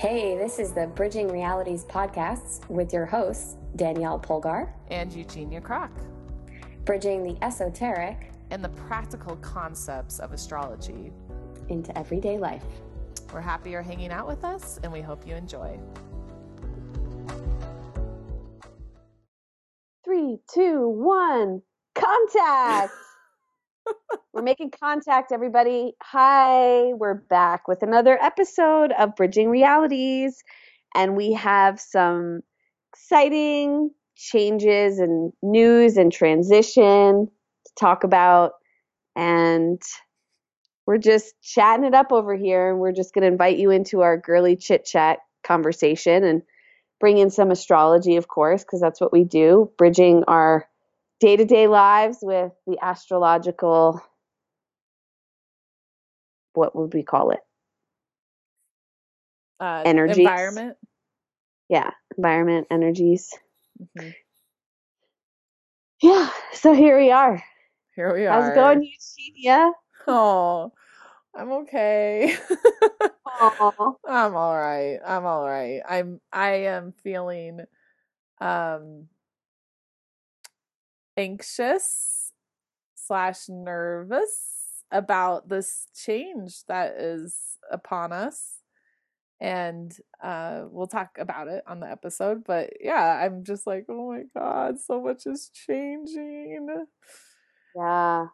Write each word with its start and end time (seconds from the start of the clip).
Hey, 0.00 0.34
this 0.34 0.58
is 0.58 0.72
the 0.72 0.86
Bridging 0.86 1.28
Realities 1.28 1.84
podcast 1.84 2.66
with 2.70 2.90
your 2.90 3.04
hosts, 3.04 3.56
Danielle 3.76 4.18
Polgar 4.18 4.72
and 4.88 5.12
Eugenia 5.12 5.60
Kroc, 5.60 5.90
bridging 6.86 7.22
the 7.22 7.36
esoteric 7.44 8.32
and 8.50 8.64
the 8.64 8.70
practical 8.70 9.36
concepts 9.42 10.18
of 10.18 10.32
astrology 10.32 11.12
into 11.68 11.98
everyday 11.98 12.38
life. 12.38 12.64
We're 13.30 13.42
happy 13.42 13.72
you're 13.72 13.82
hanging 13.82 14.10
out 14.10 14.26
with 14.26 14.42
us 14.42 14.80
and 14.82 14.90
we 14.90 15.02
hope 15.02 15.26
you 15.26 15.34
enjoy. 15.34 15.78
Three, 20.02 20.38
two, 20.50 20.88
one, 20.88 21.60
contact. 21.94 22.94
we're 24.32 24.42
making 24.42 24.70
contact, 24.70 25.32
everybody. 25.32 25.94
Hi, 26.02 26.92
we're 26.94 27.14
back 27.14 27.68
with 27.68 27.82
another 27.82 28.18
episode 28.22 28.92
of 28.92 29.16
Bridging 29.16 29.50
Realities, 29.50 30.42
and 30.94 31.16
we 31.16 31.32
have 31.32 31.80
some 31.80 32.40
exciting 32.92 33.90
changes 34.16 34.98
and 34.98 35.32
news 35.42 35.96
and 35.96 36.12
transition 36.12 37.26
to 37.66 37.72
talk 37.78 38.04
about. 38.04 38.52
And 39.16 39.80
we're 40.86 40.98
just 40.98 41.34
chatting 41.42 41.84
it 41.84 41.94
up 41.94 42.12
over 42.12 42.36
here, 42.36 42.70
and 42.70 42.80
we're 42.80 42.92
just 42.92 43.14
going 43.14 43.22
to 43.22 43.28
invite 43.28 43.58
you 43.58 43.70
into 43.70 44.00
our 44.02 44.16
girly 44.16 44.56
chit 44.56 44.84
chat 44.84 45.18
conversation 45.44 46.24
and 46.24 46.42
bring 46.98 47.18
in 47.18 47.30
some 47.30 47.50
astrology, 47.50 48.16
of 48.16 48.28
course, 48.28 48.62
because 48.62 48.80
that's 48.80 49.00
what 49.00 49.12
we 49.12 49.24
do, 49.24 49.70
bridging 49.78 50.24
our 50.28 50.68
day 51.20 51.36
to 51.36 51.44
day 51.44 51.68
lives 51.68 52.18
with 52.22 52.52
the 52.66 52.78
astrological, 52.82 54.02
what 56.54 56.74
would 56.76 56.94
we 56.94 57.02
call 57.02 57.30
it? 57.30 57.40
Uh, 59.60 59.86
Energies. 59.86 60.16
Environment. 60.16 60.76
Yeah, 61.68 61.90
environment, 62.16 62.68
energies. 62.70 63.32
hmm 63.94 64.10
Yeah, 66.02 66.30
so 66.52 66.72
here 66.72 66.98
we 66.98 67.10
are. 67.10 67.42
Here 67.96 68.14
we 68.14 68.26
are. 68.26 68.32
How's 68.34 68.48
it 68.48 68.54
going, 68.54 68.82
Eugenia? 68.82 69.72
Oh, 70.06 70.72
I'm 71.34 71.50
okay. 71.52 72.36
I'm 73.40 74.34
all 74.36 74.56
right. 74.56 74.98
I'm 75.06 75.26
all 75.26 75.44
right. 75.44 75.80
I'm 75.88 76.20
I 76.32 76.50
am 76.66 76.92
feeling 77.02 77.60
um 78.40 79.08
anxious 81.20 82.32
slash 82.96 83.48
nervous 83.48 84.84
about 84.92 85.48
this 85.48 85.88
change 85.94 86.64
that 86.68 86.94
is 87.00 87.36
upon 87.72 88.12
us. 88.12 88.56
And 89.40 89.96
uh 90.22 90.64
we'll 90.70 90.86
talk 90.88 91.10
about 91.18 91.48
it 91.48 91.64
on 91.68 91.80
the 91.80 91.90
episode. 91.90 92.44
But 92.46 92.70
yeah, 92.80 93.22
I'm 93.24 93.44
just 93.44 93.66
like, 93.66 93.86
oh 93.90 94.12
my 94.12 94.22
God, 94.40 94.80
so 94.80 95.02
much 95.02 95.26
is 95.26 95.50
changing. 95.54 96.68
Yeah, 97.76 98.26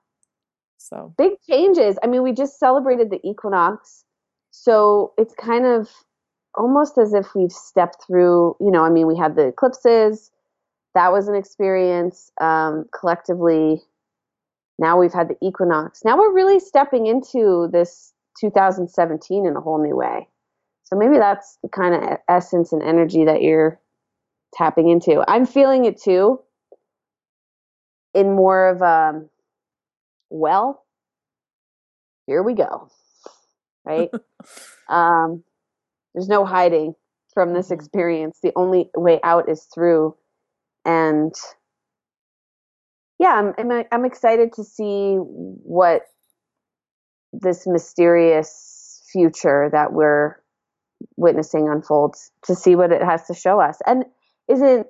So 0.78 1.14
big 1.18 1.34
changes. 1.48 1.98
I 2.04 2.08
mean, 2.08 2.22
we 2.22 2.32
just 2.32 2.58
celebrated 2.58 3.10
the 3.10 3.20
equinox. 3.28 4.04
So 4.52 5.14
it's 5.18 5.34
kind 5.34 5.66
of 5.66 5.90
almost 6.56 6.98
as 6.98 7.14
if 7.14 7.34
we've 7.34 7.52
stepped 7.52 8.04
through, 8.06 8.56
you 8.60 8.70
know, 8.72 8.84
I 8.84 8.90
mean, 8.90 9.06
we 9.06 9.16
had 9.16 9.36
the 9.36 9.48
eclipses. 9.48 10.30
That 10.96 11.12
was 11.12 11.28
an 11.28 11.34
experience 11.34 12.32
um, 12.40 12.86
collectively. 12.98 13.82
Now 14.78 14.98
we've 14.98 15.12
had 15.12 15.28
the 15.28 15.36
equinox. 15.46 16.02
Now 16.06 16.16
we're 16.16 16.32
really 16.32 16.58
stepping 16.58 17.06
into 17.06 17.68
this 17.70 18.14
2017 18.40 19.44
in 19.46 19.56
a 19.56 19.60
whole 19.60 19.82
new 19.82 19.94
way. 19.94 20.26
So 20.84 20.96
maybe 20.96 21.18
that's 21.18 21.58
the 21.62 21.68
kind 21.68 21.94
of 21.94 22.18
essence 22.30 22.72
and 22.72 22.82
energy 22.82 23.26
that 23.26 23.42
you're 23.42 23.78
tapping 24.54 24.88
into. 24.88 25.22
I'm 25.28 25.44
feeling 25.44 25.84
it 25.84 26.00
too 26.00 26.40
in 28.14 28.34
more 28.34 28.68
of 28.68 28.80
a, 28.80 29.22
well, 30.30 30.82
here 32.26 32.42
we 32.42 32.54
go. 32.54 32.88
Right? 33.84 34.10
um, 34.88 35.44
there's 36.14 36.28
no 36.28 36.46
hiding 36.46 36.94
from 37.34 37.52
this 37.52 37.68
Mhm. 37.68 37.72
experience. 37.72 38.38
The 38.42 38.52
only 38.56 38.90
way 38.96 39.20
out 39.22 39.50
is 39.50 39.64
through. 39.64 40.16
And 40.86 41.34
yeah, 43.18 43.34
I'm, 43.34 43.54
I'm, 43.58 43.84
I'm 43.92 44.04
excited 44.06 44.52
to 44.54 44.64
see 44.64 45.16
what 45.16 46.02
this 47.32 47.66
mysterious 47.66 49.02
future 49.12 49.68
that 49.72 49.92
we're 49.92 50.36
witnessing 51.16 51.68
unfolds, 51.68 52.30
to 52.44 52.54
see 52.54 52.76
what 52.76 52.92
it 52.92 53.02
has 53.02 53.26
to 53.26 53.34
show 53.34 53.60
us. 53.60 53.78
And 53.86 54.04
isn't, 54.48 54.86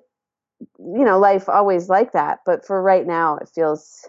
you 0.78 1.04
know, 1.04 1.18
life 1.18 1.48
always 1.48 1.88
like 1.88 2.12
that? 2.12 2.40
But 2.46 2.66
for 2.66 2.80
right 2.82 3.06
now, 3.06 3.38
it 3.38 3.48
feels 3.54 4.08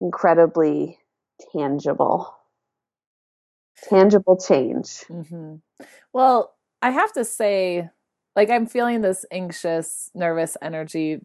incredibly 0.00 0.98
tangible. 1.52 2.34
Tangible 3.88 4.36
change. 4.36 5.04
hmm 5.04 5.56
Well, 6.12 6.54
I 6.82 6.90
have 6.90 7.12
to 7.14 7.24
say, 7.24 7.90
like, 8.36 8.50
I'm 8.50 8.66
feeling 8.66 9.00
this 9.00 9.24
anxious, 9.30 10.10
nervous 10.14 10.56
energy 10.60 11.20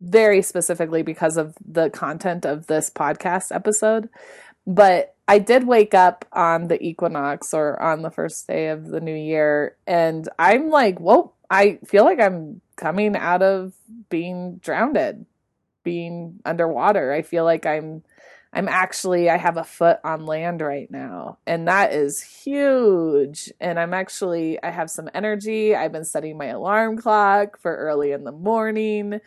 very 0.00 0.42
specifically 0.42 1.02
because 1.02 1.36
of 1.36 1.54
the 1.64 1.88
content 1.90 2.44
of 2.44 2.66
this 2.66 2.90
podcast 2.90 3.54
episode. 3.54 4.08
But 4.66 5.14
I 5.28 5.38
did 5.38 5.66
wake 5.66 5.94
up 5.94 6.24
on 6.32 6.68
the 6.68 6.82
equinox 6.82 7.54
or 7.54 7.80
on 7.80 8.02
the 8.02 8.10
first 8.10 8.46
day 8.46 8.68
of 8.68 8.88
the 8.88 9.00
new 9.00 9.14
year, 9.14 9.76
and 9.86 10.28
I'm 10.38 10.68
like, 10.68 10.98
whoa, 10.98 11.32
I 11.48 11.78
feel 11.86 12.04
like 12.04 12.20
I'm 12.20 12.60
coming 12.76 13.16
out 13.16 13.42
of 13.42 13.74
being 14.08 14.56
drowned, 14.56 15.26
being 15.84 16.40
underwater. 16.44 17.12
I 17.12 17.22
feel 17.22 17.44
like 17.44 17.66
I'm 17.66 18.02
I'm 18.52 18.68
actually 18.68 19.30
I 19.30 19.38
have 19.38 19.56
a 19.56 19.64
foot 19.64 19.98
on 20.04 20.26
land 20.26 20.60
right 20.60 20.90
now 20.90 21.38
and 21.46 21.68
that 21.68 21.94
is 21.94 22.22
huge 22.22 23.50
and 23.60 23.80
I'm 23.80 23.94
actually 23.94 24.62
I 24.62 24.70
have 24.70 24.90
some 24.90 25.08
energy. 25.14 25.74
I've 25.74 25.92
been 25.92 26.04
setting 26.04 26.36
my 26.36 26.46
alarm 26.46 26.98
clock 26.98 27.58
for 27.58 27.74
early 27.74 28.12
in 28.12 28.24
the 28.24 28.32
morning. 28.32 29.20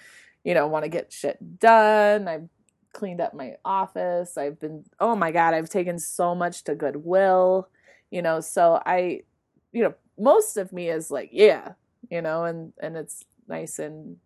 You 0.44 0.54
know, 0.54 0.68
want 0.68 0.86
to 0.86 0.90
get 0.90 1.12
shit 1.12 1.60
done. 1.60 2.28
I've 2.28 2.48
cleaned 2.94 3.20
up 3.20 3.34
my 3.34 3.56
office. 3.66 4.38
I've 4.38 4.60
been 4.60 4.86
oh 5.00 5.16
my 5.16 5.32
god, 5.32 5.56
I've 5.56 5.70
taken 5.70 5.98
so 5.98 6.36
much 6.36 6.64
to 6.66 6.76
Goodwill. 6.76 7.68
You 8.12 8.22
know, 8.22 8.42
so 8.42 8.80
I 8.86 9.22
you 9.72 9.84
know, 9.84 9.96
most 10.20 10.56
of 10.56 10.72
me 10.72 10.90
is 10.90 11.10
like, 11.10 11.30
yeah, 11.34 11.74
you 12.12 12.22
know, 12.22 12.44
and 12.44 12.74
and 12.80 12.96
it's 12.96 13.26
nice 13.48 13.80
and 13.80 14.18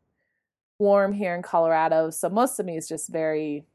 warm 0.78 1.14
here 1.14 1.36
in 1.36 1.42
Colorado. 1.42 2.10
So 2.10 2.30
most 2.30 2.60
of 2.60 2.66
me 2.66 2.76
is 2.76 2.88
just 2.88 3.10
very 3.10 3.66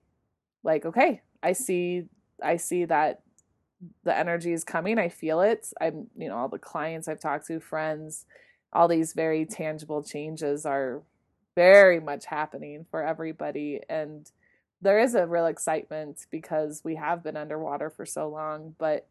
like 0.65 0.85
okay 0.85 1.21
i 1.43 1.53
see 1.53 2.05
i 2.43 2.57
see 2.57 2.85
that 2.85 3.21
the 4.05 4.17
energy 4.17 4.53
is 4.53 4.65
coming. 4.65 4.99
I 4.99 5.09
feel 5.09 5.41
it. 5.41 5.73
I'm 5.81 6.07
you 6.17 6.29
know 6.29 6.37
all 6.37 6.49
the 6.49 6.59
clients 6.59 7.09
i've 7.09 7.21
talked 7.21 7.47
to 7.49 7.61
friends 7.61 8.27
all 8.73 8.89
these 8.89 9.13
very 9.13 9.47
tangible 9.47 10.03
changes 10.03 10.67
are 10.67 11.01
very 11.55 12.01
much 12.01 12.27
happening 12.27 12.85
for 12.91 13.07
everybody. 13.07 13.81
And 13.89 14.29
there 14.83 14.99
is 14.99 15.15
a 15.15 15.27
real 15.29 15.47
excitement 15.47 16.27
because 16.31 16.83
we 16.85 16.97
have 16.97 17.23
been 17.23 17.37
underwater 17.37 17.89
for 17.89 18.05
so 18.05 18.29
long 18.29 18.75
but 18.79 19.07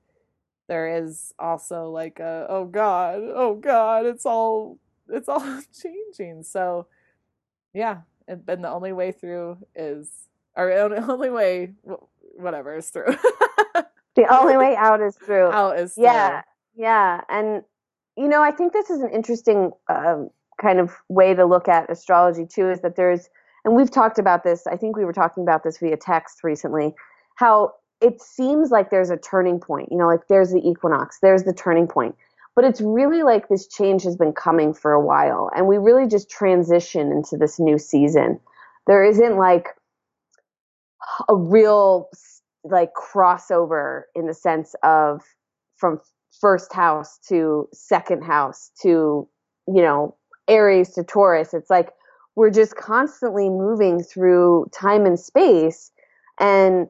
there 0.67 1.03
is 1.03 1.33
also 1.39 1.89
like 1.89 2.19
a 2.19 2.45
oh 2.49 2.65
god 2.65 3.21
oh 3.23 3.55
god 3.55 4.05
it's 4.05 4.25
all 4.25 4.79
it's 5.09 5.29
all 5.29 5.61
changing. 5.81 6.43
So 6.43 6.87
yeah 7.73 8.01
and 8.27 8.45
then 8.45 8.61
the 8.61 8.69
only 8.69 8.91
way 8.91 9.11
through 9.13 9.57
is 9.75 10.09
the 10.89 11.05
only 11.09 11.29
way 11.29 11.73
whatever 12.37 12.75
is 12.75 12.89
through 12.89 13.15
The 14.15 14.27
only 14.33 14.57
way 14.57 14.75
out 14.77 15.01
is 15.01 15.15
through. 15.15 15.51
out 15.51 15.77
is 15.77 15.93
through. 15.93 16.03
Yeah, 16.05 16.41
yeah, 16.75 17.21
and 17.29 17.63
you 18.15 18.27
know, 18.27 18.43
I 18.43 18.51
think 18.51 18.73
this 18.73 18.89
is 18.89 19.01
an 19.01 19.09
interesting 19.09 19.71
um, 19.89 20.29
kind 20.61 20.79
of 20.79 20.93
way 21.09 21.33
to 21.33 21.45
look 21.45 21.67
at 21.67 21.89
astrology 21.89 22.45
too. 22.45 22.69
Is 22.69 22.81
that 22.81 22.95
there's, 22.95 23.29
and 23.65 23.75
we've 23.75 23.91
talked 23.91 24.19
about 24.19 24.43
this. 24.43 24.67
I 24.67 24.77
think 24.77 24.95
we 24.95 25.05
were 25.05 25.13
talking 25.13 25.43
about 25.43 25.63
this 25.63 25.77
via 25.79 25.97
text 25.97 26.43
recently. 26.43 26.93
How 27.35 27.73
it 28.01 28.21
seems 28.21 28.69
like 28.69 28.91
there's 28.91 29.09
a 29.09 29.17
turning 29.17 29.59
point. 29.59 29.89
You 29.91 29.97
know, 29.97 30.07
like 30.07 30.27
there's 30.29 30.51
the 30.51 30.61
equinox, 30.67 31.19
there's 31.21 31.43
the 31.43 31.53
turning 31.53 31.87
point, 31.87 32.15
but 32.55 32.65
it's 32.65 32.81
really 32.81 33.23
like 33.23 33.49
this 33.49 33.67
change 33.67 34.03
has 34.03 34.15
been 34.15 34.33
coming 34.33 34.75
for 34.75 34.91
a 34.91 35.01
while, 35.03 35.49
and 35.55 35.67
we 35.67 35.77
really 35.79 36.07
just 36.07 36.29
transition 36.29 37.11
into 37.11 37.35
this 37.35 37.59
new 37.59 37.79
season. 37.79 38.39
There 38.85 39.03
isn't 39.03 39.37
like 39.37 39.69
a 41.29 41.35
real 41.35 42.09
like 42.63 42.91
crossover 42.93 44.03
in 44.15 44.27
the 44.27 44.33
sense 44.33 44.75
of 44.83 45.21
from 45.77 45.99
first 46.39 46.73
house 46.73 47.19
to 47.27 47.67
second 47.73 48.23
house 48.23 48.71
to 48.81 49.27
you 49.67 49.81
know 49.81 50.15
aries 50.47 50.93
to 50.93 51.03
taurus 51.03 51.53
it's 51.53 51.69
like 51.69 51.89
we're 52.35 52.49
just 52.49 52.75
constantly 52.75 53.49
moving 53.49 54.01
through 54.01 54.65
time 54.73 55.05
and 55.05 55.19
space 55.19 55.91
and 56.39 56.87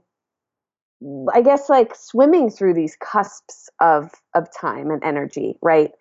I 1.33 1.41
guess 1.41 1.69
like 1.69 1.95
swimming 1.95 2.49
through 2.49 2.73
these 2.73 2.95
cusps 2.95 3.69
of 3.81 4.11
of 4.35 4.47
time 4.53 4.89
and 4.89 5.03
energy, 5.03 5.57
right? 5.61 5.91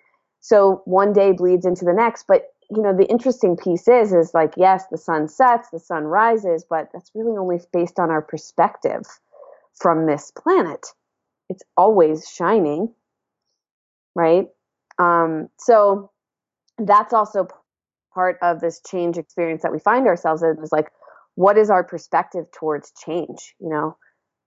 So 0.41 0.83
one 0.85 1.13
day 1.13 1.33
bleeds 1.33 1.67
into 1.67 1.85
the 1.85 1.93
next, 1.93 2.27
but 2.29 2.52
you 2.75 2.83
know 2.83 2.97
the 2.97 3.09
interesting 3.11 3.57
piece 3.57 3.89
is 3.89 4.13
is 4.13 4.33
like 4.35 4.55
yes, 4.57 4.85
the 4.91 4.99
sun 4.99 5.29
sets, 5.29 5.71
the 5.71 5.79
sun 5.79 6.05
rises, 6.05 6.65
but 6.69 6.89
that's 6.93 7.11
really 7.15 7.37
only 7.37 7.59
based 7.73 7.99
on 7.99 8.11
our 8.11 8.23
perspective 8.23 9.03
from 9.75 10.07
this 10.07 10.31
planet. 10.31 10.87
It's 11.49 11.63
always 11.77 12.29
shining, 12.29 12.95
right? 14.15 14.47
Um, 14.99 15.49
so 15.59 16.11
that's 16.79 17.13
also 17.13 17.49
part 18.15 18.39
of 18.43 18.61
this 18.61 18.81
change 18.87 19.19
experience 19.19 19.63
that 19.63 19.73
we 19.73 19.79
find 19.79 20.07
ourselves 20.07 20.43
in 20.43 20.57
is 20.63 20.73
like 20.73 20.91
what 21.35 21.57
is 21.57 21.71
our 21.71 21.83
perspective 21.83 22.45
towards 22.53 22.93
change 23.05 23.55
you 23.59 23.69
know 23.69 23.97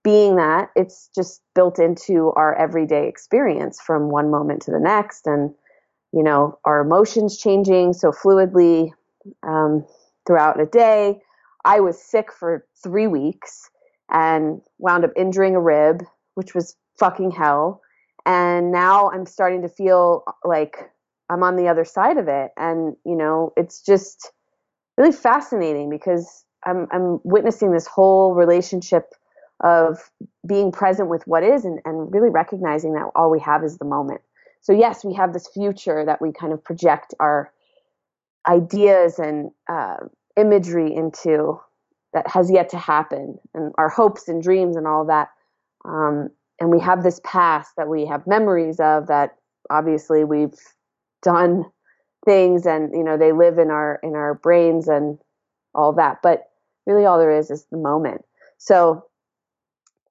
being 0.04 0.36
that 0.36 0.70
it's 0.76 1.10
just 1.14 1.40
built 1.54 1.78
into 1.80 2.32
our 2.36 2.54
everyday 2.54 3.08
experience 3.08 3.80
from 3.84 4.08
one 4.08 4.30
moment 4.30 4.62
to 4.62 4.70
the 4.70 4.78
next 4.78 5.26
and 5.26 5.52
you 6.12 6.22
know 6.22 6.58
our 6.64 6.80
emotions 6.80 7.36
changing 7.36 7.92
so 7.92 8.12
fluidly 8.12 8.90
um, 9.42 9.84
throughout 10.26 10.60
a 10.60 10.66
day. 10.66 11.20
I 11.64 11.80
was 11.80 12.00
sick 12.00 12.32
for 12.32 12.66
three 12.82 13.06
weeks 13.08 13.70
and 14.10 14.60
wound 14.78 15.04
up 15.04 15.10
injuring 15.16 15.56
a 15.56 15.60
rib 15.60 16.02
which 16.34 16.54
was 16.54 16.76
fucking 16.98 17.32
hell. 17.32 17.80
And 18.24 18.70
now 18.72 19.10
i'm 19.10 19.26
starting 19.26 19.62
to 19.62 19.68
feel 19.68 20.24
like 20.44 20.90
i'm 21.28 21.42
on 21.42 21.56
the 21.56 21.68
other 21.68 21.84
side 21.84 22.18
of 22.18 22.28
it. 22.28 22.52
And 22.56 22.96
you 23.04 23.16
know 23.16 23.52
it's 23.56 23.82
just 23.82 24.30
really 24.96 25.12
fascinating 25.12 25.90
because 25.90 26.44
i'm 26.64 26.86
i'm 26.92 27.20
witnessing 27.24 27.72
this 27.72 27.86
whole 27.86 28.34
relationship 28.34 29.12
of 29.62 30.10
being 30.46 30.70
present 30.70 31.08
with 31.08 31.26
what 31.26 31.42
is 31.42 31.64
and, 31.64 31.80
and 31.84 32.12
really 32.12 32.30
recognizing 32.30 32.92
that 32.94 33.10
all 33.14 33.30
we 33.30 33.40
have 33.40 33.64
is 33.64 33.78
the 33.78 33.84
moment. 33.84 34.20
So, 34.66 34.72
yes, 34.72 35.04
we 35.04 35.14
have 35.14 35.32
this 35.32 35.46
future 35.46 36.04
that 36.04 36.20
we 36.20 36.32
kind 36.32 36.52
of 36.52 36.64
project 36.64 37.14
our 37.20 37.52
ideas 38.48 39.20
and 39.20 39.52
uh, 39.70 39.98
imagery 40.36 40.92
into 40.92 41.60
that 42.12 42.26
has 42.26 42.50
yet 42.50 42.68
to 42.70 42.76
happen, 42.76 43.38
and 43.54 43.72
our 43.78 43.88
hopes 43.88 44.26
and 44.26 44.42
dreams 44.42 44.74
and 44.76 44.88
all 44.88 45.04
that. 45.06 45.28
Um, 45.84 46.30
and 46.58 46.70
we 46.70 46.80
have 46.80 47.04
this 47.04 47.20
past 47.22 47.70
that 47.76 47.86
we 47.88 48.06
have 48.06 48.26
memories 48.26 48.80
of 48.80 49.06
that 49.06 49.36
obviously 49.70 50.24
we've 50.24 50.58
done 51.22 51.64
things 52.24 52.66
and 52.66 52.92
you 52.92 53.04
know 53.04 53.16
they 53.16 53.30
live 53.30 53.58
in 53.58 53.70
our 53.70 54.00
in 54.02 54.16
our 54.16 54.34
brains 54.34 54.88
and 54.88 55.18
all 55.76 55.92
that 55.92 56.18
but 56.22 56.50
really 56.86 57.04
all 57.04 57.18
there 57.18 57.36
is 57.36 57.50
is 57.52 57.66
the 57.70 57.76
moment 57.76 58.24
so 58.58 59.04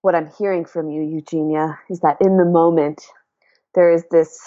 what 0.02 0.14
I'm 0.14 0.30
hearing 0.38 0.66
from 0.66 0.92
you, 0.92 1.02
Eugenia, 1.02 1.80
is 1.90 2.02
that 2.02 2.18
in 2.22 2.38
the 2.38 2.46
moment 2.46 3.04
there 3.76 3.92
is 3.92 4.06
this 4.10 4.40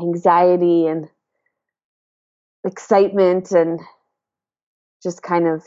anxiety 0.00 0.86
and 0.86 1.08
excitement 2.64 3.52
and 3.52 3.80
just 5.02 5.22
kind 5.22 5.46
of 5.46 5.64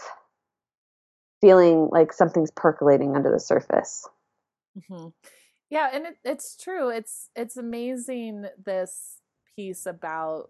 feeling 1.41 1.87
like 1.91 2.11
something's 2.11 2.51
percolating 2.51 3.15
under 3.15 3.31
the 3.31 3.39
surface. 3.39 4.07
Mm-hmm. 4.77 5.09
Yeah, 5.69 5.89
and 5.93 6.07
it, 6.07 6.17
it's 6.25 6.57
true. 6.57 6.89
It's 6.89 7.29
it's 7.35 7.55
amazing 7.55 8.47
this 8.63 9.21
piece 9.55 9.85
about 9.85 10.49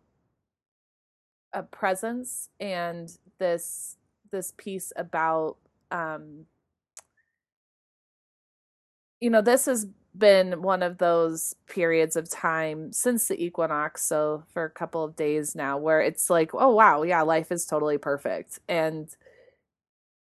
a 1.53 1.63
presence 1.63 2.49
and 2.59 3.11
this 3.37 3.97
this 4.31 4.53
piece 4.57 4.93
about 4.95 5.57
um, 5.91 6.45
you 9.19 9.29
know, 9.29 9.41
this 9.41 9.65
has 9.65 9.87
been 10.17 10.61
one 10.61 10.83
of 10.83 10.97
those 10.97 11.55
periods 11.67 12.15
of 12.15 12.29
time 12.29 12.91
since 12.93 13.27
the 13.27 13.41
equinox, 13.43 14.03
so 14.05 14.43
for 14.53 14.65
a 14.65 14.69
couple 14.69 15.03
of 15.03 15.15
days 15.15 15.55
now, 15.55 15.77
where 15.77 16.01
it's 16.01 16.29
like, 16.29 16.51
oh 16.53 16.73
wow, 16.73 17.03
yeah, 17.03 17.21
life 17.21 17.51
is 17.51 17.65
totally 17.65 17.97
perfect. 17.97 18.59
And 18.67 19.09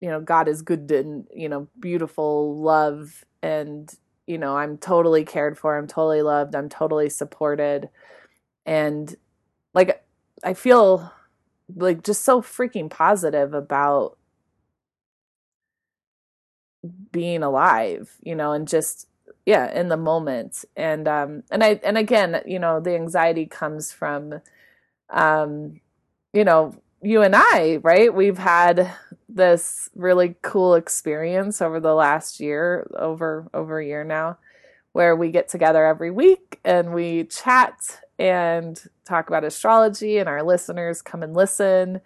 you 0.01 0.09
know, 0.09 0.21
God 0.21 0.49
is 0.49 0.63
good 0.63 0.91
and, 0.91 1.27
you 1.35 1.49
know, 1.49 1.69
beautiful 1.79 2.61
love 2.61 3.25
and 3.43 3.93
you 4.27 4.39
know, 4.39 4.57
I'm 4.57 4.79
totally 4.79 5.25
cared 5.25 5.59
for, 5.59 5.77
I'm 5.77 5.89
totally 5.89 6.23
loved, 6.23 6.55
I'm 6.55 6.69
totally 6.69 7.09
supported. 7.11 7.89
And 8.67 9.15
like 9.75 10.05
I 10.45 10.55
feel 10.55 11.13
like 11.77 12.05
just 12.05 12.25
so 12.25 12.43
freaking 12.43 12.91
positive 12.91 13.55
about 13.55 14.19
being 17.13 17.43
alive, 17.43 18.17
you 18.23 18.35
know, 18.35 18.53
and 18.53 18.67
just 18.67 19.07
yeah, 19.47 19.73
in 19.79 19.89
the 19.89 19.97
moment. 19.97 20.65
And 20.77 21.09
um 21.09 21.43
and 21.51 21.63
I 21.65 21.81
and 21.85 21.99
again, 21.99 22.43
you 22.47 22.59
know, 22.59 22.81
the 22.81 22.95
anxiety 22.95 23.47
comes 23.47 23.93
from 23.93 24.41
um 25.11 25.81
you 26.33 26.45
know, 26.45 26.75
you 27.03 27.23
and 27.23 27.35
I, 27.37 27.79
right? 27.83 28.15
We've 28.15 28.39
had 28.39 28.93
this 29.29 29.91
really 29.95 30.37
cool 30.43 30.75
experience 30.75 31.63
over 31.63 31.81
the 31.81 31.95
last 31.95 32.41
year, 32.41 32.91
over 32.99 33.49
over 33.55 33.81
a 33.81 33.87
year 33.87 34.05
now, 34.05 34.39
where 34.93 35.17
we 35.17 35.31
get 35.31 35.49
together 35.49 35.85
every 35.87 36.11
week 36.11 36.61
and 36.65 36.93
we 36.95 37.25
chat 37.25 38.01
and 38.19 38.81
talk 39.05 39.29
about 39.29 39.45
astrology 39.45 40.19
and 40.19 40.29
our 40.29 40.43
listeners 40.43 41.03
come 41.03 41.23
and 41.23 41.35
listen 41.35 42.01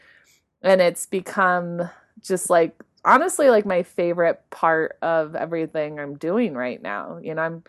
and 0.63 0.81
it's 0.81 1.07
become 1.07 1.89
just 2.23 2.51
like 2.51 2.83
honestly 3.05 3.51
like 3.51 3.67
my 3.67 3.83
favorite 3.83 4.43
part 4.51 4.99
of 5.03 5.35
everything 5.35 5.99
I'm 5.99 6.17
doing 6.17 6.55
right 6.55 6.81
now. 6.81 7.19
You 7.23 7.35
know, 7.35 7.43
I'm 7.43 7.65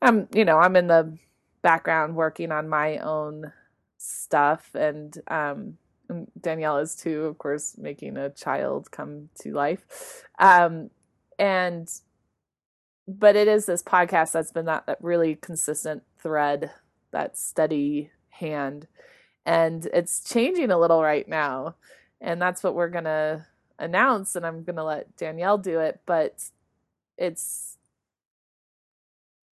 I'm 0.00 0.28
you 0.32 0.44
know, 0.44 0.58
I'm 0.58 0.76
in 0.76 0.86
the 0.86 1.16
background 1.62 2.14
working 2.16 2.52
on 2.52 2.68
my 2.68 2.98
own 2.98 3.52
stuff 3.98 4.70
and 4.74 5.16
um 5.28 5.78
Danielle 6.40 6.78
is 6.78 6.96
too, 6.96 7.24
of 7.24 7.38
course, 7.38 7.76
making 7.76 8.16
a 8.16 8.30
child 8.30 8.90
come 8.90 9.28
to 9.40 9.52
life. 9.52 10.24
Um 10.38 10.90
and 11.38 11.88
but 13.06 13.36
it 13.36 13.48
is 13.48 13.64
this 13.66 13.82
podcast 13.82 14.32
that's 14.32 14.52
been 14.52 14.66
that, 14.66 14.86
that 14.86 14.98
really 15.02 15.34
consistent 15.34 16.02
thread, 16.18 16.70
that 17.10 17.38
steady 17.38 18.10
hand. 18.30 18.86
And 19.46 19.86
it's 19.94 20.22
changing 20.22 20.70
a 20.70 20.78
little 20.78 21.02
right 21.02 21.26
now. 21.26 21.76
And 22.20 22.40
that's 22.40 22.62
what 22.62 22.74
we're 22.74 22.90
gonna 22.90 23.46
announce 23.78 24.36
and 24.36 24.46
I'm 24.46 24.64
to 24.64 24.84
let 24.84 25.16
Danielle 25.16 25.58
do 25.58 25.80
it, 25.80 26.00
but 26.06 26.50
it's 27.16 27.76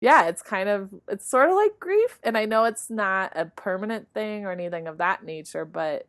yeah, 0.01 0.27
it's 0.27 0.41
kind 0.41 0.67
of 0.67 0.89
it's 1.07 1.29
sort 1.29 1.49
of 1.49 1.55
like 1.55 1.79
grief 1.79 2.19
and 2.23 2.37
I 2.37 2.45
know 2.45 2.65
it's 2.65 2.89
not 2.89 3.31
a 3.35 3.45
permanent 3.45 4.07
thing 4.13 4.45
or 4.45 4.51
anything 4.51 4.87
of 4.87 4.97
that 4.97 5.23
nature, 5.23 5.65
but 5.65 6.07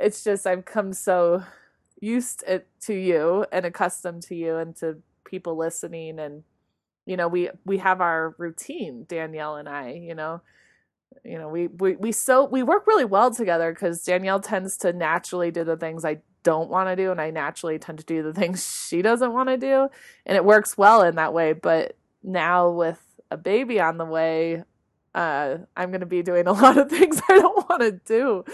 it's 0.00 0.24
just 0.24 0.46
I've 0.46 0.64
come 0.64 0.92
so 0.92 1.44
used 2.00 2.44
it 2.46 2.66
to 2.82 2.94
you 2.94 3.46
and 3.52 3.66
accustomed 3.66 4.22
to 4.24 4.34
you 4.34 4.56
and 4.56 4.74
to 4.76 4.98
people 5.24 5.56
listening 5.56 6.18
and 6.18 6.44
you 7.06 7.16
know 7.16 7.28
we 7.28 7.50
we 7.64 7.78
have 7.78 8.00
our 8.00 8.34
routine 8.38 9.04
Danielle 9.08 9.56
and 9.56 9.68
I 9.68 9.92
you 9.92 10.14
know? 10.14 10.40
You 11.24 11.38
know 11.38 11.48
we 11.48 11.68
we 11.68 11.96
we 11.96 12.12
so 12.12 12.44
we 12.44 12.62
work 12.62 12.86
really 12.86 13.04
well 13.04 13.34
together 13.34 13.74
cuz 13.74 14.04
Danielle 14.04 14.40
tends 14.40 14.76
to 14.78 14.92
naturally 14.92 15.50
do 15.50 15.64
the 15.64 15.76
things 15.76 16.04
I 16.04 16.22
don't 16.42 16.70
want 16.70 16.88
to 16.88 16.96
do 16.96 17.10
and 17.10 17.20
I 17.20 17.30
naturally 17.30 17.78
tend 17.78 17.98
to 17.98 18.04
do 18.04 18.22
the 18.22 18.32
things 18.32 18.86
she 18.88 19.02
doesn't 19.02 19.32
want 19.32 19.48
to 19.48 19.56
do 19.56 19.88
and 20.26 20.36
it 20.36 20.44
works 20.44 20.78
well 20.78 21.02
in 21.02 21.16
that 21.16 21.32
way 21.32 21.52
but 21.52 21.96
now 22.22 22.70
with 22.70 23.02
a 23.30 23.36
baby 23.36 23.80
on 23.80 23.98
the 23.98 24.04
way 24.04 24.64
uh, 25.14 25.58
I'm 25.76 25.90
going 25.90 26.00
to 26.00 26.06
be 26.06 26.22
doing 26.22 26.46
a 26.46 26.52
lot 26.54 26.78
of 26.78 26.88
things 26.90 27.20
I 27.28 27.38
don't 27.38 27.68
want 27.68 27.82
to 27.82 27.92
do. 27.92 28.44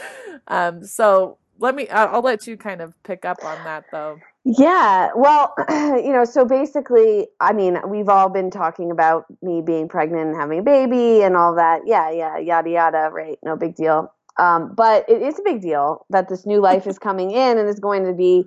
Um, 0.49 0.85
so 0.85 1.39
let 1.59 1.75
me 1.75 1.89
I'll, 1.89 2.17
I'll 2.17 2.23
let 2.23 2.47
you 2.47 2.57
kind 2.57 2.81
of 2.81 3.01
pick 3.03 3.25
up 3.25 3.45
on 3.45 3.63
that 3.65 3.85
though. 3.93 4.19
Yeah 4.45 5.11
well 5.17 5.55
you 5.71 6.13
know 6.13 6.25
so 6.25 6.45
basically 6.45 7.29
I 7.41 7.53
mean 7.53 7.79
we've 7.89 8.09
all 8.09 8.29
been 8.29 8.51
talking 8.51 8.91
about 8.91 9.25
me 9.43 9.63
being 9.63 9.89
pregnant 9.89 10.29
and 10.29 10.37
having 10.37 10.61
a 10.61 10.63
baby 10.63 11.23
and 11.23 11.37
all 11.37 11.55
that. 11.57 11.83
Yeah 11.87 12.11
yeah 12.11 12.39
yada 12.39 12.71
yada 12.71 13.11
right 13.13 13.39
no 13.45 13.57
big 13.57 13.75
deal 13.77 14.14
um, 14.39 14.75
but 14.75 15.09
it 15.09 15.23
is 15.23 15.39
a 15.39 15.43
big 15.43 15.61
deal 15.61 16.07
that 16.11 16.29
this 16.29 16.45
new 16.47 16.61
life 16.61 16.87
is 16.87 16.99
coming 16.99 17.31
in 17.31 17.59
and 17.59 17.69
is 17.69 17.79
going 17.79 18.05
to 18.05 18.13
be 18.13 18.45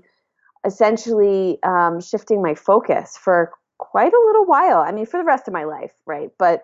essentially 0.66 1.60
um, 1.64 2.02
shifting 2.02 2.42
my 2.42 2.54
focus 2.54 3.18
for 3.18 3.52
quite 3.78 4.12
a 4.12 4.24
little 4.26 4.46
while. 4.46 4.80
I 4.80 4.92
mean, 4.92 5.06
for 5.06 5.18
the 5.18 5.24
rest 5.26 5.48
of 5.48 5.54
my 5.54 5.64
life, 5.64 5.94
right? 6.06 6.30
But 6.38 6.64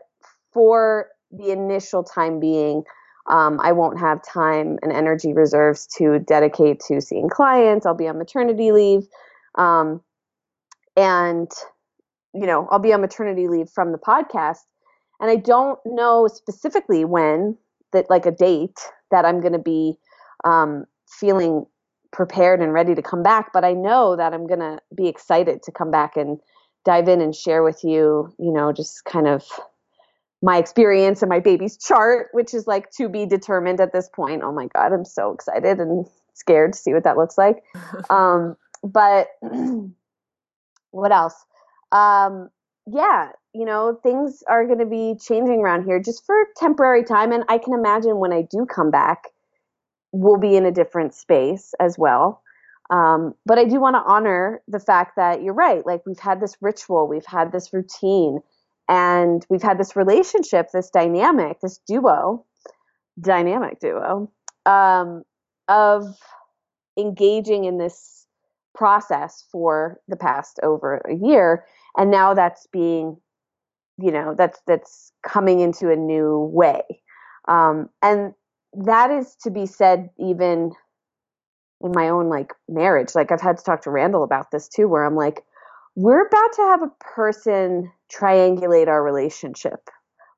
for 0.52 1.08
the 1.32 1.52
initial 1.52 2.04
time 2.04 2.40
being, 2.40 2.84
um, 3.30 3.60
I 3.62 3.72
won't 3.72 4.00
have 4.00 4.22
time 4.24 4.78
and 4.82 4.92
energy 4.92 5.34
reserves 5.34 5.88
to 5.98 6.20
dedicate 6.20 6.82
to 6.88 7.00
seeing 7.00 7.30
clients. 7.30 7.86
I'll 7.86 7.96
be 7.96 8.08
on 8.08 8.18
maternity 8.18 8.72
leave. 8.72 9.08
Um, 9.56 10.02
and, 10.98 11.50
you 12.34 12.46
know, 12.46 12.68
I'll 12.70 12.80
be 12.80 12.94
on 12.94 13.02
maternity 13.02 13.48
leave 13.48 13.70
from 13.70 13.94
the 13.94 13.98
podcast. 13.98 14.60
And 15.22 15.32
I 15.32 15.38
don't 15.38 15.80
know 15.86 16.28
specifically 16.28 17.06
when 17.06 17.58
that 17.94 18.10
like 18.10 18.26
a 18.26 18.32
date 18.32 18.78
that 19.14 19.26
I'm 19.26 19.40
going 19.40 19.54
to 19.54 19.60
be 19.60 19.96
um, 20.44 20.86
feeling 21.08 21.66
prepared 22.12 22.62
and 22.62 22.74
ready 22.74 22.96
to 22.96 23.02
come 23.02 23.24
back. 23.24 23.54
But 23.54 23.64
I 23.64 23.74
know 23.74 24.16
that 24.16 24.34
I'm 24.34 24.48
going 24.48 24.60
to 24.60 24.80
be 24.94 25.08
excited 25.08 25.64
to 25.64 25.72
come 25.72 25.92
back 25.92 26.18
and 26.18 26.40
dive 26.84 27.08
in 27.08 27.22
and 27.22 27.34
share 27.34 27.64
with 27.64 27.84
you, 27.84 28.34
you 28.38 28.52
know, 28.52 28.74
just 28.74 29.06
kind 29.06 29.28
of 29.28 29.46
my 30.42 30.58
experience 30.58 31.22
and 31.22 31.30
my 31.30 31.40
baby's 31.40 31.78
chart, 31.78 32.28
which 32.34 32.54
is 32.54 32.68
like 32.68 32.92
to 32.92 33.08
be 33.08 33.26
determined 33.26 33.80
at 33.80 33.94
this 33.94 34.10
point. 34.10 34.42
Oh 34.44 34.52
my 34.52 34.68
God, 34.68 34.92
I'm 34.92 35.06
so 35.06 35.32
excited 35.32 35.80
and 35.80 36.06
scared 36.34 36.74
to 36.74 36.80
see 36.80 36.94
what 36.94 37.06
that 37.06 37.18
looks 37.18 37.38
like. 37.38 37.64
um, 38.10 38.58
but 38.84 39.28
what 40.92 41.12
else? 41.12 41.36
Um, 41.92 42.50
yeah, 42.86 43.30
you 43.54 43.66
know, 43.66 43.98
things 44.04 44.44
are 44.50 44.66
going 44.66 44.80
to 44.80 44.86
be 44.86 45.16
changing 45.22 45.60
around 45.60 45.86
here 45.86 46.02
just 46.02 46.26
for 46.26 46.36
temporary 46.58 47.04
time. 47.04 47.32
And 47.32 47.44
I 47.48 47.58
can 47.58 47.74
imagine 47.74 48.18
when 48.18 48.34
I 48.34 48.42
do 48.42 48.66
come 48.66 48.92
back, 48.92 49.30
we'll 50.12 50.40
be 50.40 50.56
in 50.56 50.66
a 50.66 50.72
different 50.72 51.14
space 51.14 51.74
as 51.80 51.98
well. 51.98 52.42
Um, 52.90 53.34
but 53.46 53.58
I 53.58 53.66
do 53.66 53.80
want 53.80 53.96
to 53.96 54.04
honor 54.06 54.62
the 54.68 54.80
fact 54.80 55.16
that 55.16 55.42
you're 55.42 55.54
right. 55.54 55.86
Like 55.86 56.02
we've 56.06 56.20
had 56.20 56.42
this 56.42 56.58
ritual, 56.62 57.08
we've 57.08 57.26
had 57.26 57.52
this 57.52 57.72
routine, 57.74 58.40
and 58.90 59.46
we've 59.50 59.64
had 59.64 59.80
this 59.80 59.96
relationship, 59.96 60.68
this 60.74 60.90
dynamic, 60.90 61.62
this 61.62 61.80
duo, 61.88 62.46
dynamic 63.20 63.80
duo, 63.80 64.30
um, 64.66 65.24
of 65.68 66.04
engaging 66.98 67.64
in 67.64 67.78
this 67.78 68.28
process 68.76 69.46
for 69.52 70.00
the 70.08 70.18
past 70.18 70.60
over 70.62 70.98
a 71.10 71.14
year. 71.14 71.66
And 71.98 72.12
now 72.12 72.34
that's 72.34 72.68
being, 72.72 73.18
you 73.98 74.12
know, 74.12 74.36
that's 74.38 74.60
that's 74.68 75.12
coming 75.28 75.60
into 75.60 75.92
a 75.92 75.96
new 75.96 76.50
way. 76.52 76.82
Um, 77.48 77.90
and 78.02 78.34
that 78.74 79.12
is 79.12 79.36
to 79.44 79.52
be 79.52 79.66
said 79.66 80.10
even 80.20 80.72
in 81.82 81.92
my 81.94 82.10
own 82.10 82.30
like 82.30 82.54
marriage. 82.68 83.14
Like 83.14 83.32
I've 83.32 83.42
had 83.42 83.58
to 83.58 83.64
talk 83.64 83.82
to 83.84 83.92
Randall 83.92 84.24
about 84.24 84.52
this 84.52 84.68
too, 84.68 84.88
where 84.88 85.04
I'm 85.06 85.16
like, 85.16 85.44
we're 85.96 86.26
about 86.26 86.54
to 86.54 86.62
have 86.64 86.82
a 86.82 86.92
person 87.00 87.92
triangulate 88.12 88.88
our 88.88 89.04
relationship. 89.04 89.90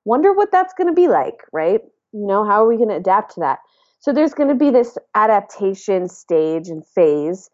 Wonder 0.04 0.34
what 0.34 0.52
that's 0.52 0.74
going 0.74 0.88
to 0.88 0.94
be 0.94 1.08
like, 1.08 1.38
right? 1.54 1.82
You 2.12 2.28
know, 2.28 2.44
how 2.44 2.64
are 2.64 2.68
we 2.68 2.78
going 2.78 2.90
to 2.90 2.96
adapt 2.96 3.36
to 3.36 3.40
that? 3.42 3.60
So 4.00 4.12
there's 4.12 4.34
going 4.34 4.50
to 4.50 4.56
be 4.56 4.70
this 4.70 4.98
adaptation 5.16 6.10
stage 6.10 6.68
and 6.68 6.86
phase. 6.86 7.50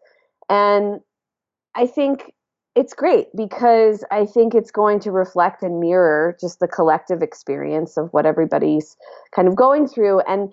And 0.48 1.00
I 1.74 1.86
think 1.86 2.32
it's 2.74 2.94
great 2.94 3.26
because 3.36 4.04
I 4.10 4.24
think 4.24 4.54
it's 4.54 4.70
going 4.70 5.00
to 5.00 5.10
reflect 5.10 5.62
and 5.62 5.78
mirror 5.78 6.36
just 6.40 6.58
the 6.58 6.68
collective 6.68 7.22
experience 7.22 7.98
of 7.98 8.08
what 8.12 8.24
everybody's 8.24 8.96
kind 9.34 9.46
of 9.46 9.56
going 9.56 9.86
through. 9.86 10.20
And 10.20 10.52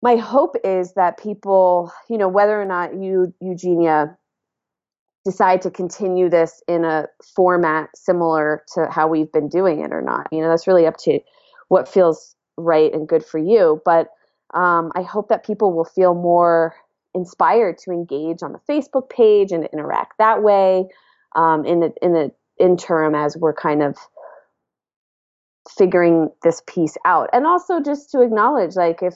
my 0.00 0.16
hope 0.16 0.54
is 0.62 0.94
that 0.94 1.18
people, 1.18 1.92
you 2.08 2.18
know, 2.18 2.28
whether 2.28 2.60
or 2.60 2.64
not 2.64 2.94
you, 2.94 3.34
Eugenia, 3.40 4.16
decide 5.24 5.62
to 5.62 5.70
continue 5.70 6.28
this 6.28 6.62
in 6.68 6.84
a 6.84 7.08
format 7.34 7.88
similar 7.96 8.62
to 8.74 8.86
how 8.90 9.08
we've 9.08 9.32
been 9.32 9.48
doing 9.48 9.80
it 9.80 9.92
or 9.92 10.02
not, 10.02 10.28
you 10.30 10.40
know, 10.40 10.48
that's 10.48 10.66
really 10.66 10.86
up 10.86 10.98
to 10.98 11.18
what 11.68 11.88
feels 11.88 12.36
right 12.56 12.92
and 12.92 13.08
good 13.08 13.24
for 13.24 13.38
you. 13.38 13.80
But 13.84 14.08
um, 14.52 14.92
I 14.94 15.02
hope 15.02 15.30
that 15.30 15.44
people 15.44 15.72
will 15.72 15.86
feel 15.86 16.14
more 16.14 16.74
inspired 17.14 17.78
to 17.78 17.90
engage 17.90 18.42
on 18.42 18.52
the 18.52 18.60
Facebook 18.70 19.08
page 19.08 19.50
and 19.50 19.66
interact 19.72 20.18
that 20.18 20.42
way 20.42 20.86
um, 21.34 21.64
in 21.64 21.80
the 21.80 21.92
in 22.02 22.12
the 22.12 22.32
interim 22.58 23.14
as 23.14 23.36
we're 23.36 23.54
kind 23.54 23.82
of 23.82 23.96
figuring 25.76 26.30
this 26.42 26.62
piece 26.66 26.96
out, 27.04 27.30
and 27.32 27.46
also 27.46 27.80
just 27.80 28.10
to 28.10 28.20
acknowledge, 28.20 28.76
like 28.76 29.02
if 29.02 29.14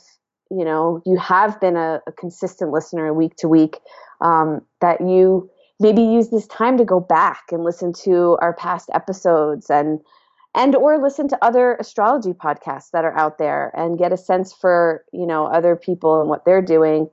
you 0.50 0.64
know 0.64 1.02
you 1.06 1.16
have 1.18 1.60
been 1.60 1.76
a, 1.76 2.00
a 2.06 2.12
consistent 2.12 2.72
listener 2.72 3.12
week 3.12 3.36
to 3.36 3.48
week 3.48 3.78
um, 4.20 4.62
that 4.80 5.00
you 5.00 5.50
maybe 5.80 6.02
use 6.02 6.30
this 6.30 6.46
time 6.48 6.76
to 6.78 6.84
go 6.84 6.98
back 7.00 7.44
and 7.52 7.64
listen 7.64 7.92
to 7.92 8.36
our 8.40 8.54
past 8.54 8.90
episodes 8.94 9.70
and 9.70 10.00
and 10.54 10.74
or 10.74 11.00
listen 11.00 11.28
to 11.28 11.38
other 11.44 11.76
astrology 11.76 12.32
podcasts 12.32 12.90
that 12.92 13.04
are 13.04 13.16
out 13.16 13.38
there 13.38 13.70
and 13.76 13.98
get 13.98 14.12
a 14.12 14.16
sense 14.16 14.52
for 14.52 15.04
you 15.12 15.26
know 15.26 15.46
other 15.46 15.76
people 15.76 16.20
and 16.20 16.28
what 16.28 16.44
they're 16.44 16.62
doing. 16.62 17.08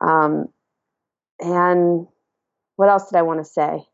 Um, 0.00 0.48
and 1.40 2.06
what 2.76 2.88
else 2.88 3.10
did 3.10 3.18
i 3.18 3.22
want 3.22 3.40
to 3.40 3.44
say 3.44 3.86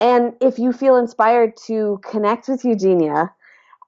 and 0.00 0.34
if 0.40 0.58
you 0.58 0.72
feel 0.72 0.96
inspired 0.96 1.56
to 1.66 2.00
connect 2.02 2.48
with 2.48 2.64
eugenia 2.64 3.32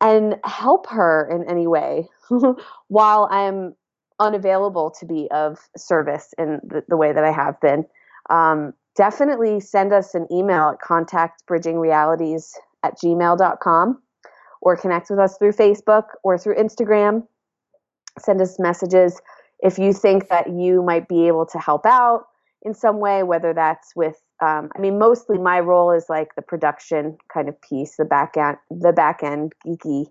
and 0.00 0.36
help 0.44 0.88
her 0.88 1.28
in 1.30 1.48
any 1.48 1.66
way 1.66 2.08
while 2.88 3.28
I'm 3.30 3.74
unavailable 4.20 4.90
to 5.00 5.06
be 5.06 5.28
of 5.30 5.58
service 5.76 6.34
in 6.38 6.60
the, 6.62 6.84
the 6.88 6.96
way 6.96 7.12
that 7.12 7.24
I 7.24 7.32
have 7.32 7.60
been, 7.60 7.86
um, 8.30 8.74
definitely 8.96 9.60
send 9.60 9.92
us 9.92 10.14
an 10.14 10.26
email 10.30 10.70
at 10.70 10.80
contactbridgingrealities 10.80 12.52
at 12.82 12.98
gmail.com 12.98 14.02
or 14.60 14.76
connect 14.76 15.10
with 15.10 15.18
us 15.18 15.38
through 15.38 15.52
Facebook 15.52 16.04
or 16.22 16.36
through 16.36 16.56
Instagram. 16.56 17.26
Send 18.18 18.40
us 18.40 18.58
messages 18.58 19.20
if 19.60 19.78
you 19.78 19.92
think 19.92 20.28
that 20.28 20.50
you 20.50 20.82
might 20.82 21.08
be 21.08 21.26
able 21.26 21.46
to 21.46 21.58
help 21.58 21.86
out 21.86 22.26
in 22.62 22.74
some 22.74 23.00
way, 23.00 23.22
whether 23.22 23.54
that's 23.54 23.94
with 23.96 24.20
um, 24.42 24.70
I 24.76 24.80
mean, 24.80 24.98
mostly 24.98 25.38
my 25.38 25.60
role 25.60 25.92
is 25.92 26.06
like 26.08 26.34
the 26.34 26.42
production 26.42 27.16
kind 27.32 27.48
of 27.48 27.60
piece, 27.62 27.94
the 27.96 28.04
back 28.04 28.36
end, 28.36 28.56
the 28.70 28.92
back 28.92 29.22
end 29.22 29.52
geeky, 29.64 30.06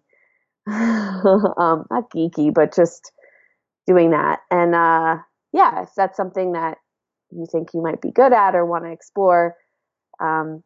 um, 0.68 1.86
not 1.92 2.10
geeky, 2.16 2.54
but 2.54 2.74
just 2.74 3.12
doing 3.86 4.12
that. 4.12 4.40
And 4.50 4.74
uh, 4.74 5.18
yeah, 5.52 5.84
if 5.84 5.90
that's 5.98 6.16
something 6.16 6.54
that 6.54 6.78
you 7.30 7.46
think 7.52 7.74
you 7.74 7.82
might 7.82 8.00
be 8.00 8.12
good 8.12 8.32
at 8.32 8.56
or 8.56 8.66
want 8.66 8.86
to 8.86 8.92
explore, 8.92 9.58
um, 10.22 10.64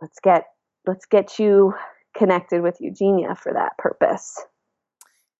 let's 0.00 0.18
get 0.22 0.46
let's 0.86 1.04
get 1.04 1.38
you 1.38 1.74
connected 2.16 2.62
with 2.62 2.80
Eugenia 2.80 3.34
for 3.34 3.52
that 3.52 3.76
purpose. 3.76 4.42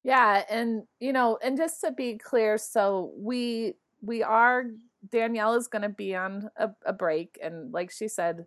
Yeah, 0.04 0.42
and 0.50 0.82
you 1.00 1.14
know, 1.14 1.38
and 1.42 1.56
just 1.56 1.80
to 1.80 1.90
be 1.90 2.18
clear, 2.18 2.58
so 2.58 3.12
we 3.16 3.76
we 4.02 4.22
are 4.22 4.64
Danielle 5.10 5.54
is 5.54 5.68
going 5.68 5.82
to 5.82 5.88
be 5.88 6.14
on 6.14 6.50
a, 6.56 6.70
a 6.86 6.92
break. 6.92 7.38
And 7.42 7.72
like 7.72 7.90
she 7.90 8.08
said, 8.08 8.46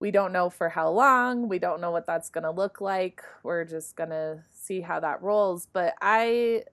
we 0.00 0.10
don't 0.10 0.32
know 0.32 0.50
for 0.50 0.68
how 0.68 0.90
long. 0.90 1.48
We 1.48 1.58
don't 1.58 1.80
know 1.80 1.90
what 1.90 2.06
that's 2.06 2.28
going 2.28 2.44
to 2.44 2.50
look 2.50 2.80
like. 2.80 3.22
We're 3.42 3.64
just 3.64 3.96
going 3.96 4.10
to 4.10 4.42
see 4.52 4.80
how 4.80 5.00
that 5.00 5.22
rolls. 5.22 5.68
But 5.72 5.94
I 6.02 6.64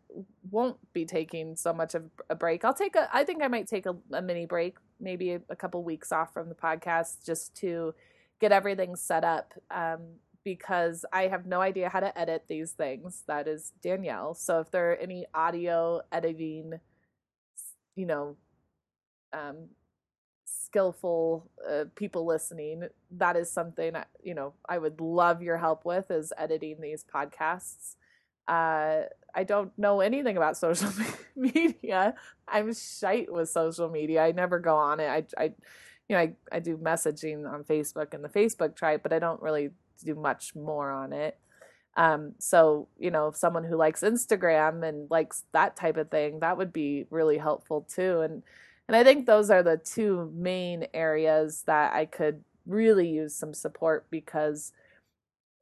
won't 0.50 0.78
be 0.94 1.06
taking 1.06 1.56
so 1.56 1.72
much 1.72 1.96
of 1.96 2.04
a 2.30 2.36
break. 2.36 2.66
I'll 2.66 2.74
take 2.74 2.96
a, 2.96 3.10
I 3.14 3.24
think 3.24 3.44
I 3.44 3.48
might 3.48 3.68
take 3.68 3.86
a, 3.86 3.96
a 4.12 4.22
mini 4.22 4.46
break, 4.46 4.78
maybe 5.00 5.32
a, 5.32 5.42
a, 5.50 5.56
couple 5.56 5.84
weeks 5.84 6.12
off 6.12 6.34
from 6.34 6.50
the 6.50 6.56
podcast 6.56 7.26
just 7.26 7.56
to 7.58 7.94
get 8.40 8.52
everything 8.52 8.96
set 8.96 9.24
up. 9.24 9.54
Um, 9.70 10.00
because 10.44 11.06
I 11.14 11.28
have 11.28 11.46
no 11.46 11.62
idea 11.62 11.88
how 11.88 12.00
to 12.00 12.18
edit 12.18 12.46
these 12.48 12.72
things. 12.72 13.24
That 13.28 13.48
is 13.48 13.74
Danielle. 13.82 14.34
So 14.34 14.60
if 14.60 14.72
there 14.72 14.92
are 14.92 14.96
any 14.96 15.26
audio 15.34 16.02
editing, 16.12 16.80
you 17.96 18.06
know, 18.06 18.38
um, 19.34 19.70
skillful 20.46 21.50
uh, 21.70 21.86
people 21.96 22.26
listening, 22.26 22.84
that 23.12 23.36
is 23.36 23.52
something 23.52 23.94
you 24.24 24.34
know 24.34 24.54
I 24.68 24.78
would 24.78 25.02
love 25.02 25.42
your 25.42 25.58
help 25.58 25.86
with 25.86 26.12
is 26.12 26.34
editing 26.38 26.82
these 26.82 27.04
podcasts. 27.04 27.96
Uh, 28.48 29.04
I 29.34 29.44
don't 29.44 29.78
know 29.78 30.02
anything 30.02 30.38
about 30.38 30.58
social 30.66 30.90
media. 31.36 32.16
I'm 32.48 32.74
shite 32.74 33.32
with 33.32 33.50
social 33.50 33.90
media. 33.90 34.24
I 34.24 34.32
never 34.32 34.60
go 34.60 34.76
on 34.76 35.00
it. 35.00 35.08
I, 35.08 35.44
I 35.44 35.54
you 36.10 36.18
know, 36.18 36.20
I, 36.20 36.34
I 36.52 36.60
do 36.60 36.78
messaging 36.78 37.50
on 37.50 37.64
Facebook 37.64 38.14
and 38.14 38.24
the 38.24 38.30
Facebook 38.30 38.76
tribe, 38.76 39.02
but 39.04 39.14
I 39.14 39.20
don't 39.20 39.42
really 39.42 39.70
do 40.04 40.16
much 40.16 40.56
more 40.56 40.92
on 40.92 41.14
it. 41.14 41.38
Um, 41.96 42.34
so, 42.38 42.88
you 42.98 43.12
know, 43.12 43.32
someone 43.32 43.64
who 43.64 43.76
likes 43.76 44.02
Instagram 44.02 44.88
and 44.88 45.10
likes 45.10 45.44
that 45.52 45.76
type 45.76 45.98
of 45.98 46.10
thing, 46.10 46.40
that 46.40 46.58
would 46.58 46.74
be 46.74 47.06
really 47.10 47.38
helpful 47.38 47.88
too. 47.90 48.22
And 48.22 48.44
and 48.92 48.98
I 48.98 49.06
think 49.06 49.26
those 49.26 49.50
are 49.50 49.64
the 49.64 49.78
two 49.78 50.30
main 50.36 50.86
areas 50.94 51.64
that 51.66 51.94
I 51.94 52.04
could 52.04 52.44
really 52.66 53.08
use 53.08 53.34
some 53.34 53.54
support 53.54 54.06
because 54.12 54.74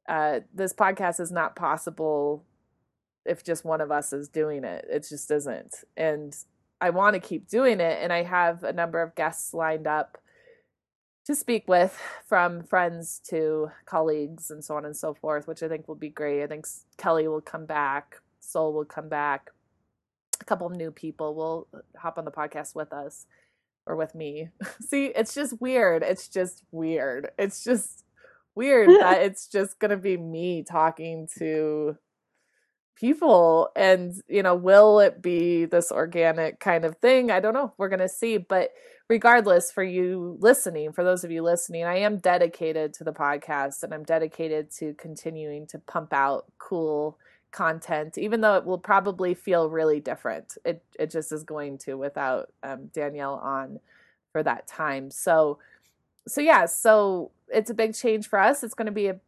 uh, 0.08 0.40
this 0.52 0.72
podcast 0.72 1.20
is 1.20 1.30
not 1.30 1.54
possible 1.54 2.42
if 3.24 3.44
just 3.44 3.64
one 3.64 3.80
of 3.80 3.92
us 3.92 4.12
is 4.12 4.28
doing 4.28 4.64
it. 4.64 4.84
It 4.90 5.06
just 5.08 5.30
isn't. 5.30 5.84
And 5.96 6.36
I 6.80 6.90
want 6.90 7.14
to 7.14 7.20
keep 7.20 7.48
doing 7.48 7.78
it. 7.78 8.00
And 8.02 8.12
I 8.12 8.24
have 8.24 8.64
a 8.64 8.72
number 8.72 9.00
of 9.00 9.14
guests 9.14 9.54
lined 9.54 9.86
up 9.86 10.18
to 11.26 11.36
speak 11.36 11.68
with 11.68 11.96
from 12.26 12.64
friends 12.64 13.20
to 13.28 13.70
colleagues 13.86 14.50
and 14.50 14.64
so 14.64 14.76
on 14.76 14.84
and 14.84 14.96
so 14.96 15.14
forth, 15.14 15.46
which 15.46 15.62
I 15.62 15.68
think 15.68 15.86
will 15.86 15.94
be 15.94 16.08
great. 16.08 16.42
I 16.42 16.48
think 16.48 16.66
Kelly 16.96 17.28
will 17.28 17.40
come 17.40 17.64
back, 17.64 18.16
Soul 18.40 18.72
will 18.72 18.84
come 18.84 19.08
back 19.08 19.52
a 20.40 20.44
couple 20.44 20.66
of 20.66 20.76
new 20.76 20.90
people 20.90 21.34
will 21.34 21.68
uh, 21.74 21.78
hop 21.98 22.18
on 22.18 22.24
the 22.24 22.30
podcast 22.30 22.74
with 22.74 22.92
us 22.92 23.26
or 23.86 23.96
with 23.96 24.14
me. 24.14 24.48
See, 24.80 25.06
it's 25.06 25.34
just 25.34 25.60
weird. 25.60 26.02
It's 26.02 26.28
just 26.28 26.62
weird. 26.70 27.30
It's 27.38 27.62
just 27.62 28.04
weird 28.54 28.88
that 29.00 29.22
it's 29.22 29.46
just 29.46 29.78
going 29.78 29.90
to 29.90 29.96
be 29.96 30.16
me 30.16 30.62
talking 30.62 31.28
to 31.38 31.96
people 32.96 33.70
and 33.74 34.12
you 34.28 34.42
know 34.42 34.54
will 34.54 35.00
it 35.00 35.22
be 35.22 35.64
this 35.64 35.90
organic 35.90 36.60
kind 36.60 36.84
of 36.84 36.96
thing 36.98 37.30
i 37.30 37.40
don't 37.40 37.54
know 37.54 37.72
we're 37.78 37.88
going 37.88 37.98
to 37.98 38.08
see 38.08 38.36
but 38.36 38.72
regardless 39.08 39.72
for 39.72 39.82
you 39.82 40.36
listening 40.38 40.92
for 40.92 41.02
those 41.02 41.24
of 41.24 41.30
you 41.30 41.42
listening 41.42 41.84
i 41.84 41.96
am 41.96 42.18
dedicated 42.18 42.92
to 42.92 43.02
the 43.02 43.12
podcast 43.12 43.82
and 43.82 43.94
i'm 43.94 44.04
dedicated 44.04 44.70
to 44.70 44.92
continuing 44.94 45.66
to 45.66 45.78
pump 45.78 46.12
out 46.12 46.44
cool 46.58 47.16
content 47.50 48.16
even 48.16 48.40
though 48.40 48.56
it 48.56 48.64
will 48.64 48.78
probably 48.78 49.34
feel 49.34 49.68
really 49.68 50.00
different 50.00 50.56
it 50.64 50.82
it 50.98 51.10
just 51.10 51.32
is 51.32 51.42
going 51.42 51.76
to 51.76 51.94
without 51.94 52.52
um, 52.62 52.86
danielle 52.94 53.34
on 53.42 53.80
for 54.32 54.42
that 54.42 54.66
time 54.66 55.10
so 55.10 55.58
so 56.28 56.40
yeah 56.40 56.64
so 56.64 57.30
it's 57.48 57.70
a 57.70 57.74
big 57.74 57.94
change 57.94 58.28
for 58.28 58.38
us 58.38 58.62
it's 58.62 58.74
going 58.74 58.86
to 58.86 58.92
be 58.92 59.08
a 59.08 59.18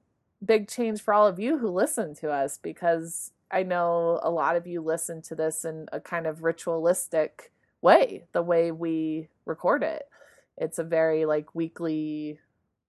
big 0.44 0.68
change 0.68 1.00
for 1.00 1.14
all 1.14 1.26
of 1.26 1.38
you 1.38 1.58
who 1.58 1.68
listen 1.68 2.14
to 2.14 2.30
us 2.30 2.58
because 2.58 3.32
I 3.52 3.62
know 3.62 4.18
a 4.22 4.30
lot 4.30 4.56
of 4.56 4.66
you 4.66 4.80
listen 4.80 5.20
to 5.22 5.34
this 5.34 5.64
in 5.64 5.86
a 5.92 6.00
kind 6.00 6.26
of 6.26 6.42
ritualistic 6.42 7.52
way, 7.82 8.24
the 8.32 8.42
way 8.42 8.72
we 8.72 9.28
record 9.44 9.82
it. 9.82 10.08
It's 10.56 10.78
a 10.78 10.84
very 10.84 11.26
like 11.26 11.54
weekly 11.54 12.40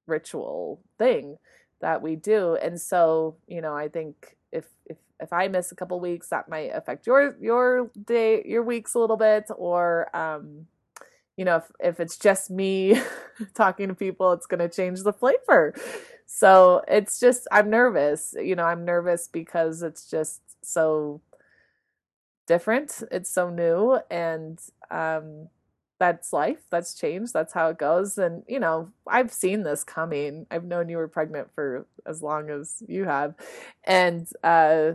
ritual 0.07 0.79
thing 0.97 1.37
that 1.81 2.01
we 2.01 2.15
do. 2.15 2.55
And 2.55 2.79
so, 2.79 3.35
you 3.47 3.61
know, 3.61 3.75
I 3.75 3.89
think 3.89 4.37
if 4.51 4.65
if 4.85 4.97
if 5.23 5.33
I 5.33 5.47
miss 5.49 5.71
a 5.71 5.75
couple 5.75 5.99
weeks, 6.01 6.29
that 6.29 6.49
might 6.49 6.71
affect 6.75 7.07
your 7.07 7.35
your 7.41 7.91
day, 8.05 8.43
your 8.45 8.63
weeks 8.63 8.95
a 8.95 8.99
little 8.99 9.17
bit, 9.17 9.45
or 9.55 10.15
um, 10.15 10.67
you 11.37 11.45
know, 11.45 11.57
if 11.57 11.71
if 11.79 11.99
it's 11.99 12.17
just 12.17 12.51
me 12.51 13.01
talking 13.55 13.89
to 13.89 13.95
people, 13.95 14.33
it's 14.33 14.47
going 14.47 14.59
to 14.59 14.69
change 14.69 15.03
the 15.03 15.13
flavor. 15.13 15.73
So 16.25 16.83
it's 16.87 17.19
just 17.19 17.47
I'm 17.51 17.69
nervous. 17.69 18.35
You 18.41 18.55
know, 18.55 18.65
I'm 18.65 18.85
nervous 18.85 19.27
because 19.27 19.83
it's 19.83 20.09
just 20.09 20.41
so 20.63 21.21
different. 22.47 23.01
It's 23.11 23.29
so 23.29 23.49
new 23.49 23.99
and 24.11 24.59
um 24.91 25.47
that's 25.99 26.33
life. 26.33 26.59
That's 26.69 26.95
change. 26.95 27.31
That's 27.31 27.53
how 27.53 27.69
it 27.69 27.77
goes. 27.77 28.17
And 28.17 28.43
you 28.47 28.59
know, 28.59 28.89
I've 29.07 29.31
seen 29.31 29.63
this 29.63 29.83
coming. 29.85 30.45
I've 30.51 30.65
known 30.65 30.89
you 30.89 30.97
were 30.97 31.07
pregnant 31.07 31.49
for 31.55 31.85
as 32.05 32.21
long 32.21 32.49
as 32.49 32.83
you 32.87 33.05
have. 33.05 33.35
And 33.85 34.27
uh 34.43 34.93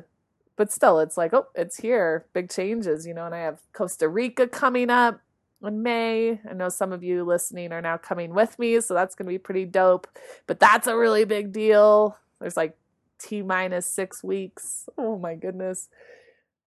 but 0.59 0.73
still 0.73 0.99
it's 0.99 1.17
like, 1.17 1.33
oh, 1.33 1.47
it's 1.55 1.77
here. 1.77 2.27
Big 2.35 2.51
changes, 2.51 3.07
you 3.07 3.15
know, 3.15 3.25
and 3.25 3.35
I 3.35 3.39
have 3.39 3.61
Costa 3.73 4.09
Rica 4.09 4.49
coming 4.49 4.91
up 4.91 5.21
in 5.65 5.85
May. 5.85 6.41
I 6.51 6.53
know 6.53 6.69
some 6.69 6.93
of 6.93 7.05
you 7.05 7.23
listening 7.25 7.73
are 7.73 7.81
now 7.81 7.97
coming 7.97 8.35
with 8.35 8.59
me, 8.59 8.81
so 8.81 8.93
that's 8.93 9.15
going 9.15 9.27
to 9.27 9.33
be 9.33 9.39
pretty 9.39 9.65
dope. 9.65 10.09
But 10.49 10.59
that's 10.59 10.89
a 10.89 10.99
really 10.99 11.25
big 11.25 11.53
deal. 11.53 12.19
There's 12.41 12.57
like 12.57 12.77
T 13.21 13.41
minus 13.41 13.87
six 13.87 14.25
weeks. 14.25 14.89
Oh 14.99 15.17
my 15.17 15.37
goodness. 15.37 15.89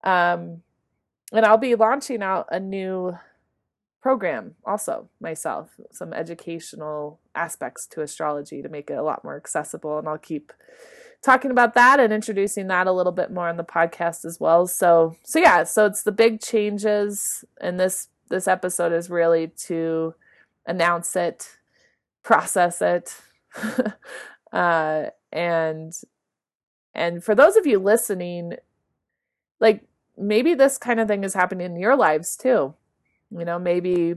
Um, 0.02 0.62
and 1.30 1.44
I'll 1.44 1.58
be 1.58 1.74
launching 1.74 2.22
out 2.22 2.48
a 2.50 2.58
new 2.58 3.18
program 4.00 4.54
also 4.64 5.10
myself, 5.20 5.68
some 5.92 6.14
educational 6.14 7.20
aspects 7.34 7.86
to 7.88 8.00
astrology 8.00 8.62
to 8.62 8.70
make 8.70 8.88
it 8.88 8.94
a 8.94 9.02
lot 9.02 9.22
more 9.22 9.36
accessible. 9.36 9.98
And 9.98 10.08
I'll 10.08 10.16
keep 10.16 10.50
talking 11.22 11.50
about 11.50 11.74
that 11.74 12.00
and 12.00 12.12
introducing 12.12 12.66
that 12.66 12.86
a 12.86 12.92
little 12.92 13.12
bit 13.12 13.30
more 13.30 13.48
on 13.48 13.56
the 13.56 13.64
podcast 13.64 14.24
as 14.24 14.40
well. 14.40 14.66
So, 14.66 15.16
so 15.22 15.38
yeah, 15.38 15.64
so 15.64 15.86
it's 15.86 16.02
the 16.02 16.12
big 16.12 16.40
changes 16.40 17.44
and 17.60 17.78
this, 17.78 18.08
this 18.28 18.48
episode 18.48 18.92
is 18.92 19.08
really 19.08 19.48
to 19.66 20.14
announce 20.66 21.14
it, 21.16 21.56
process 22.22 22.82
it, 22.82 23.14
uh, 24.52 25.06
and 25.32 25.94
and 26.94 27.24
for 27.24 27.34
those 27.34 27.56
of 27.56 27.66
you 27.66 27.78
listening, 27.78 28.54
like 29.60 29.82
maybe 30.16 30.54
this 30.54 30.78
kind 30.78 31.00
of 31.00 31.08
thing 31.08 31.24
is 31.24 31.34
happening 31.34 31.66
in 31.66 31.80
your 31.80 31.96
lives 31.96 32.36
too. 32.36 32.74
You 33.30 33.44
know, 33.44 33.58
maybe 33.58 34.16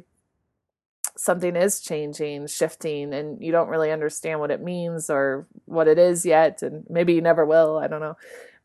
something 1.17 1.55
is 1.55 1.79
changing, 1.79 2.48
shifting, 2.48 3.13
and 3.13 3.41
you 3.41 3.51
don't 3.51 3.69
really 3.69 3.91
understand 3.91 4.39
what 4.39 4.51
it 4.51 4.62
means 4.62 5.10
or 5.10 5.47
what 5.65 5.88
it 5.88 5.97
is 5.97 6.25
yet, 6.25 6.62
and 6.62 6.86
maybe 6.89 7.13
you 7.13 7.21
never 7.21 7.45
will. 7.45 7.78
I 7.78 7.88
don't 7.88 8.01
know. 8.01 8.17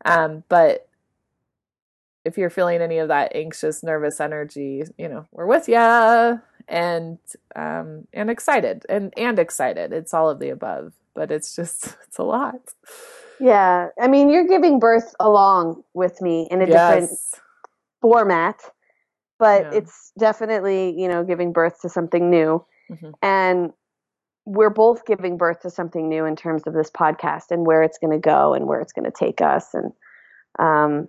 Um, 0.05 0.43
but 0.49 0.87
if 2.25 2.37
you're 2.37 2.49
feeling 2.49 2.81
any 2.81 2.97
of 2.97 3.07
that 3.07 3.35
anxious, 3.35 3.83
nervous 3.83 4.19
energy, 4.19 4.83
you 4.97 5.07
know, 5.07 5.27
we're 5.31 5.47
with 5.47 5.67
you 5.67 6.39
and 6.67 7.17
um 7.55 8.07
and 8.13 8.29
excited 8.29 8.85
and 8.89 9.13
and 9.17 9.37
excited. 9.37 9.91
It's 9.91 10.13
all 10.13 10.29
of 10.29 10.39
the 10.39 10.49
above, 10.49 10.93
but 11.13 11.31
it's 11.31 11.55
just 11.55 11.95
it's 12.07 12.17
a 12.17 12.23
lot. 12.23 12.73
Yeah, 13.39 13.89
I 13.99 14.07
mean, 14.07 14.29
you're 14.29 14.47
giving 14.47 14.79
birth 14.79 15.15
along 15.19 15.83
with 15.93 16.21
me 16.21 16.47
in 16.51 16.61
a 16.61 16.67
yes. 16.67 16.71
different 16.71 17.19
format, 17.99 18.61
but 19.41 19.63
yeah. 19.63 19.79
it's 19.79 20.11
definitely, 20.19 20.93
you 20.95 21.07
know, 21.07 21.23
giving 21.23 21.51
birth 21.51 21.81
to 21.81 21.89
something 21.89 22.29
new. 22.29 22.63
Mm-hmm. 22.91 23.09
And 23.23 23.71
we're 24.45 24.69
both 24.69 25.07
giving 25.07 25.35
birth 25.35 25.61
to 25.61 25.71
something 25.71 26.07
new 26.07 26.25
in 26.25 26.35
terms 26.35 26.61
of 26.67 26.75
this 26.75 26.91
podcast 26.91 27.49
and 27.49 27.65
where 27.65 27.81
it's 27.81 27.97
going 27.97 28.11
to 28.11 28.19
go 28.19 28.53
and 28.53 28.67
where 28.67 28.79
it's 28.79 28.93
going 28.93 29.05
to 29.05 29.11
take 29.11 29.41
us 29.41 29.73
and 29.73 29.91
um 30.59 31.07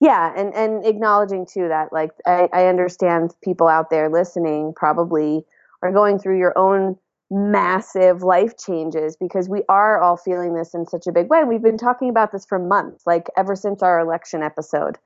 yeah 0.00 0.32
and 0.36 0.52
and 0.54 0.84
acknowledging 0.84 1.46
too 1.46 1.68
that 1.68 1.92
like 1.92 2.10
I, 2.26 2.48
I 2.52 2.66
understand 2.66 3.34
people 3.42 3.68
out 3.68 3.88
there 3.88 4.10
listening 4.10 4.72
probably 4.74 5.44
are 5.82 5.92
going 5.92 6.18
through 6.18 6.38
your 6.38 6.56
own 6.58 6.96
massive 7.30 8.22
life 8.22 8.58
changes 8.58 9.16
because 9.16 9.48
we 9.48 9.62
are 9.68 10.00
all 10.00 10.16
feeling 10.16 10.54
this 10.54 10.74
in 10.74 10.86
such 10.86 11.06
a 11.06 11.12
big 11.12 11.30
way. 11.30 11.44
We've 11.44 11.62
been 11.62 11.78
talking 11.78 12.10
about 12.10 12.32
this 12.32 12.44
for 12.44 12.58
months, 12.58 13.06
like 13.06 13.28
ever 13.36 13.56
since 13.56 13.82
our 13.82 13.98
election 14.00 14.42
episode, 14.42 14.98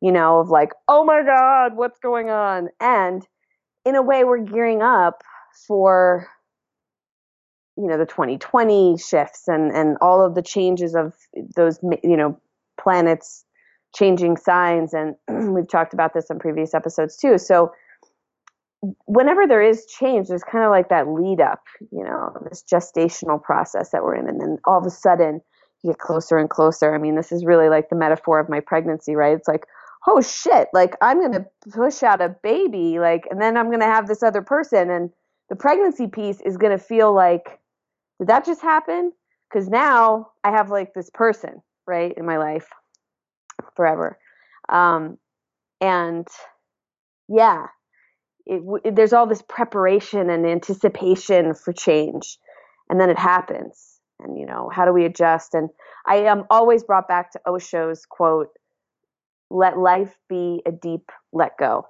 you 0.00 0.12
know, 0.12 0.40
of 0.40 0.48
like, 0.48 0.70
oh 0.88 1.04
my 1.04 1.22
God, 1.24 1.76
what's 1.76 1.98
going 1.98 2.30
on? 2.30 2.68
And 2.80 3.26
in 3.84 3.94
a 3.94 4.02
way, 4.02 4.24
we're 4.24 4.38
gearing 4.38 4.82
up 4.82 5.22
for, 5.66 6.28
you 7.76 7.86
know, 7.86 7.98
the 7.98 8.06
2020 8.06 8.98
shifts 8.98 9.48
and, 9.48 9.72
and 9.72 9.96
all 10.00 10.24
of 10.24 10.34
the 10.34 10.42
changes 10.42 10.94
of 10.94 11.14
those, 11.56 11.78
you 12.02 12.16
know, 12.16 12.38
planets 12.80 13.44
changing 13.94 14.36
signs. 14.36 14.92
And 14.94 15.14
we've 15.54 15.68
talked 15.68 15.94
about 15.94 16.14
this 16.14 16.30
in 16.30 16.38
previous 16.38 16.74
episodes 16.74 17.16
too. 17.16 17.38
So, 17.38 17.72
whenever 19.06 19.46
there 19.46 19.62
is 19.62 19.86
change, 19.86 20.28
there's 20.28 20.44
kind 20.44 20.64
of 20.64 20.70
like 20.70 20.90
that 20.90 21.08
lead 21.08 21.40
up, 21.40 21.62
you 21.90 22.04
know, 22.04 22.36
this 22.48 22.62
gestational 22.70 23.42
process 23.42 23.90
that 23.90 24.02
we're 24.02 24.16
in. 24.16 24.28
And 24.28 24.40
then 24.40 24.58
all 24.66 24.78
of 24.78 24.86
a 24.86 24.90
sudden 24.90 25.40
you 25.82 25.90
get 25.90 25.98
closer 25.98 26.36
and 26.36 26.50
closer. 26.50 26.94
I 26.94 26.98
mean, 26.98 27.14
this 27.14 27.32
is 27.32 27.44
really 27.44 27.68
like 27.68 27.88
the 27.88 27.96
metaphor 27.96 28.38
of 28.40 28.48
my 28.48 28.60
pregnancy, 28.60 29.14
right? 29.14 29.36
It's 29.36 29.48
like, 29.48 29.64
oh 30.06 30.20
shit, 30.20 30.68
like 30.72 30.96
I'm 31.00 31.18
going 31.20 31.32
to 31.32 31.46
push 31.70 32.02
out 32.02 32.20
a 32.20 32.28
baby, 32.42 32.98
like, 32.98 33.26
and 33.30 33.40
then 33.40 33.56
I'm 33.56 33.66
going 33.66 33.80
to 33.80 33.86
have 33.86 34.06
this 34.06 34.22
other 34.22 34.42
person. 34.42 34.90
And 34.90 35.10
the 35.48 35.56
pregnancy 35.56 36.06
piece 36.06 36.40
is 36.42 36.56
going 36.56 36.76
to 36.76 36.82
feel 36.82 37.14
like, 37.14 37.58
did 38.18 38.28
that 38.28 38.44
just 38.44 38.60
happen? 38.60 39.12
Because 39.48 39.68
now 39.68 40.30
I 40.42 40.50
have 40.50 40.70
like 40.70 40.94
this 40.94 41.10
person, 41.10 41.62
right, 41.86 42.12
in 42.16 42.26
my 42.26 42.38
life 42.38 42.68
forever. 43.76 44.18
Um, 44.68 45.18
and 45.80 46.26
yeah, 47.28 47.66
it, 48.46 48.62
it, 48.84 48.96
there's 48.96 49.12
all 49.12 49.26
this 49.26 49.42
preparation 49.42 50.30
and 50.30 50.46
anticipation 50.46 51.54
for 51.54 51.72
change 51.72 52.38
and 52.88 53.00
then 53.00 53.10
it 53.10 53.18
happens 53.18 54.00
and 54.20 54.38
you 54.38 54.46
know 54.46 54.70
how 54.72 54.84
do 54.84 54.92
we 54.92 55.04
adjust 55.04 55.54
and 55.54 55.70
i 56.06 56.16
am 56.16 56.44
always 56.50 56.84
brought 56.84 57.08
back 57.08 57.30
to 57.30 57.40
osho's 57.46 58.04
quote 58.06 58.50
let 59.54 59.78
life 59.78 60.18
be 60.28 60.60
a 60.66 60.72
deep 60.72 61.10
let 61.32 61.56
go 61.58 61.86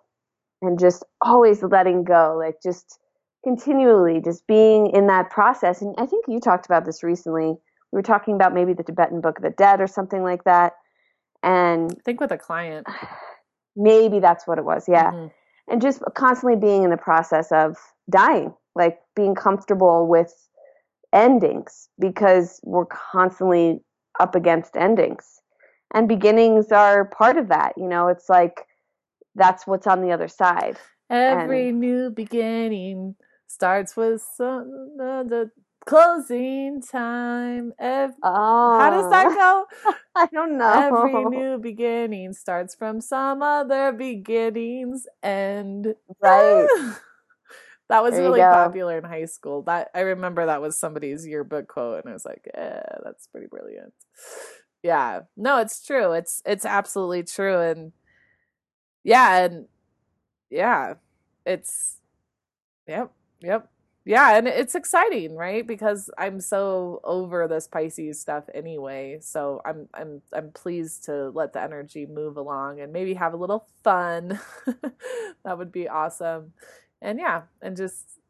and 0.61 0.79
just 0.79 1.03
always 1.23 1.63
letting 1.63 2.05
go 2.05 2.37
like 2.39 2.57
just 2.63 2.99
continually 3.43 4.21
just 4.23 4.47
being 4.47 4.91
in 4.95 5.07
that 5.07 5.31
process. 5.31 5.83
And 5.83 5.95
i 5.99 6.07
think 6.07 6.27
you 6.29 6.41
talked 6.41 6.67
about 6.67 6.85
this 6.85 7.03
recently. 7.03 7.57
We 7.93 7.97
were 7.99 8.03
talking 8.03 8.35
about 8.35 8.55
maybe 8.55 8.75
the 8.75 8.83
tibetan 8.83 9.21
book 9.21 9.39
of 9.39 9.45
the 9.45 9.51
dead 9.51 9.81
or 9.81 9.87
something 9.87 10.23
like 10.23 10.45
that. 10.45 10.75
And 11.43 11.91
i 11.93 12.03
think 12.05 12.21
with 12.21 12.33
a 12.33 12.39
client. 12.39 12.87
maybe 13.77 14.21
that's 14.21 14.47
what 14.47 14.59
it 14.59 14.65
was 14.65 14.85
yeah. 14.89 15.11
Mm-hmm. 15.11 15.27
And 15.73 15.81
just 15.81 16.03
constantly 16.15 16.59
being 16.59 16.85
in 16.85 16.91
the 16.91 16.99
process 16.99 17.51
of 17.51 17.77
dying, 18.11 18.53
like 18.75 18.99
being 19.17 19.35
comfortable 19.35 20.07
with 20.07 20.33
endings 21.15 21.89
because 21.99 22.61
we're 22.65 22.85
constantly 22.85 23.81
up 24.21 24.35
against 24.35 24.77
endings. 24.77 25.41
And 25.95 26.09
beginnings 26.09 26.73
are 26.73 27.05
part 27.05 27.37
of 27.37 27.49
that. 27.49 27.75
You 27.77 27.89
know, 27.89 28.09
it's 28.09 28.29
like 28.29 28.67
that's 29.35 29.67
what's 29.67 29.87
on 29.87 30.03
the 30.03 30.13
other 30.13 30.29
side. 30.29 30.77
Every 31.11 31.69
and, 31.69 31.81
new 31.81 32.11
beginning 32.11 33.17
starts 33.47 33.97
with 33.97 34.27
some 34.37 34.97
uh, 35.01 35.23
the 35.23 35.51
closing 35.87 36.81
time. 36.83 37.73
Every, 37.79 38.17
oh. 38.23 38.79
How 38.79 38.91
does 38.91 39.11
that 39.11 39.35
go? 39.35 39.93
I 40.17 40.27
don't 40.33 40.59
know. 40.59 40.73
Every 40.73 41.25
new 41.25 41.59
beginning 41.59 42.33
starts 42.33 42.75
from 42.75 43.01
some 43.01 43.43
other 43.43 43.93
beginnings 43.93 45.07
and 45.23 45.95
right. 46.21 46.67
that 47.89 48.03
was 48.03 48.15
there 48.15 48.23
really 48.23 48.41
popular 48.41 48.99
in 48.99 49.05
high 49.05 49.27
school. 49.27 49.63
That 49.63 49.91
I 49.95 50.01
remember 50.01 50.47
that 50.47 50.63
was 50.63 50.79
somebody's 50.79 51.27
yearbook 51.27 51.69
quote 51.69 52.05
and 52.05 52.11
I 52.11 52.15
was 52.15 52.25
like, 52.25 52.49
"Yeah, 52.55 52.83
that's 53.05 53.27
pretty 53.27 53.49
brilliant." 53.49 53.93
Yeah. 54.85 55.23
No, 55.37 55.59
it's 55.61 55.85
true. 55.85 56.13
It's 56.13 56.43
it's 56.47 56.67
absolutely 56.67 57.25
true 57.25 57.61
and 57.61 57.93
yeah, 59.05 59.45
and 59.45 59.67
yeah. 60.51 60.95
It's 61.47 61.99
yep. 62.89 63.13
Yep. 63.43 63.71
Yeah, 64.07 64.37
and 64.39 64.49
it's 64.49 64.75
exciting, 64.75 65.37
right? 65.37 65.67
Because 65.67 66.11
I'm 66.19 66.41
so 66.41 67.01
over 67.05 67.49
this 67.49 67.69
Pisces 67.69 68.21
stuff 68.21 68.45
anyway. 68.55 69.19
So 69.23 69.63
I'm 69.67 69.89
I'm 69.95 70.23
I'm 70.33 70.53
pleased 70.53 71.05
to 71.07 71.31
let 71.31 71.55
the 71.55 71.63
energy 71.63 72.07
move 72.07 72.37
along 72.39 72.81
and 72.81 72.93
maybe 72.93 73.15
have 73.15 73.35
a 73.35 73.39
little 73.39 73.69
fun. 73.85 74.41
that 75.45 75.59
would 75.59 75.73
be 75.73 75.89
awesome. 75.89 76.55
And 77.03 77.19
yeah, 77.21 77.43
and 77.63 77.77
just 77.77 78.21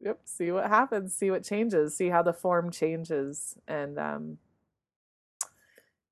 yep, 0.00 0.20
see 0.24 0.52
what 0.52 0.68
happens, 0.68 1.14
see 1.14 1.30
what 1.30 1.44
changes, 1.44 1.96
see 1.96 2.08
how 2.10 2.22
the 2.22 2.34
form 2.34 2.70
changes 2.72 3.56
and 3.68 3.98
um 3.98 4.38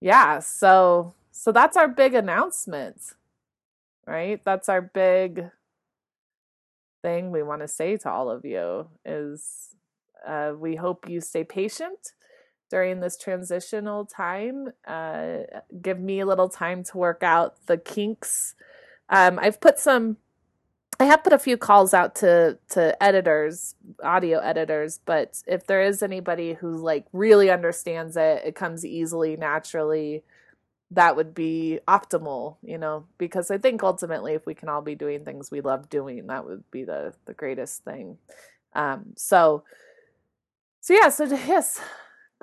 yeah, 0.00 0.38
so 0.40 1.14
so 1.32 1.52
that's 1.52 1.76
our 1.76 1.88
big 1.88 2.14
announcement. 2.14 3.14
Right? 4.06 4.40
That's 4.44 4.68
our 4.68 4.82
big 4.82 5.50
thing 7.02 7.30
we 7.30 7.42
want 7.42 7.62
to 7.62 7.68
say 7.68 7.96
to 7.96 8.10
all 8.10 8.30
of 8.30 8.44
you 8.44 8.86
is 9.04 9.70
uh, 10.26 10.52
we 10.58 10.76
hope 10.76 11.08
you 11.08 11.20
stay 11.20 11.44
patient 11.44 12.12
during 12.70 13.00
this 13.00 13.16
transitional 13.16 14.04
time. 14.04 14.68
Uh, 14.86 15.38
give 15.82 16.00
me 16.00 16.20
a 16.20 16.26
little 16.26 16.48
time 16.48 16.82
to 16.84 16.98
work 16.98 17.22
out 17.22 17.66
the 17.66 17.76
kinks. 17.76 18.54
Um, 19.08 19.38
I've 19.40 19.60
put 19.60 19.78
some 19.78 20.16
I 20.98 21.04
have 21.04 21.22
put 21.22 21.32
a 21.32 21.38
few 21.38 21.56
calls 21.56 21.92
out 21.92 22.14
to 22.16 22.58
to 22.70 23.02
editors, 23.02 23.74
audio 24.02 24.38
editors, 24.38 25.00
but 25.04 25.42
if 25.46 25.66
there 25.66 25.82
is 25.82 26.02
anybody 26.02 26.54
who 26.54 26.76
like 26.76 27.06
really 27.12 27.50
understands 27.50 28.16
it, 28.16 28.42
it 28.44 28.54
comes 28.54 28.84
easily, 28.84 29.36
naturally, 29.36 30.24
that 30.92 31.16
would 31.16 31.34
be 31.34 31.80
optimal, 31.88 32.56
you 32.62 32.78
know, 32.78 33.06
because 33.18 33.50
I 33.50 33.58
think 33.58 33.82
ultimately 33.82 34.34
if 34.34 34.46
we 34.46 34.54
can 34.54 34.68
all 34.70 34.82
be 34.82 34.94
doing 34.94 35.24
things 35.24 35.50
we 35.50 35.60
love 35.60 35.88
doing, 35.90 36.28
that 36.28 36.46
would 36.46 36.64
be 36.70 36.84
the 36.84 37.14
the 37.26 37.34
greatest 37.34 37.84
thing. 37.84 38.18
Um 38.74 39.14
so 39.16 39.64
so 40.80 40.94
yeah, 40.94 41.08
so 41.08 41.24
yes, 41.24 41.80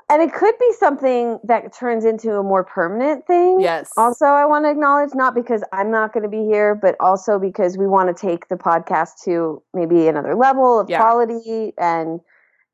and 0.10 0.22
it 0.22 0.34
could 0.34 0.56
be 0.60 0.72
something 0.80 1.40
that 1.44 1.74
turns 1.74 2.06
into 2.06 2.34
a 2.34 2.44
more 2.44 2.64
permanent 2.64 3.26
thing. 3.26 3.60
Yes. 3.60 3.92
Also, 3.98 4.26
I 4.26 4.46
want 4.46 4.66
to 4.66 4.72
acknowledge 4.72 5.12
not 5.14 5.34
because 5.34 5.64
I'm 5.72 5.92
not 5.92 6.14
going 6.14 6.24
to 6.24 6.30
be 6.30 6.44
here, 6.44 6.76
but 6.76 6.96
also 7.00 7.40
because 7.40 7.78
we 7.78 7.88
want 7.88 8.16
to 8.16 8.28
take 8.28 8.48
the 8.48 8.56
podcast 8.56 9.24
to 9.26 9.64
maybe 9.74 10.08
another 10.08 10.36
level 10.36 10.80
of 10.80 10.90
yeah. 10.90 11.00
quality 11.00 11.74
and 11.78 12.20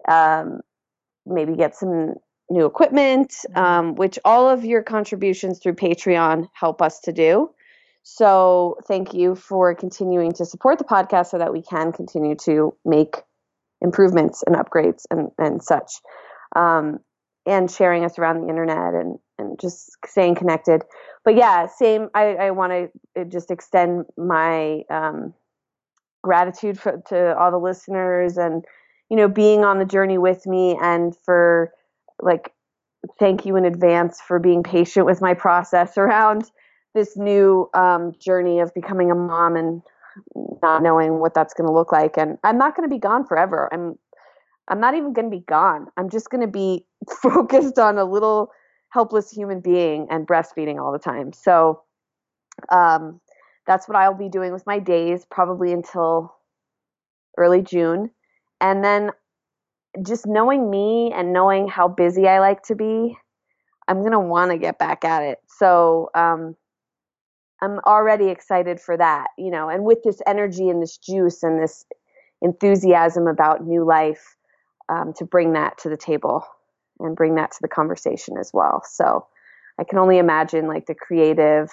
um, 0.07 0.61
maybe 1.25 1.55
get 1.55 1.75
some 1.75 2.15
new 2.49 2.65
equipment, 2.65 3.29
mm-hmm. 3.29 3.57
um, 3.57 3.95
which 3.95 4.17
all 4.25 4.49
of 4.49 4.65
your 4.65 4.81
contributions 4.81 5.59
through 5.59 5.75
Patreon 5.75 6.47
help 6.53 6.81
us 6.81 6.99
to 7.01 7.13
do. 7.13 7.51
So, 8.03 8.77
thank 8.87 9.13
you 9.13 9.35
for 9.35 9.75
continuing 9.75 10.31
to 10.33 10.45
support 10.45 10.79
the 10.79 10.83
podcast 10.83 11.27
so 11.27 11.37
that 11.37 11.53
we 11.53 11.61
can 11.61 11.91
continue 11.91 12.35
to 12.37 12.75
make 12.83 13.17
improvements 13.81 14.43
and 14.47 14.55
upgrades 14.55 15.03
and, 15.11 15.29
and 15.37 15.61
such. 15.61 15.91
Um, 16.55 16.99
and 17.49 17.69
sharing 17.69 18.05
us 18.05 18.19
around 18.19 18.41
the 18.41 18.49
internet 18.49 18.93
and, 18.93 19.19
and 19.37 19.59
just 19.59 19.91
staying 20.05 20.35
connected. 20.35 20.83
But 21.25 21.35
yeah, 21.35 21.67
same. 21.67 22.09
I, 22.13 22.35
I 22.35 22.51
want 22.51 22.71
to 22.71 23.21
uh, 23.21 23.23
just 23.25 23.51
extend 23.51 24.05
my 24.17 24.83
um, 24.89 25.33
gratitude 26.21 26.79
for, 26.79 27.01
to 27.07 27.37
all 27.37 27.51
the 27.51 27.57
listeners 27.57 28.37
and, 28.37 28.63
you 29.09 29.17
know, 29.17 29.27
being 29.27 29.65
on 29.65 29.79
the 29.79 29.85
journey 29.85 30.17
with 30.17 30.45
me 30.45 30.77
and 30.81 31.15
for 31.25 31.71
like, 32.21 32.53
thank 33.17 33.45
you 33.45 33.55
in 33.55 33.65
advance 33.65 34.21
for 34.21 34.39
being 34.39 34.63
patient 34.63 35.05
with 35.05 35.21
my 35.21 35.33
process 35.33 35.97
around 35.97 36.51
this 36.93 37.15
new 37.17 37.69
um, 37.73 38.13
journey 38.19 38.59
of 38.59 38.73
becoming 38.73 39.11
a 39.11 39.15
mom 39.15 39.55
and 39.55 39.81
not 40.61 40.83
knowing 40.83 41.19
what 41.19 41.33
that's 41.33 41.53
going 41.53 41.67
to 41.67 41.73
look 41.73 41.91
like. 41.91 42.17
And 42.17 42.37
I'm 42.43 42.57
not 42.57 42.75
going 42.75 42.89
to 42.89 42.93
be 42.93 42.99
gone 42.99 43.25
forever. 43.25 43.69
I'm 43.71 43.97
I'm 44.69 44.79
not 44.79 44.93
even 44.93 45.13
going 45.13 45.29
to 45.29 45.35
be 45.35 45.43
gone. 45.47 45.87
I'm 45.97 46.09
just 46.09 46.29
going 46.29 46.41
to 46.41 46.47
be 46.47 46.85
focused 47.21 47.79
on 47.79 47.97
a 47.97 48.05
little 48.05 48.51
helpless 48.89 49.29
human 49.29 49.59
being 49.59 50.07
and 50.09 50.27
breastfeeding 50.27 50.81
all 50.81 50.91
the 50.91 50.99
time. 50.99 51.33
So 51.33 51.81
um, 52.69 53.19
that's 53.67 53.87
what 53.87 53.95
I'll 53.95 54.13
be 54.17 54.29
doing 54.29 54.51
with 54.51 54.65
my 54.65 54.79
days, 54.79 55.25
probably 55.29 55.71
until 55.73 56.35
early 57.37 57.61
June. 57.61 58.11
And 58.61 58.83
then 58.83 59.11
just 60.05 60.27
knowing 60.27 60.69
me 60.69 61.11
and 61.13 61.33
knowing 61.33 61.67
how 61.67 61.87
busy 61.87 62.27
I 62.27 62.39
like 62.39 62.63
to 62.63 62.75
be, 62.75 63.17
I'm 63.87 63.99
going 63.99 64.11
to 64.11 64.19
want 64.19 64.51
to 64.51 64.57
get 64.57 64.77
back 64.77 65.03
at 65.03 65.23
it. 65.23 65.39
So 65.47 66.09
um, 66.13 66.55
I'm 67.61 67.79
already 67.85 68.29
excited 68.29 68.79
for 68.79 68.95
that, 68.97 69.27
you 69.37 69.49
know, 69.49 69.69
and 69.69 69.83
with 69.83 69.99
this 70.03 70.21
energy 70.27 70.69
and 70.69 70.81
this 70.81 70.97
juice 70.97 71.41
and 71.43 71.61
this 71.61 71.85
enthusiasm 72.41 73.27
about 73.27 73.65
new 73.65 73.83
life 73.83 74.35
um, 74.89 75.13
to 75.17 75.25
bring 75.25 75.53
that 75.53 75.77
to 75.79 75.89
the 75.89 75.97
table 75.97 76.43
and 76.99 77.15
bring 77.15 77.35
that 77.35 77.51
to 77.51 77.59
the 77.61 77.67
conversation 77.67 78.37
as 78.37 78.51
well. 78.53 78.83
So 78.89 79.27
I 79.79 79.83
can 79.83 79.99
only 79.99 80.17
imagine 80.17 80.67
like 80.67 80.85
the 80.85 80.95
creative 80.95 81.69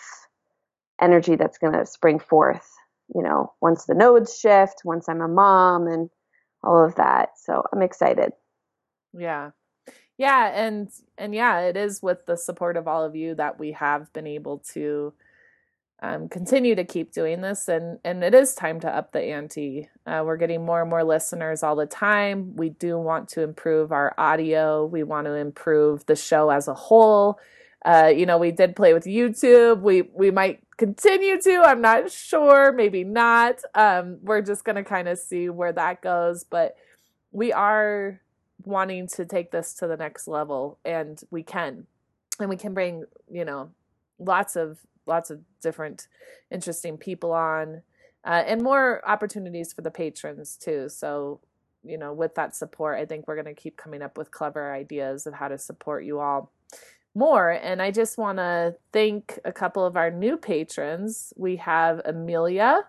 energy 1.00 1.36
that's 1.36 1.58
going 1.58 1.72
to 1.72 1.86
spring 1.86 2.18
forth, 2.18 2.68
you 3.14 3.22
know, 3.22 3.52
once 3.60 3.84
the 3.86 3.94
nodes 3.94 4.38
shift, 4.38 4.82
once 4.84 5.08
I'm 5.08 5.20
a 5.20 5.28
mom 5.28 5.86
and 5.86 6.10
all 6.62 6.84
of 6.84 6.94
that. 6.96 7.30
So 7.36 7.62
I'm 7.72 7.82
excited. 7.82 8.32
Yeah. 9.12 9.50
Yeah, 10.18 10.50
and 10.54 10.88
and 11.18 11.34
yeah, 11.34 11.60
it 11.60 11.76
is 11.76 12.02
with 12.02 12.24
the 12.26 12.36
support 12.36 12.78
of 12.78 12.88
all 12.88 13.04
of 13.04 13.14
you 13.14 13.34
that 13.34 13.58
we 13.58 13.72
have 13.72 14.10
been 14.14 14.26
able 14.26 14.58
to 14.72 15.12
um, 16.02 16.28
continue 16.28 16.74
to 16.74 16.84
keep 16.84 17.12
doing 17.12 17.40
this. 17.40 17.68
And 17.68 17.98
and 18.04 18.22
it 18.22 18.34
is 18.34 18.54
time 18.54 18.80
to 18.80 18.94
up 18.94 19.12
the 19.12 19.20
ante. 19.20 19.88
Uh, 20.06 20.22
we're 20.24 20.36
getting 20.36 20.64
more 20.64 20.82
and 20.82 20.90
more 20.90 21.04
listeners 21.04 21.62
all 21.62 21.76
the 21.76 21.86
time. 21.86 22.54
We 22.56 22.70
do 22.70 22.98
want 22.98 23.28
to 23.30 23.42
improve 23.42 23.92
our 23.92 24.14
audio. 24.18 24.84
We 24.84 25.02
want 25.02 25.26
to 25.26 25.34
improve 25.34 26.04
the 26.06 26.16
show 26.16 26.50
as 26.50 26.68
a 26.68 26.74
whole. 26.74 27.38
Uh, 27.84 28.12
you 28.14 28.26
know 28.26 28.36
we 28.36 28.50
did 28.50 28.74
play 28.74 28.92
with 28.92 29.04
youtube. 29.04 29.80
We 29.80 30.02
we 30.02 30.30
might 30.30 30.60
continue 30.76 31.40
to. 31.40 31.62
I'm 31.64 31.80
not 31.80 32.10
sure. 32.10 32.72
Maybe 32.72 33.04
not. 33.04 33.60
Um, 33.74 34.18
we're 34.22 34.42
just 34.42 34.64
gonna 34.64 34.84
kind 34.84 35.08
of 35.08 35.18
see 35.18 35.48
where 35.48 35.72
that 35.72 36.02
goes. 36.02 36.44
But 36.44 36.76
we 37.32 37.52
are 37.52 38.20
wanting 38.64 39.06
to 39.06 39.24
take 39.24 39.50
this 39.50 39.72
to 39.74 39.86
the 39.86 39.96
next 39.96 40.26
level 40.26 40.78
and 40.84 41.22
we 41.30 41.42
can. 41.42 41.86
And 42.38 42.50
we 42.50 42.56
can 42.56 42.74
bring 42.74 43.04
you 43.30 43.46
know 43.46 43.70
lots 44.18 44.56
of 44.56 44.78
lots 45.06 45.30
of 45.30 45.40
different 45.62 46.08
interesting 46.50 46.96
people 46.98 47.32
on 47.32 47.82
uh, 48.24 48.42
and 48.46 48.60
more 48.62 49.00
opportunities 49.08 49.72
for 49.72 49.82
the 49.82 49.90
patrons 49.90 50.56
too. 50.56 50.88
So 50.88 51.40
you 51.86 51.96
know 51.96 52.12
with 52.12 52.34
that 52.34 52.54
support 52.54 52.98
i 52.98 53.04
think 53.04 53.26
we're 53.26 53.40
going 53.40 53.54
to 53.54 53.60
keep 53.60 53.76
coming 53.76 54.02
up 54.02 54.18
with 54.18 54.30
clever 54.30 54.72
ideas 54.72 55.26
of 55.26 55.34
how 55.34 55.46
to 55.46 55.56
support 55.56 56.04
you 56.04 56.18
all 56.18 56.50
more. 57.14 57.50
And 57.50 57.80
i 57.80 57.90
just 57.90 58.18
want 58.18 58.38
to 58.38 58.76
thank 58.92 59.38
a 59.44 59.52
couple 59.52 59.86
of 59.86 59.96
our 59.96 60.10
new 60.10 60.36
patrons. 60.36 61.32
We 61.36 61.56
have 61.56 62.02
amelia 62.04 62.82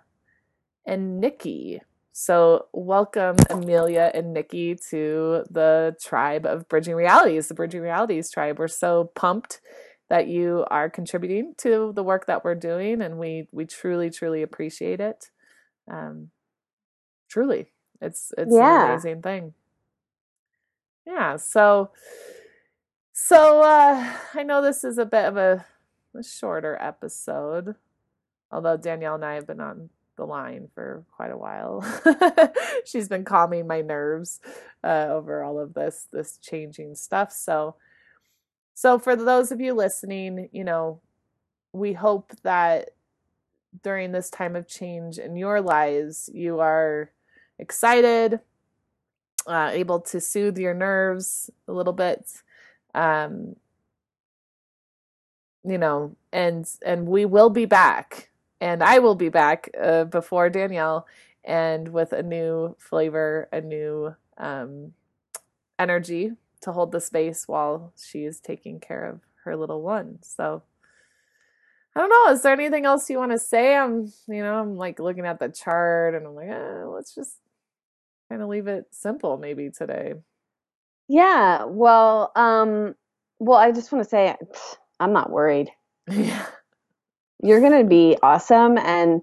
and 0.85 1.21
nikki. 1.21 1.81
So 2.11 2.65
welcome 2.73 3.37
amelia 3.49 4.11
and 4.13 4.33
nikki 4.33 4.75
to 4.89 5.43
the 5.49 5.95
tribe 6.01 6.45
of 6.45 6.67
bridging 6.67 6.95
realities 6.95 7.47
the 7.47 7.53
bridging 7.53 7.81
realities 7.81 8.29
tribe. 8.29 8.59
We're 8.59 8.67
so 8.67 9.11
pumped 9.15 9.61
that 10.09 10.27
you 10.27 10.65
are 10.69 10.89
contributing 10.89 11.53
to 11.57 11.91
the 11.93 12.03
work 12.03 12.25
that 12.27 12.43
we're 12.43 12.55
doing 12.55 13.01
and 13.01 13.17
we 13.17 13.47
we 13.51 13.65
truly 13.65 14.09
truly 14.09 14.41
appreciate 14.41 14.99
it. 14.99 15.29
Um 15.89 16.31
truly 17.29 17.71
it's 18.01 18.31
it's 18.37 18.53
yeah. 18.53 18.85
an 18.85 18.91
amazing 18.91 19.21
thing. 19.21 19.53
Yeah 21.05 21.37
so 21.37 21.91
so 23.13 23.61
uh 23.61 24.13
i 24.35 24.43
know 24.43 24.61
this 24.61 24.83
is 24.83 24.99
a 24.99 25.05
bit 25.05 25.25
of 25.25 25.37
a, 25.37 25.65
a 26.15 26.21
shorter 26.21 26.77
episode 26.79 27.73
although 28.51 28.77
danielle 28.77 29.15
and 29.15 29.25
i 29.25 29.33
have 29.33 29.47
been 29.47 29.59
on 29.59 29.89
the 30.17 30.25
line 30.25 30.67
for 30.73 31.05
quite 31.15 31.31
a 31.31 31.37
while. 31.37 31.85
She's 32.85 33.07
been 33.07 33.23
calming 33.23 33.67
my 33.67 33.81
nerves 33.81 34.41
uh, 34.83 35.07
over 35.09 35.43
all 35.43 35.59
of 35.59 35.73
this 35.73 36.07
this 36.11 36.37
changing 36.37 36.95
stuff 36.95 37.31
so 37.31 37.75
so, 38.77 38.99
for 38.99 39.15
those 39.15 39.51
of 39.51 39.59
you 39.59 39.73
listening, 39.73 40.49
you 40.51 40.63
know, 40.63 41.01
we 41.73 41.93
hope 41.93 42.31
that 42.43 42.91
during 43.81 44.11
this 44.11 44.29
time 44.29 44.55
of 44.55 44.67
change 44.67 45.17
in 45.17 45.35
your 45.35 45.61
lives, 45.61 46.29
you 46.31 46.59
are 46.59 47.09
excited, 47.57 48.39
uh, 49.47 49.71
able 49.73 49.99
to 50.01 50.21
soothe 50.21 50.59
your 50.59 50.75
nerves 50.75 51.49
a 51.67 51.73
little 51.73 51.91
bit. 51.91 52.43
Um, 52.93 53.55
you 55.63 55.79
know, 55.79 56.15
and 56.31 56.69
and 56.85 57.07
we 57.07 57.25
will 57.25 57.49
be 57.49 57.65
back, 57.65 58.29
and 58.61 58.83
I 58.83 58.99
will 58.99 59.15
be 59.15 59.29
back 59.29 59.71
uh, 59.81 60.03
before 60.03 60.51
Danielle, 60.51 61.07
and 61.43 61.87
with 61.87 62.13
a 62.13 62.21
new 62.21 62.75
flavor, 62.77 63.49
a 63.51 63.59
new 63.59 64.13
um, 64.37 64.93
energy 65.79 66.33
to 66.61 66.71
hold 66.71 66.91
the 66.91 67.01
space 67.01 67.47
while 67.47 67.93
she 67.97 68.25
is 68.25 68.39
taking 68.39 68.79
care 68.79 69.05
of 69.05 69.21
her 69.43 69.55
little 69.55 69.81
one. 69.81 70.19
So 70.21 70.63
I 71.95 71.99
don't 72.01 72.09
know. 72.09 72.33
Is 72.33 72.43
there 72.43 72.53
anything 72.53 72.85
else 72.85 73.09
you 73.09 73.17
want 73.17 73.31
to 73.31 73.39
say? 73.39 73.75
I'm, 73.75 74.11
you 74.27 74.43
know, 74.43 74.59
I'm 74.59 74.75
like 74.75 74.99
looking 74.99 75.25
at 75.25 75.39
the 75.39 75.49
chart 75.49 76.13
and 76.15 76.27
I'm 76.27 76.35
like, 76.35 76.49
eh, 76.49 76.83
let's 76.85 77.15
just 77.15 77.37
kind 78.29 78.41
of 78.41 78.49
leave 78.49 78.67
it 78.67 78.85
simple 78.91 79.37
maybe 79.37 79.69
today. 79.69 80.13
Yeah. 81.07 81.63
Well, 81.65 82.31
um, 82.35 82.95
well, 83.39 83.57
I 83.57 83.71
just 83.71 83.91
want 83.91 84.03
to 84.03 84.09
say 84.09 84.35
I'm 84.99 85.13
not 85.13 85.31
worried. 85.31 85.71
Yeah. 86.09 86.45
You're 87.41 87.61
going 87.61 87.81
to 87.81 87.87
be 87.87 88.17
awesome. 88.21 88.77
And 88.77 89.21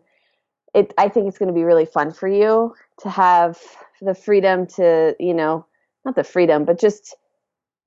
it, 0.75 0.93
I 0.99 1.09
think 1.09 1.29
it's 1.29 1.39
going 1.39 1.49
to 1.49 1.55
be 1.55 1.65
really 1.65 1.87
fun 1.87 2.13
for 2.13 2.29
you 2.29 2.75
to 3.01 3.11
have 3.11 3.61
the 4.01 4.15
freedom 4.15 4.67
to, 4.67 5.15
you 5.21 5.35
know, 5.35 5.67
not 6.05 6.17
the 6.17 6.25
freedom, 6.25 6.65
but 6.65 6.81
just, 6.81 7.17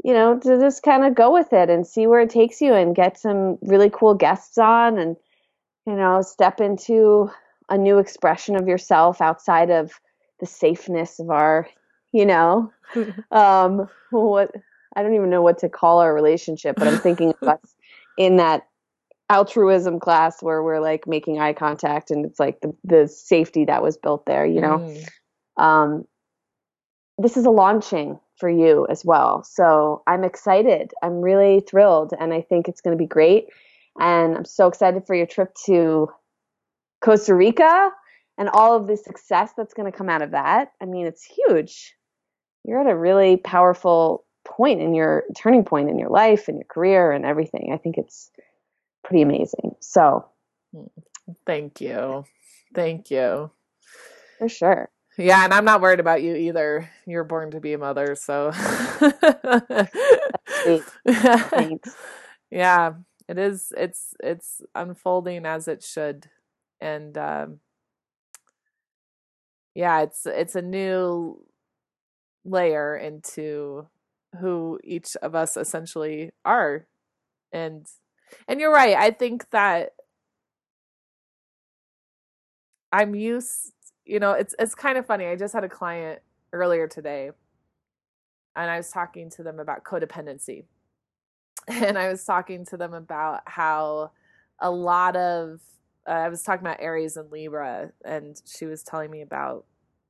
you 0.07 0.13
know, 0.13 0.39
to 0.39 0.57
just 0.57 0.83
kind 0.83 1.03
of 1.03 1.13
go 1.13 1.33
with 1.33 1.51
it 1.51 1.69
and 1.69 1.85
see 1.85 2.07
where 2.07 2.21
it 2.21 2.29
takes 2.29 2.61
you 2.61 2.73
and 2.73 2.95
get 2.95 3.19
some 3.19 3.57
really 3.61 3.89
cool 3.89 4.13
guests 4.13 4.57
on 4.57 4.97
and, 4.97 5.17
you 5.85 5.93
know, 5.93 6.21
step 6.21 6.61
into 6.61 7.29
a 7.67 7.77
new 7.77 7.97
expression 7.97 8.55
of 8.55 8.69
yourself 8.69 9.19
outside 9.19 9.69
of 9.69 9.99
the 10.39 10.45
safeness 10.45 11.19
of 11.19 11.29
our, 11.29 11.67
you 12.13 12.25
know, 12.25 12.71
um, 13.31 13.89
what 14.09 14.51
I 14.95 15.03
don't 15.03 15.13
even 15.13 15.29
know 15.29 15.41
what 15.41 15.57
to 15.57 15.67
call 15.67 15.99
our 15.99 16.13
relationship, 16.13 16.77
but 16.77 16.87
I'm 16.87 16.99
thinking 16.99 17.33
of 17.41 17.47
us 17.49 17.75
in 18.17 18.37
that 18.37 18.65
altruism 19.29 19.99
class 19.99 20.41
where 20.41 20.63
we're 20.63 20.79
like 20.79 21.05
making 21.05 21.37
eye 21.41 21.51
contact 21.51 22.11
and 22.11 22.25
it's 22.25 22.39
like 22.39 22.61
the, 22.61 22.73
the 22.85 23.09
safety 23.09 23.65
that 23.65 23.83
was 23.83 23.97
built 23.97 24.25
there, 24.25 24.45
you 24.45 24.61
know. 24.61 24.77
Mm. 24.77 25.61
Um, 25.61 26.07
this 27.17 27.35
is 27.35 27.45
a 27.45 27.51
launching 27.51 28.21
for 28.37 28.49
you 28.49 28.87
as 28.89 29.03
well. 29.03 29.43
So 29.43 30.03
I'm 30.07 30.23
excited. 30.23 30.93
I'm 31.01 31.21
really 31.21 31.61
thrilled 31.61 32.13
and 32.19 32.33
I 32.33 32.41
think 32.41 32.67
it's 32.67 32.81
going 32.81 32.97
to 32.97 33.01
be 33.01 33.07
great. 33.07 33.47
And 33.99 34.35
I'm 34.35 34.45
so 34.45 34.67
excited 34.67 35.05
for 35.07 35.15
your 35.15 35.25
trip 35.25 35.53
to 35.65 36.07
Costa 37.01 37.33
Rica 37.33 37.91
and 38.37 38.49
all 38.49 38.75
of 38.75 38.87
the 38.87 38.97
success 38.97 39.51
that's 39.57 39.73
going 39.73 39.91
to 39.91 39.97
come 39.97 40.09
out 40.09 40.21
of 40.21 40.31
that. 40.31 40.71
I 40.81 40.85
mean, 40.85 41.07
it's 41.07 41.23
huge. 41.23 41.95
You're 42.63 42.81
at 42.81 42.91
a 42.91 42.97
really 42.97 43.37
powerful 43.37 44.25
point 44.45 44.81
in 44.81 44.93
your 44.93 45.23
turning 45.35 45.63
point 45.63 45.89
in 45.89 45.99
your 45.99 46.09
life 46.09 46.47
and 46.47 46.57
your 46.57 46.65
career 46.65 47.11
and 47.11 47.25
everything. 47.25 47.71
I 47.73 47.77
think 47.77 47.97
it's 47.97 48.31
pretty 49.03 49.21
amazing. 49.21 49.75
So, 49.79 50.25
thank 51.45 51.81
you. 51.81 52.25
Thank 52.73 53.09
you. 53.11 53.51
For 54.37 54.49
sure. 54.49 54.89
Yeah, 55.17 55.43
and 55.43 55.53
I'm 55.53 55.65
not 55.65 55.81
worried 55.81 55.99
about 55.99 56.21
you 56.21 56.35
either. 56.35 56.89
You're 57.05 57.23
born 57.23 57.51
to 57.51 57.59
be 57.59 57.73
a 57.73 57.77
mother, 57.77 58.15
so 58.15 58.51
Thanks. 61.49 61.95
yeah, 62.51 62.93
it 63.27 63.37
is 63.37 63.73
it's 63.77 64.13
it's 64.23 64.61
unfolding 64.75 65.45
as 65.45 65.67
it 65.67 65.83
should. 65.83 66.27
And 66.81 67.17
um 67.17 67.59
yeah, 69.75 70.01
it's 70.01 70.25
it's 70.25 70.55
a 70.55 70.61
new 70.61 71.43
layer 72.45 72.95
into 72.97 73.87
who 74.39 74.79
each 74.83 75.15
of 75.21 75.35
us 75.35 75.57
essentially 75.57 76.31
are. 76.45 76.87
And 77.53 77.87
and 78.47 78.59
you're 78.59 78.73
right. 78.73 78.95
I 78.97 79.11
think 79.11 79.49
that 79.51 79.91
I'm 82.91 83.15
used 83.15 83.73
you 84.07 84.19
know, 84.19 84.31
it's 84.31 84.55
it's 84.57 84.73
kind 84.73 84.97
of 84.97 85.05
funny. 85.05 85.25
I 85.25 85.35
just 85.35 85.53
had 85.53 85.63
a 85.63 85.69
client 85.69 86.19
earlier 86.53 86.87
today 86.87 87.31
and 88.55 88.71
I 88.71 88.77
was 88.77 88.89
talking 88.89 89.29
to 89.31 89.43
them 89.43 89.59
about 89.59 89.83
codependency. 89.83 90.63
And 91.69 91.97
I 91.97 92.07
was 92.07 92.23
talking 92.23 92.63
to 92.67 92.77
them 92.77 92.93
about 92.93 93.41
how 93.45 94.11
a 94.57 94.71
lot 94.71 95.17
of 95.17 95.59
uh, 96.07 96.11
I 96.11 96.29
was 96.29 96.41
talking 96.41 96.65
about 96.65 96.79
Aries 96.79 97.17
and 97.17 97.29
Libra 97.29 97.91
and 98.05 98.41
she 98.45 98.65
was 98.65 98.83
telling 98.83 99.11
me 99.11 99.19
about 99.19 99.65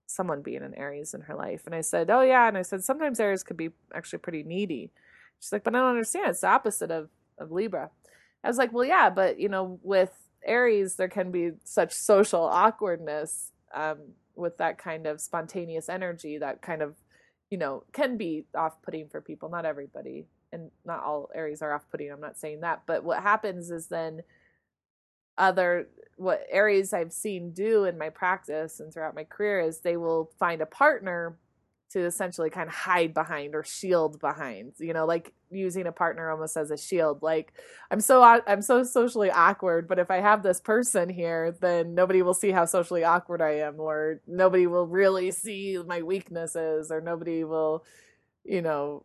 someone 0.05 0.43
being 0.43 0.61
an 0.61 0.75
Aries 0.75 1.15
in 1.15 1.21
her 1.21 1.33
life. 1.33 1.63
And 1.65 1.73
I 1.73 1.81
said, 1.81 2.11
"Oh 2.11 2.21
yeah." 2.21 2.47
And 2.47 2.59
I 2.59 2.61
said, 2.61 2.83
"Sometimes 2.83 3.19
Aries 3.19 3.43
could 3.43 3.57
be 3.57 3.71
actually 3.95 4.19
pretty 4.19 4.43
needy." 4.43 4.91
She's 5.39 5.51
like, 5.51 5.63
"But 5.63 5.73
I 5.73 5.79
don't 5.79 5.89
understand. 5.89 6.29
It's 6.29 6.41
the 6.41 6.47
opposite 6.47 6.91
of 6.91 7.09
of 7.39 7.51
Libra." 7.51 7.89
I 8.43 8.47
was 8.47 8.59
like, 8.59 8.71
"Well, 8.71 8.85
yeah, 8.85 9.09
but 9.09 9.39
you 9.39 9.49
know, 9.49 9.79
with 9.81 10.11
Aries 10.45 10.95
there 10.97 11.09
can 11.09 11.31
be 11.31 11.53
such 11.63 11.91
social 11.91 12.43
awkwardness 12.43 13.51
um, 13.73 13.97
with 14.35 14.57
that 14.57 14.77
kind 14.77 15.07
of 15.07 15.19
spontaneous 15.19 15.89
energy 15.89 16.37
that 16.37 16.61
kind 16.61 16.81
of 16.81 16.95
you 17.49 17.57
know 17.57 17.83
can 17.93 18.17
be 18.17 18.45
off-putting 18.55 19.09
for 19.09 19.21
people 19.21 19.49
not 19.49 19.65
everybody 19.65 20.25
and 20.51 20.71
not 20.85 21.03
all 21.03 21.29
Aries 21.35 21.61
are 21.61 21.73
off-putting 21.73 22.11
i'm 22.11 22.21
not 22.21 22.37
saying 22.37 22.61
that 22.61 22.83
but 22.85 23.03
what 23.03 23.23
happens 23.23 23.69
is 23.71 23.87
then 23.87 24.21
other 25.37 25.87
what 26.17 26.45
Aries 26.49 26.93
i've 26.93 27.13
seen 27.13 27.51
do 27.51 27.85
in 27.85 27.97
my 27.97 28.09
practice 28.09 28.79
and 28.79 28.93
throughout 28.93 29.15
my 29.15 29.23
career 29.23 29.59
is 29.59 29.79
they 29.79 29.97
will 29.97 30.31
find 30.39 30.61
a 30.61 30.65
partner 30.65 31.37
to 31.89 32.05
essentially 32.05 32.49
kind 32.49 32.67
of 32.67 32.75
hide 32.75 33.13
behind 33.13 33.55
or 33.55 33.63
shield 33.63 34.19
behind 34.19 34.73
you 34.79 34.93
know 34.93 35.05
like 35.05 35.33
using 35.49 35.87
a 35.87 35.91
partner 35.91 36.29
almost 36.29 36.57
as 36.57 36.71
a 36.71 36.77
shield 36.77 37.21
like 37.21 37.53
i'm 37.91 38.01
so 38.01 38.21
i'm 38.21 38.61
so 38.61 38.83
socially 38.83 39.31
awkward 39.31 39.87
but 39.87 39.99
if 39.99 40.11
i 40.11 40.17
have 40.17 40.43
this 40.43 40.59
person 40.59 41.07
here 41.07 41.55
then 41.61 41.95
nobody 41.95 42.21
will 42.21 42.33
see 42.33 42.51
how 42.51 42.65
socially 42.65 43.03
awkward 43.03 43.41
i 43.41 43.51
am 43.59 43.79
or 43.79 44.21
nobody 44.27 44.67
will 44.67 44.87
really 44.87 45.31
see 45.31 45.77
my 45.85 46.01
weaknesses 46.01 46.91
or 46.91 46.99
nobody 46.99 47.43
will 47.43 47.85
you 48.43 48.61
know 48.61 49.03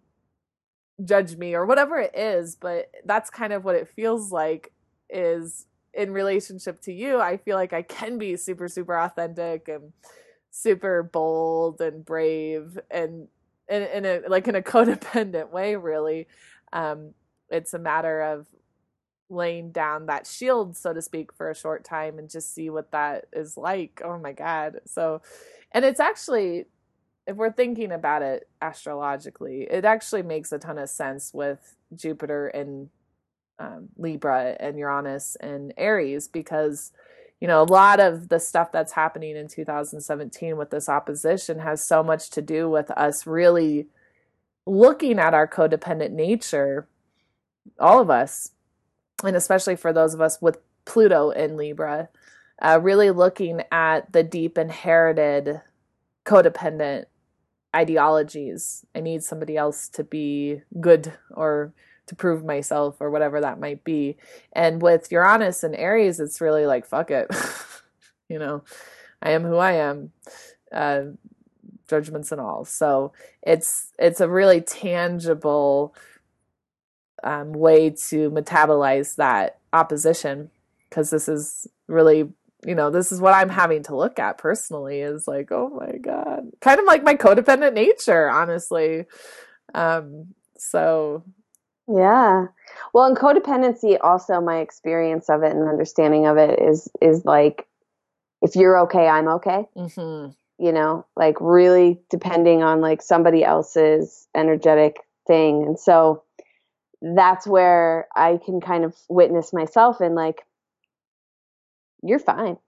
judge 1.04 1.36
me 1.36 1.54
or 1.54 1.64
whatever 1.64 1.98
it 1.98 2.16
is 2.16 2.56
but 2.56 2.90
that's 3.04 3.30
kind 3.30 3.52
of 3.52 3.64
what 3.64 3.76
it 3.76 3.88
feels 3.88 4.32
like 4.32 4.72
is 5.08 5.66
in 5.94 6.12
relationship 6.12 6.80
to 6.82 6.92
you. 6.92 7.20
I 7.20 7.36
feel 7.36 7.56
like 7.56 7.72
i 7.72 7.82
can 7.82 8.18
be 8.18 8.36
super 8.36 8.68
super 8.68 8.98
authentic 8.98 9.68
and 9.68 9.92
super 10.52 11.02
bold 11.02 11.80
and 11.80 12.04
brave 12.04 12.78
and 12.90 13.26
in, 13.68 13.82
in 13.82 14.04
a 14.04 14.20
like 14.28 14.46
in 14.46 14.54
a 14.54 14.62
codependent 14.62 15.50
way 15.50 15.74
really. 15.74 16.28
Um 16.72 17.14
it's 17.50 17.74
a 17.74 17.78
matter 17.78 18.22
of 18.22 18.46
laying 19.28 19.72
down 19.72 20.06
that 20.06 20.26
shield 20.26 20.76
so 20.76 20.92
to 20.92 21.00
speak 21.00 21.32
for 21.32 21.50
a 21.50 21.54
short 21.54 21.84
time 21.84 22.18
and 22.18 22.30
just 22.30 22.54
see 22.54 22.70
what 22.70 22.92
that 22.92 23.26
is 23.32 23.56
like. 23.56 24.00
Oh 24.04 24.18
my 24.18 24.32
god. 24.32 24.80
So 24.86 25.22
and 25.72 25.84
it's 25.84 26.00
actually 26.00 26.66
if 27.26 27.36
we're 27.36 27.52
thinking 27.52 27.92
about 27.92 28.22
it 28.22 28.48
astrologically 28.60 29.66
it 29.70 29.84
actually 29.84 30.22
makes 30.22 30.52
a 30.52 30.58
ton 30.58 30.76
of 30.78 30.90
sense 30.90 31.32
with 31.32 31.76
jupiter 31.94 32.48
and 32.48 32.90
um, 33.58 33.88
libra 33.96 34.56
and 34.58 34.76
uranus 34.78 35.36
and 35.40 35.72
aries 35.76 36.28
because 36.28 36.92
you 37.42 37.48
know, 37.48 37.60
a 37.60 37.64
lot 37.64 37.98
of 37.98 38.28
the 38.28 38.38
stuff 38.38 38.70
that's 38.70 38.92
happening 38.92 39.34
in 39.34 39.48
2017 39.48 40.56
with 40.56 40.70
this 40.70 40.88
opposition 40.88 41.58
has 41.58 41.84
so 41.84 42.00
much 42.00 42.30
to 42.30 42.40
do 42.40 42.70
with 42.70 42.88
us 42.92 43.26
really 43.26 43.88
looking 44.64 45.18
at 45.18 45.34
our 45.34 45.48
codependent 45.48 46.12
nature, 46.12 46.86
all 47.80 48.00
of 48.00 48.10
us, 48.10 48.52
and 49.24 49.34
especially 49.34 49.74
for 49.74 49.92
those 49.92 50.14
of 50.14 50.20
us 50.20 50.40
with 50.40 50.58
Pluto 50.84 51.30
in 51.30 51.56
Libra, 51.56 52.10
uh, 52.60 52.78
really 52.80 53.10
looking 53.10 53.62
at 53.72 54.12
the 54.12 54.22
deep 54.22 54.56
inherited 54.56 55.62
codependent 56.24 57.06
ideologies. 57.74 58.86
I 58.94 59.00
need 59.00 59.24
somebody 59.24 59.56
else 59.56 59.88
to 59.88 60.04
be 60.04 60.62
good 60.80 61.12
or 61.32 61.72
to 62.12 62.16
prove 62.16 62.44
myself 62.44 62.96
or 63.00 63.10
whatever 63.10 63.40
that 63.40 63.58
might 63.58 63.82
be. 63.84 64.18
And 64.52 64.82
with 64.82 65.10
Uranus 65.10 65.64
and 65.64 65.74
Aries, 65.74 66.20
it's 66.20 66.40
really 66.42 66.66
like, 66.66 66.86
fuck 66.86 67.10
it. 67.10 67.26
you 68.28 68.38
know, 68.38 68.62
I 69.22 69.30
am 69.30 69.44
who 69.44 69.56
I 69.56 69.72
am. 69.72 70.12
Uh, 70.70 71.02
judgments 71.88 72.32
and 72.32 72.40
all. 72.40 72.64
So 72.64 73.12
it's 73.42 73.92
it's 73.98 74.20
a 74.20 74.28
really 74.28 74.60
tangible 74.62 75.94
um, 77.22 77.52
way 77.52 77.90
to 78.08 78.30
metabolize 78.30 79.16
that 79.16 79.58
opposition 79.72 80.50
because 80.88 81.10
this 81.10 81.28
is 81.28 81.66
really 81.88 82.30
you 82.66 82.74
know 82.74 82.90
this 82.90 83.12
is 83.12 83.20
what 83.20 83.34
I'm 83.34 83.50
having 83.50 83.82
to 83.84 83.96
look 83.96 84.18
at 84.18 84.38
personally 84.38 85.00
is 85.00 85.28
like 85.28 85.50
oh 85.50 85.68
my 85.68 85.98
god 85.98 86.50
kind 86.60 86.78
of 86.78 86.86
like 86.86 87.02
my 87.02 87.14
codependent 87.14 87.74
nature 87.74 88.30
honestly 88.30 89.06
um 89.74 90.28
so 90.56 91.24
yeah. 91.88 92.46
Well, 92.92 93.06
in 93.06 93.14
codependency, 93.14 93.98
also 94.00 94.40
my 94.40 94.58
experience 94.58 95.28
of 95.28 95.42
it 95.42 95.52
and 95.52 95.68
understanding 95.68 96.26
of 96.26 96.36
it 96.36 96.60
is 96.60 96.88
is 97.00 97.24
like, 97.24 97.66
if 98.40 98.56
you're 98.56 98.78
okay, 98.80 99.08
I'm 99.08 99.28
okay. 99.28 99.66
Mm-hmm. 99.76 100.32
You 100.64 100.72
know, 100.72 101.06
like 101.16 101.36
really 101.40 102.00
depending 102.10 102.62
on 102.62 102.80
like 102.80 103.02
somebody 103.02 103.44
else's 103.44 104.28
energetic 104.34 104.98
thing, 105.26 105.64
and 105.64 105.78
so 105.78 106.22
that's 107.00 107.46
where 107.46 108.06
I 108.14 108.38
can 108.44 108.60
kind 108.60 108.84
of 108.84 108.96
witness 109.08 109.52
myself 109.52 110.00
and 110.00 110.14
like, 110.14 110.46
you're 112.02 112.20
fine. 112.20 112.58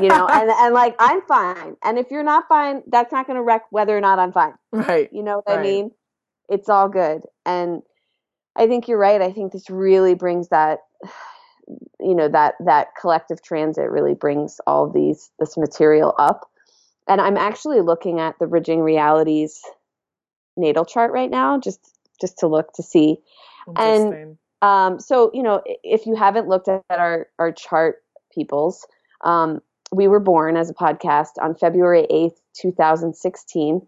you 0.00 0.08
know, 0.08 0.26
and 0.30 0.50
and 0.50 0.74
like 0.74 0.94
I'm 0.98 1.22
fine, 1.22 1.76
and 1.82 1.98
if 1.98 2.10
you're 2.10 2.22
not 2.22 2.48
fine, 2.48 2.82
that's 2.86 3.12
not 3.12 3.26
going 3.26 3.36
to 3.36 3.42
wreck 3.42 3.64
whether 3.70 3.96
or 3.96 4.00
not 4.00 4.18
I'm 4.18 4.32
fine. 4.32 4.54
Right. 4.72 5.08
You 5.12 5.22
know 5.22 5.36
what 5.36 5.56
right. 5.56 5.58
I 5.58 5.62
mean? 5.62 5.90
It's 6.50 6.68
all 6.68 6.88
good, 6.88 7.22
and 7.46 7.82
I 8.58 8.66
think 8.66 8.88
you're 8.88 8.98
right. 8.98 9.22
I 9.22 9.32
think 9.32 9.52
this 9.52 9.70
really 9.70 10.14
brings 10.14 10.48
that 10.48 10.80
you 12.00 12.14
know 12.14 12.28
that 12.28 12.54
that 12.64 12.88
collective 13.00 13.42
transit 13.42 13.90
really 13.90 14.14
brings 14.14 14.60
all 14.66 14.90
these 14.90 15.30
this 15.38 15.56
material 15.56 16.14
up. 16.18 16.50
And 17.06 17.20
I'm 17.20 17.36
actually 17.38 17.80
looking 17.80 18.20
at 18.20 18.38
the 18.38 18.46
bridging 18.46 18.80
realities 18.80 19.62
natal 20.56 20.84
chart 20.84 21.12
right 21.12 21.30
now 21.30 21.58
just 21.58 21.96
just 22.20 22.38
to 22.38 22.48
look 22.48 22.72
to 22.74 22.82
see. 22.82 23.18
And 23.76 24.38
um, 24.60 24.98
so 24.98 25.30
you 25.32 25.42
know 25.42 25.62
if 25.64 26.04
you 26.04 26.16
haven't 26.16 26.48
looked 26.48 26.68
at 26.68 26.82
our 26.90 27.28
our 27.38 27.52
chart 27.52 28.02
peoples 28.34 28.86
um, 29.24 29.60
we 29.92 30.08
were 30.08 30.20
born 30.20 30.56
as 30.56 30.68
a 30.68 30.74
podcast 30.74 31.32
on 31.40 31.54
February 31.54 32.06
8th, 32.10 32.36
2016 32.60 33.86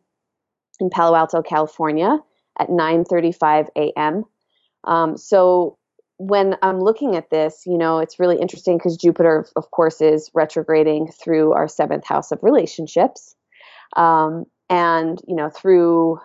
in 0.80 0.90
Palo 0.90 1.16
Alto, 1.16 1.42
California 1.42 2.18
at 2.59 2.68
9:35 2.68 3.68
a.m. 3.76 4.24
Um, 4.84 5.16
so 5.16 5.76
when 6.16 6.56
I'm 6.62 6.80
looking 6.80 7.16
at 7.16 7.30
this, 7.30 7.62
you 7.66 7.78
know, 7.78 7.98
it's 7.98 8.18
really 8.18 8.38
interesting 8.38 8.76
because 8.76 8.96
Jupiter, 8.96 9.46
of 9.56 9.70
course, 9.70 10.00
is 10.00 10.30
retrograding 10.34 11.12
through 11.12 11.52
our 11.52 11.68
seventh 11.68 12.06
house 12.06 12.30
of 12.30 12.40
relationships, 12.42 13.34
um, 13.96 14.44
and 14.68 15.18
you 15.26 15.34
know, 15.34 15.48
through 15.50 16.18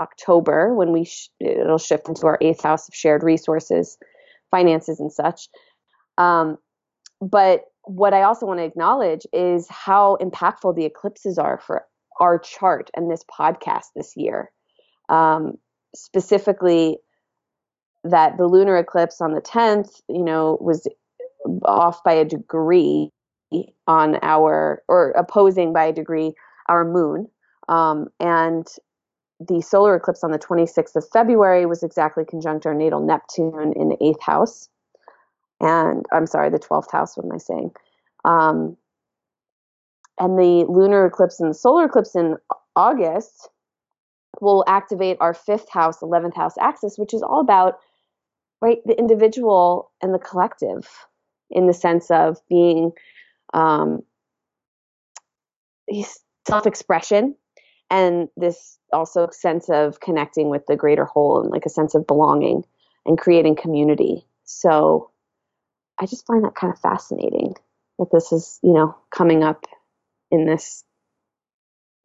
October 0.00 0.74
when 0.74 0.92
we 0.92 1.04
sh- 1.04 1.28
it'll 1.40 1.78
shift 1.78 2.08
into 2.08 2.26
our 2.26 2.38
eighth 2.40 2.62
house 2.62 2.88
of 2.88 2.94
shared 2.94 3.22
resources, 3.22 3.98
finances, 4.50 5.00
and 5.00 5.12
such. 5.12 5.48
Um, 6.18 6.56
but 7.20 7.64
what 7.82 8.14
I 8.14 8.22
also 8.22 8.46
want 8.46 8.60
to 8.60 8.64
acknowledge 8.64 9.26
is 9.32 9.66
how 9.68 10.16
impactful 10.20 10.74
the 10.76 10.84
eclipses 10.86 11.38
are 11.38 11.58
for 11.58 11.84
our 12.20 12.38
chart 12.38 12.90
and 12.96 13.10
this 13.10 13.24
podcast 13.38 13.86
this 13.94 14.14
year. 14.16 14.50
Um, 15.08 15.54
specifically, 15.94 16.98
that 18.04 18.36
the 18.36 18.46
lunar 18.46 18.76
eclipse 18.76 19.20
on 19.20 19.32
the 19.32 19.40
10th, 19.40 20.00
you 20.08 20.22
know, 20.22 20.58
was 20.60 20.86
off 21.64 22.02
by 22.04 22.12
a 22.12 22.24
degree 22.24 23.10
on 23.86 24.18
our, 24.22 24.82
or 24.88 25.10
opposing 25.12 25.72
by 25.72 25.84
a 25.84 25.92
degree 25.92 26.32
our 26.68 26.84
moon. 26.84 27.28
Um, 27.68 28.08
and 28.20 28.66
the 29.40 29.60
solar 29.60 29.96
eclipse 29.96 30.22
on 30.22 30.30
the 30.30 30.38
26th 30.38 30.96
of 30.96 31.08
February 31.12 31.66
was 31.66 31.82
exactly 31.82 32.24
conjunct 32.24 32.66
our 32.66 32.74
natal 32.74 33.00
Neptune 33.00 33.72
in 33.76 33.88
the 33.88 33.96
eighth 34.00 34.22
house 34.22 34.68
and 35.60 36.04
I'm 36.12 36.26
sorry, 36.26 36.50
the 36.50 36.58
12th 36.58 36.90
house, 36.90 37.16
what 37.16 37.26
am 37.26 37.32
I 37.32 37.38
saying? 37.38 37.70
Um, 38.24 38.76
and 40.18 40.38
the 40.38 40.64
lunar 40.68 41.06
eclipse 41.06 41.40
and 41.40 41.50
the 41.50 41.54
solar 41.54 41.84
eclipse 41.84 42.14
in 42.14 42.36
August 42.76 43.48
will 44.40 44.64
activate 44.66 45.16
our 45.20 45.34
fifth 45.34 45.70
house, 45.70 46.00
11th 46.00 46.34
house 46.34 46.54
axis, 46.60 46.98
which 46.98 47.14
is 47.14 47.22
all 47.22 47.40
about 47.40 47.78
right 48.64 48.78
the 48.86 48.98
individual 48.98 49.90
and 50.02 50.14
the 50.14 50.18
collective 50.18 50.88
in 51.50 51.66
the 51.66 51.74
sense 51.74 52.10
of 52.10 52.38
being 52.48 52.92
um, 53.52 54.02
self-expression 56.48 57.34
and 57.90 58.28
this 58.36 58.78
also 58.92 59.28
sense 59.30 59.68
of 59.68 60.00
connecting 60.00 60.48
with 60.48 60.64
the 60.66 60.76
greater 60.76 61.04
whole 61.04 61.40
and 61.40 61.50
like 61.50 61.66
a 61.66 61.70
sense 61.70 61.94
of 61.94 62.06
belonging 62.06 62.64
and 63.06 63.18
creating 63.18 63.54
community 63.54 64.26
so 64.44 65.10
I 65.98 66.06
just 66.06 66.26
find 66.26 66.44
that 66.44 66.54
kind 66.54 66.72
of 66.72 66.80
fascinating 66.80 67.54
that 67.98 68.08
this 68.12 68.32
is, 68.32 68.58
you 68.62 68.72
know, 68.72 68.96
coming 69.10 69.42
up 69.42 69.64
in 70.30 70.46
this 70.46 70.84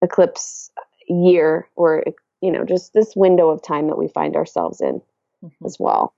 eclipse 0.01 0.71
year 1.07 1.67
or, 1.75 2.03
you 2.41 2.51
know, 2.51 2.63
just 2.63 2.93
this 2.93 3.15
window 3.15 3.49
of 3.49 3.63
time 3.63 3.87
that 3.87 3.97
we 3.97 4.07
find 4.07 4.35
ourselves 4.35 4.81
in 4.81 5.01
mm-hmm. 5.43 5.65
as 5.65 5.77
well. 5.79 6.13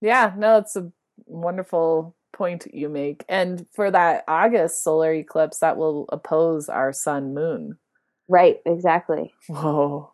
Yeah, 0.00 0.32
no, 0.36 0.58
it's 0.58 0.76
a 0.76 0.90
wonderful 1.26 2.14
point 2.32 2.66
you 2.72 2.88
make. 2.88 3.24
And 3.28 3.66
for 3.72 3.90
that 3.90 4.24
August 4.28 4.82
solar 4.82 5.12
eclipse, 5.12 5.58
that 5.58 5.76
will 5.76 6.06
oppose 6.10 6.68
our 6.68 6.92
sun 6.92 7.34
moon. 7.34 7.78
Right, 8.28 8.58
exactly. 8.66 9.32
Whoa. 9.48 10.12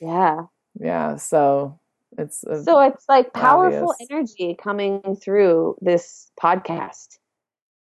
Yeah. 0.00 0.42
Yeah. 0.78 1.16
So 1.16 1.78
it's 2.18 2.40
so 2.40 2.80
it's 2.80 3.04
like 3.08 3.32
powerful 3.32 3.90
obvious. 3.90 4.08
energy 4.10 4.56
coming 4.60 5.16
through 5.20 5.76
this 5.80 6.30
podcast 6.42 7.18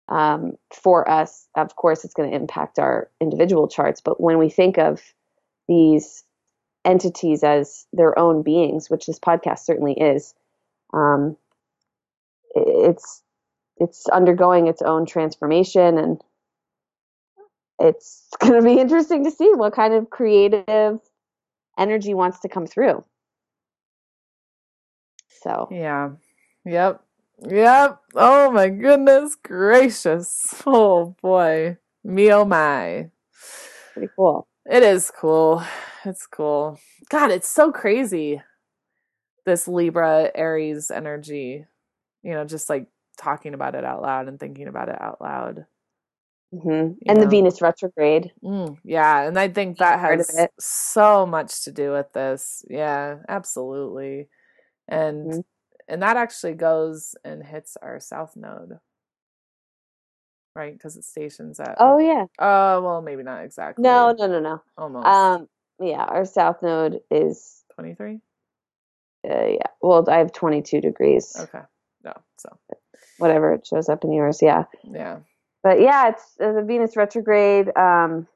um, 0.09 0.53
for 0.73 1.09
us. 1.09 1.47
Of 1.55 1.75
course, 1.75 2.05
it's 2.05 2.13
going 2.13 2.29
to 2.29 2.35
impact 2.35 2.79
our 2.79 3.09
individual 3.19 3.67
charts, 3.67 4.01
but 4.01 4.21
when 4.21 4.37
we 4.37 4.49
think 4.49 4.77
of 4.77 5.01
these 5.67 6.23
entities 6.85 7.43
as 7.43 7.87
their 7.91 8.17
own 8.17 8.43
beings, 8.43 8.89
which 8.89 9.07
this 9.07 9.19
podcast 9.19 9.59
certainly 9.59 9.93
is, 9.93 10.33
um, 10.95 11.37
it's 12.55 13.21
it's 13.77 14.07
undergoing 14.09 14.67
its 14.67 14.81
own 14.81 15.05
transformation 15.05 15.97
and 15.97 16.21
it's 17.79 18.27
going 18.39 18.53
to 18.53 18.61
be 18.61 18.79
interesting 18.79 19.23
to 19.25 19.31
see 19.31 19.51
what 19.53 19.73
kind 19.73 19.93
of 19.93 20.09
creative 20.09 20.99
energy 21.77 22.13
wants 22.13 22.39
to 22.41 22.49
come 22.49 22.65
through. 22.65 23.03
So 25.43 25.67
yeah, 25.71 26.11
yep, 26.65 27.03
yep. 27.47 27.99
Oh 28.15 28.51
my 28.51 28.69
goodness 28.69 29.35
gracious! 29.35 30.63
Oh 30.65 31.15
boy, 31.21 31.77
me 32.03 32.31
oh 32.31 32.45
my. 32.45 33.09
Pretty 33.93 34.11
cool. 34.15 34.47
It 34.65 34.83
is 34.83 35.11
cool. 35.11 35.63
It's 36.03 36.25
cool. 36.25 36.79
God, 37.09 37.31
it's 37.31 37.47
so 37.47 37.71
crazy. 37.71 38.41
This 39.45 39.67
Libra 39.67 40.31
Aries 40.33 40.91
energy, 40.91 41.65
you 42.23 42.31
know, 42.31 42.45
just 42.45 42.69
like 42.69 42.87
talking 43.17 43.53
about 43.53 43.75
it 43.75 43.85
out 43.85 44.01
loud 44.01 44.27
and 44.27 44.39
thinking 44.39 44.67
about 44.67 44.89
it 44.89 44.99
out 44.99 45.21
loud. 45.21 45.65
Mm-hmm. 46.53 46.93
And 47.07 47.17
know? 47.17 47.23
the 47.23 47.27
Venus 47.27 47.61
retrograde. 47.61 48.31
Mm, 48.43 48.77
yeah, 48.83 49.23
and 49.23 49.37
I 49.37 49.49
think 49.49 49.77
that 49.77 49.99
has 49.99 50.47
so 50.59 51.25
much 51.25 51.63
to 51.65 51.71
do 51.71 51.91
with 51.91 52.11
this. 52.13 52.63
Yeah, 52.69 53.17
absolutely 53.27 54.29
and 54.87 55.31
mm-hmm. 55.31 55.39
and 55.87 56.01
that 56.01 56.17
actually 56.17 56.53
goes 56.53 57.15
and 57.23 57.43
hits 57.43 57.77
our 57.81 57.99
south 57.99 58.35
node 58.35 58.79
right 60.55 60.73
because 60.73 60.95
it 60.95 61.03
stations 61.03 61.59
at 61.59 61.75
oh 61.79 61.97
yeah 61.97 62.25
oh 62.39 62.77
uh, 62.77 62.81
well 62.81 63.01
maybe 63.01 63.23
not 63.23 63.43
exactly 63.43 63.81
no 63.81 64.13
no 64.17 64.27
no 64.27 64.39
no 64.39 64.61
almost 64.77 65.05
um 65.05 65.47
yeah 65.79 66.03
our 66.03 66.25
south 66.25 66.61
node 66.61 66.99
is 67.11 67.63
23 67.75 68.19
uh, 69.29 69.47
yeah. 69.47 69.67
Well 69.81 70.05
i 70.09 70.17
have 70.17 70.31
22 70.31 70.81
degrees. 70.81 71.35
Okay. 71.37 71.61
No 72.03 72.13
so. 72.37 72.49
Whatever 73.17 73.53
it 73.53 73.67
shows 73.67 73.89
up 73.89 74.03
in 74.03 74.13
yours 74.13 74.39
yeah. 74.41 74.65
Yeah. 74.83 75.19
But 75.63 75.81
yeah 75.81 76.09
it's 76.09 76.23
uh, 76.39 76.53
the 76.53 76.63
venus 76.63 76.95
retrograde 76.95 77.75
um 77.77 78.27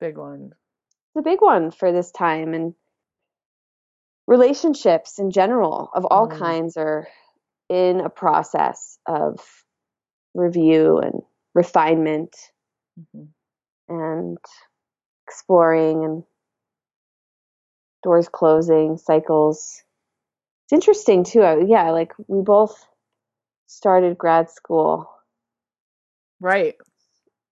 big 0.00 0.16
one. 0.16 0.52
it's 1.14 1.26
a 1.26 1.28
big 1.30 1.40
one 1.40 1.70
for 1.70 1.92
this 1.92 2.10
time 2.10 2.54
and 2.54 2.74
relationships 4.26 5.18
in 5.18 5.30
general 5.30 5.90
of 5.94 6.04
all 6.04 6.28
mm. 6.28 6.38
kinds 6.38 6.76
are 6.76 7.08
in 7.68 8.00
a 8.00 8.10
process 8.10 8.98
of 9.06 9.40
review 10.34 10.98
and 10.98 11.22
refinement 11.54 12.36
mm-hmm. 12.98 13.24
and 13.88 14.38
exploring 15.26 16.04
and 16.04 16.24
doors 18.02 18.28
closing 18.28 18.96
cycles 18.96 19.82
it's 20.70 20.72
interesting 20.72 21.24
too 21.24 21.66
yeah 21.68 21.90
like 21.90 22.12
we 22.28 22.42
both 22.42 22.86
started 23.66 24.16
grad 24.16 24.50
school 24.50 25.10
right 26.40 26.76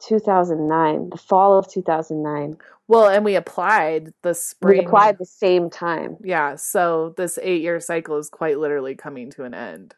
2009 0.01 1.11
the 1.11 1.17
fall 1.17 1.59
of 1.59 1.69
2009 1.69 2.57
well, 2.89 3.07
and 3.07 3.23
we 3.23 3.37
applied 3.37 4.15
the 4.23 4.33
spring. 4.33 4.79
We 4.79 4.85
applied 4.87 5.19
the 5.19 5.27
same 5.27 5.69
time. 5.69 6.17
Yeah, 6.25 6.57
so 6.57 7.13
this 7.19 7.39
eight 7.41 7.61
year 7.61 7.81
cycle 7.81 8.17
is 8.17 8.31
quite 8.31 8.59
literally 8.59 8.95
coming 8.95 9.31
to 9.33 9.45
an 9.45 9.53
end. 9.53 9.95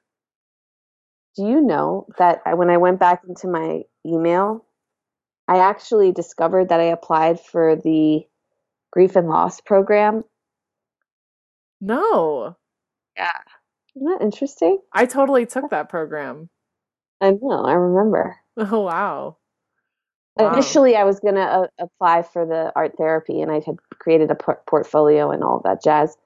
Do 1.37 1.47
you 1.47 1.61
know 1.61 2.07
that 2.19 2.41
when 2.59 2.69
I 2.69 2.79
went 2.79 2.99
back 2.99 3.23
into 3.29 3.47
my 3.47 3.83
email, 4.05 4.67
I 5.47 5.59
actually 5.59 6.11
discovered 6.11 6.71
that 6.71 6.81
I 6.81 6.85
applied 6.85 7.39
for 7.39 7.77
the 7.77 8.27
grief 8.91 9.15
and 9.15 9.29
loss 9.29 9.61
program? 9.61 10.25
No. 11.81 12.57
Yeah. 13.17 13.31
Isn't 13.97 14.09
that 14.09 14.23
interesting? 14.23 14.79
I 14.93 15.07
totally 15.07 15.47
took 15.47 15.71
that 15.71 15.89
program. 15.89 16.49
I 17.21 17.31
know, 17.31 17.65
I 17.65 17.73
remember. 17.73 18.37
Oh, 18.63 18.81
wow. 18.81 19.39
Wow. 20.37 20.53
Initially, 20.53 20.95
I 20.95 21.05
was 21.05 21.19
going 21.19 21.37
to 21.37 21.41
uh, 21.41 21.67
apply 21.79 22.23
for 22.23 22.45
the 22.45 22.73
art 22.77 22.93
therapy, 22.99 23.41
and 23.41 23.51
I 23.51 23.61
had 23.65 23.77
created 23.99 24.31
a 24.31 24.35
por- 24.35 24.61
portfolio 24.67 25.31
and 25.31 25.43
all 25.43 25.63
that 25.65 25.83
jazz. 25.83 26.17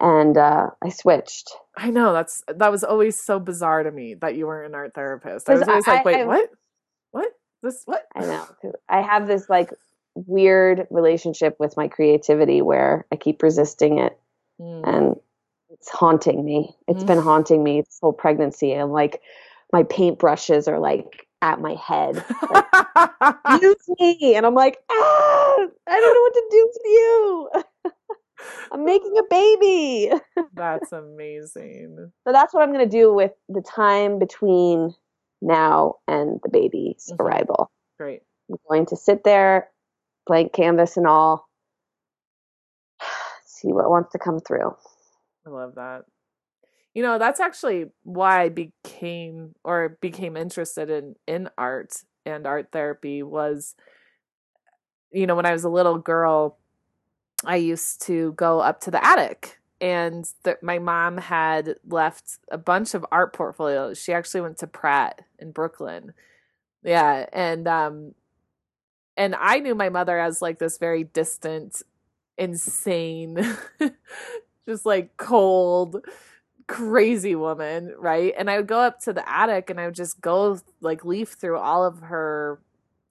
And 0.00 0.38
uh, 0.38 0.70
I 0.82 0.88
switched. 0.88 1.50
I 1.76 1.90
know 1.90 2.12
that's 2.14 2.42
that 2.48 2.70
was 2.70 2.82
always 2.82 3.20
so 3.20 3.38
bizarre 3.38 3.82
to 3.82 3.90
me 3.90 4.14
that 4.14 4.36
you 4.36 4.46
weren't 4.46 4.68
an 4.68 4.74
art 4.74 4.94
therapist. 4.94 5.50
I 5.50 5.54
was 5.54 5.68
always 5.68 5.86
I, 5.86 5.94
like, 5.96 6.04
wait, 6.04 6.16
I, 6.16 6.24
what? 6.24 6.50
What? 7.12 7.28
This 7.62 7.82
what? 7.84 8.04
I 8.14 8.20
know. 8.20 8.46
I 8.88 9.00
have 9.00 9.26
this 9.26 9.50
like 9.50 9.70
weird 10.14 10.86
relationship 10.90 11.56
with 11.58 11.76
my 11.76 11.88
creativity 11.88 12.62
where 12.62 13.06
I 13.12 13.16
keep 13.16 13.42
resisting 13.42 13.98
it, 13.98 14.18
mm. 14.60 14.82
and 14.86 15.16
it's 15.78 15.90
haunting 15.90 16.44
me. 16.44 16.74
It's 16.88 16.98
mm-hmm. 16.98 17.06
been 17.06 17.18
haunting 17.18 17.62
me 17.62 17.82
this 17.82 17.98
whole 18.00 18.12
pregnancy. 18.12 18.72
And 18.72 18.92
like 18.92 19.20
my 19.72 19.82
paintbrushes 19.82 20.68
are 20.68 20.78
like 20.78 21.26
at 21.42 21.60
my 21.60 21.74
head. 21.74 22.24
Like, 22.50 23.36
Use 23.60 23.76
me. 24.00 24.34
And 24.34 24.46
I'm 24.46 24.54
like, 24.54 24.78
ah, 24.90 25.66
I 25.86 26.00
don't 26.00 26.14
know 26.14 26.20
what 26.20 26.34
to 26.34 26.46
do 26.50 26.70
with 26.72 26.82
you. 26.84 27.50
I'm 28.72 28.84
making 28.84 29.16
a 29.18 29.22
baby. 29.30 30.12
that's 30.54 30.92
amazing. 30.92 32.10
So 32.26 32.32
that's 32.32 32.54
what 32.54 32.62
I'm 32.62 32.72
going 32.72 32.88
to 32.88 32.90
do 32.90 33.12
with 33.12 33.32
the 33.48 33.62
time 33.62 34.18
between 34.18 34.94
now 35.42 35.96
and 36.08 36.40
the 36.42 36.50
baby's 36.50 37.10
mm-hmm. 37.10 37.22
arrival. 37.22 37.70
Great. 37.98 38.22
I'm 38.50 38.56
going 38.68 38.86
to 38.86 38.96
sit 38.96 39.24
there, 39.24 39.68
blank 40.26 40.52
canvas 40.52 40.96
and 40.96 41.06
all, 41.06 41.48
see 43.44 43.68
what 43.68 43.90
wants 43.90 44.12
to 44.12 44.18
come 44.18 44.40
through. 44.40 44.74
I 45.46 45.50
love 45.50 45.74
that. 45.76 46.04
You 46.94 47.02
know, 47.02 47.18
that's 47.18 47.40
actually 47.40 47.86
why 48.04 48.42
I 48.42 48.48
became 48.48 49.54
or 49.64 49.98
became 50.00 50.36
interested 50.36 50.90
in 50.90 51.16
in 51.26 51.50
art 51.58 51.94
and 52.24 52.46
art 52.46 52.70
therapy 52.72 53.22
was 53.22 53.74
you 55.12 55.26
know, 55.26 55.34
when 55.36 55.46
I 55.46 55.52
was 55.52 55.64
a 55.64 55.68
little 55.68 55.98
girl, 55.98 56.58
I 57.44 57.56
used 57.56 58.02
to 58.06 58.32
go 58.32 58.60
up 58.60 58.80
to 58.82 58.90
the 58.90 59.04
attic 59.04 59.58
and 59.80 60.28
the, 60.44 60.58
my 60.62 60.78
mom 60.78 61.18
had 61.18 61.76
left 61.86 62.38
a 62.50 62.58
bunch 62.58 62.94
of 62.94 63.06
art 63.12 63.32
portfolios. 63.34 64.02
She 64.02 64.12
actually 64.12 64.42
went 64.42 64.58
to 64.58 64.66
Pratt 64.66 65.22
in 65.38 65.52
Brooklyn. 65.52 66.14
Yeah, 66.84 67.26
and 67.32 67.68
um 67.68 68.14
and 69.16 69.34
I 69.34 69.60
knew 69.60 69.74
my 69.74 69.88
mother 69.88 70.18
as 70.18 70.42
like 70.42 70.58
this 70.58 70.78
very 70.78 71.04
distant, 71.04 71.82
insane, 72.36 73.38
just 74.66 74.86
like 74.86 75.16
cold, 75.16 76.04
crazy 76.66 77.34
woman, 77.34 77.94
right? 77.98 78.34
And 78.36 78.50
I 78.50 78.56
would 78.56 78.66
go 78.66 78.80
up 78.80 79.00
to 79.00 79.12
the 79.12 79.28
attic 79.30 79.70
and 79.70 79.80
I 79.80 79.86
would 79.86 79.94
just 79.94 80.20
go 80.20 80.60
like 80.80 81.04
leaf 81.04 81.30
through 81.30 81.58
all 81.58 81.84
of 81.84 82.00
her 82.00 82.60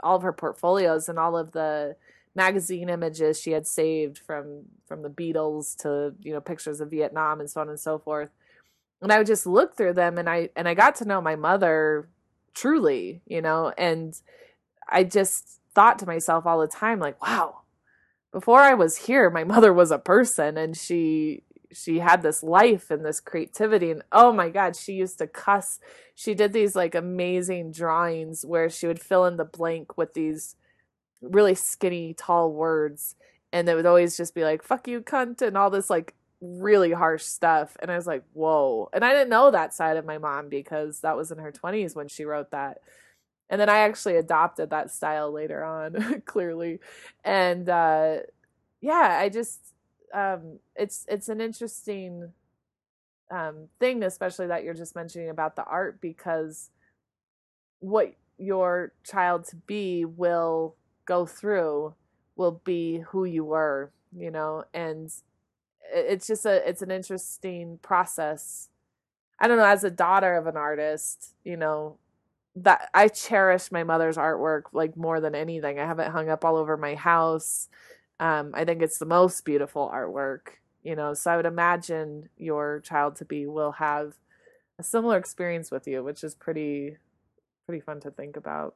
all 0.02 0.18
of 0.18 0.24
her 0.24 0.34
portfolios 0.34 1.10
and 1.10 1.18
all 1.18 1.38
of 1.38 1.54
the 1.54 1.96
magazine 2.36 2.90
images 2.90 3.40
she 3.40 3.52
had 3.52 3.66
saved 3.66 4.20
from 4.20 4.64
from 4.86 5.02
the 5.02 5.10
Beatles 5.10 5.76
to 5.78 6.14
you 6.22 6.34
know 6.34 6.42
pictures 6.42 6.82
of 6.82 6.92
Vietnam 6.92 7.40
and 7.40 7.50
so 7.50 7.62
on 7.62 7.70
and 7.70 7.80
so 7.80 7.98
forth. 7.98 8.30
And 9.02 9.12
I 9.12 9.18
would 9.18 9.28
just 9.28 9.46
look 9.46 9.76
through 9.76 9.94
them 9.94 10.18
and 10.18 10.30
I 10.30 10.50
and 10.56 10.68
I 10.68 10.74
got 10.74 10.96
to 10.96 11.06
know 11.06 11.22
my 11.22 11.36
mother 11.36 12.10
truly, 12.54 13.22
you 13.26 13.42
know, 13.42 13.74
and 13.78 14.20
I 14.90 15.04
just 15.04 15.60
thought 15.74 16.00
to 16.00 16.06
myself 16.06 16.46
all 16.46 16.60
the 16.60 16.68
time 16.68 17.00
like, 17.00 17.22
wow, 17.22 17.62
before 18.32 18.60
I 18.62 18.74
was 18.74 18.98
here, 18.98 19.30
my 19.30 19.44
mother 19.44 19.72
was 19.72 19.92
a 19.92 19.98
person 19.98 20.58
and 20.58 20.76
she 20.76 21.44
she 21.72 22.00
had 22.00 22.22
this 22.22 22.44
life 22.44 22.92
and 22.92 23.06
this 23.06 23.20
creativity 23.20 23.92
and 23.92 24.04
oh 24.12 24.32
my 24.32 24.50
god 24.50 24.76
she 24.76 24.94
used 24.94 25.18
to 25.18 25.28
cuss 25.28 25.80
she 26.14 26.34
did 26.34 26.54
these 26.54 26.76
like 26.76 26.96
amazing 26.96 27.72
drawings 27.72 28.46
where 28.46 28.70
she 28.70 28.88
would 28.88 29.02
fill 29.02 29.26
in 29.26 29.38
the 29.38 29.46
blank 29.46 29.98
with 29.98 30.14
these 30.14 30.56
really 31.22 31.56
skinny, 31.56 32.14
tall 32.14 32.52
words. 32.52 33.16
And 33.52 33.68
it 33.70 33.76
would 33.76 33.86
always 33.86 34.18
just 34.18 34.36
be 34.36 34.44
like, 34.44 34.64
fuck 34.64 34.88
you, 34.88 35.02
cunt, 35.02 35.42
and 35.42 35.58
all 35.58 35.70
this 35.70 35.90
like 35.90 36.14
really 36.42 36.92
harsh 36.92 37.24
stuff. 37.24 37.78
And 37.82 37.92
I 37.92 37.96
was 37.96 38.08
like, 38.08 38.24
whoa. 38.34 38.90
And 38.94 39.04
I 39.04 39.12
didn't 39.12 39.30
know 39.30 39.52
that 39.52 39.74
side 39.74 39.98
of 39.98 40.06
my 40.06 40.18
mom 40.18 40.50
because 40.50 41.00
that 41.02 41.18
was 41.18 41.32
in 41.32 41.38
her 41.38 41.52
20s 41.52 41.96
when 41.96 42.08
she 42.08 42.26
wrote 42.26 42.52
that. 42.52 42.80
And 43.50 43.62
then 43.62 43.70
I 43.70 43.80
actually 43.80 44.18
adopted 44.18 44.72
that 44.72 44.92
style 44.92 45.32
later 45.32 45.64
on, 45.64 46.22
clearly. 46.26 46.80
And 47.24 47.70
uh, 47.70 48.18
yeah, 48.82 49.18
I 49.20 49.30
just, 49.30 49.75
um, 50.16 50.60
it's, 50.76 51.06
it's 51.10 51.30
an 51.30 51.42
interesting 51.42 52.32
um, 53.32 53.68
thing, 53.80 54.04
especially 54.04 54.48
that 54.48 54.64
you're 54.64 54.74
just 54.74 54.96
mentioning 54.96 55.30
about 55.30 55.56
the 55.56 55.64
art 55.66 56.00
because 56.02 56.70
what 57.80 58.14
your 58.38 58.94
child 59.04 59.46
to 59.46 59.56
be 59.56 60.06
will 60.06 60.76
go 61.06 61.26
through 61.26 61.94
will 62.36 62.62
be 62.64 63.00
who 63.10 63.26
you 63.26 63.44
were, 63.44 63.92
you 64.16 64.32
know, 64.32 64.64
and 64.74 65.12
it's 65.94 66.28
just 66.28 66.46
a 66.46 66.68
it's 66.68 66.82
an 66.82 66.92
interesting 66.92 67.80
process. 67.82 68.70
I 69.40 69.48
don't 69.48 69.58
know, 69.58 69.66
as 69.66 69.84
a 69.84 69.92
daughter 69.92 70.36
of 70.36 70.48
an 70.48 70.58
artist, 70.58 71.36
you 71.44 71.58
know, 71.58 71.98
that 72.56 72.90
I 72.94 73.08
cherish 73.10 73.72
my 73.72 73.84
mother's 73.84 74.18
artwork 74.18 74.64
like 74.74 74.96
more 74.98 75.20
than 75.20 75.36
anything. 75.36 75.80
I 75.80 75.86
have 75.86 76.00
it 76.00 76.12
hung 76.12 76.30
up 76.30 76.46
all 76.46 76.58
over 76.58 76.78
my 76.78 76.96
house. 76.96 77.70
Um, 78.20 78.52
I 78.54 78.66
think 78.66 78.82
it's 78.82 78.98
the 78.98 79.06
most 79.06 79.44
beautiful 79.46 79.92
artwork, 79.94 80.60
you 80.84 80.96
know. 80.96 81.14
So 81.14 81.32
I 81.32 81.38
would 81.38 81.46
imagine 81.46 82.30
your 82.38 82.80
child 82.82 83.16
to 83.18 83.26
be 83.26 83.46
will 83.46 83.74
have 83.74 84.16
a 84.80 84.84
similar 84.84 85.18
experience 85.18 85.72
with 85.72 85.88
you, 85.88 86.04
which 86.04 86.24
is 86.24 86.36
pretty 86.36 86.98
pretty 87.68 87.82
fun 87.82 88.00
to 88.02 88.12
think 88.12 88.38
about. 88.38 88.76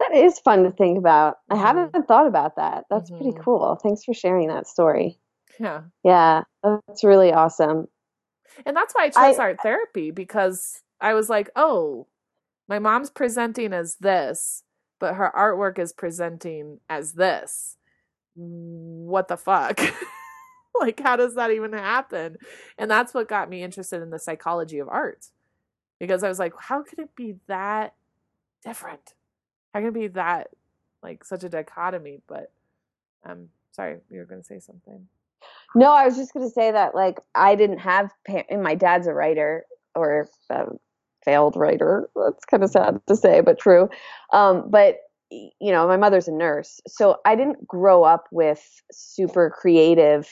That 0.00 0.14
is 0.14 0.38
fun 0.38 0.64
to 0.64 0.70
think 0.70 0.98
about. 0.98 1.38
I 1.50 1.54
mm-hmm. 1.54 1.64
haven't 1.64 2.08
thought 2.08 2.26
about 2.26 2.56
that. 2.56 2.84
That's 2.90 3.10
mm-hmm. 3.10 3.22
pretty 3.22 3.38
cool. 3.42 3.78
Thanks 3.82 4.04
for 4.04 4.14
sharing 4.14 4.48
that 4.48 4.66
story. 4.66 5.18
Yeah. 5.58 5.82
Yeah. 6.04 6.42
That's 6.62 7.04
really 7.04 7.32
awesome. 7.32 7.88
And 8.64 8.76
that's 8.76 8.94
why 8.94 9.04
I 9.04 9.08
chose 9.08 9.38
I, 9.38 9.42
art 9.42 9.58
therapy 9.62 10.10
because 10.10 10.82
I 11.00 11.14
was 11.14 11.28
like, 11.28 11.50
oh, 11.56 12.06
my 12.68 12.78
mom's 12.78 13.10
presenting 13.10 13.72
as 13.72 13.96
this, 13.96 14.62
but 14.98 15.14
her 15.14 15.32
artwork 15.36 15.78
is 15.78 15.92
presenting 15.92 16.80
as 16.88 17.14
this. 17.14 17.77
What 18.38 19.28
the 19.28 19.36
fuck? 19.36 19.80
like, 20.80 21.00
how 21.00 21.16
does 21.16 21.34
that 21.34 21.50
even 21.50 21.72
happen? 21.72 22.36
And 22.78 22.90
that's 22.90 23.12
what 23.12 23.28
got 23.28 23.50
me 23.50 23.62
interested 23.62 24.02
in 24.02 24.10
the 24.10 24.18
psychology 24.18 24.78
of 24.78 24.88
art 24.88 25.26
because 25.98 26.22
I 26.22 26.28
was 26.28 26.38
like, 26.38 26.52
how 26.58 26.82
could 26.82 26.98
it 26.98 27.14
be 27.16 27.36
that 27.48 27.94
different? 28.64 29.14
how 29.72 29.80
can 29.80 29.88
it 29.88 29.94
be 29.94 30.08
that 30.08 30.48
like 31.02 31.24
such 31.24 31.44
a 31.44 31.48
dichotomy? 31.48 32.20
But 32.26 32.50
um, 33.24 33.48
sorry, 33.72 33.98
you 34.10 34.18
were 34.18 34.24
going 34.24 34.40
to 34.40 34.46
say 34.46 34.60
something. 34.60 35.06
No, 35.74 35.92
I 35.92 36.04
was 36.04 36.16
just 36.16 36.32
going 36.32 36.46
to 36.46 36.52
say 36.52 36.72
that 36.72 36.94
like 36.94 37.20
I 37.34 37.54
didn't 37.54 37.78
have 37.78 38.10
and 38.48 38.62
my 38.62 38.74
dad's 38.74 39.06
a 39.06 39.12
writer 39.12 39.64
or 39.94 40.28
a 40.50 40.64
failed 41.24 41.56
writer. 41.56 42.08
That's 42.16 42.44
kind 42.44 42.64
of 42.64 42.70
sad 42.70 43.00
to 43.06 43.16
say, 43.16 43.40
but 43.40 43.58
true. 43.58 43.88
Um, 44.32 44.68
but 44.68 44.98
you 45.30 45.72
know, 45.72 45.86
my 45.86 45.96
mother's 45.96 46.28
a 46.28 46.32
nurse, 46.32 46.80
so 46.86 47.16
I 47.24 47.36
didn't 47.36 47.66
grow 47.66 48.04
up 48.04 48.28
with 48.30 48.82
super 48.92 49.50
creative 49.50 50.28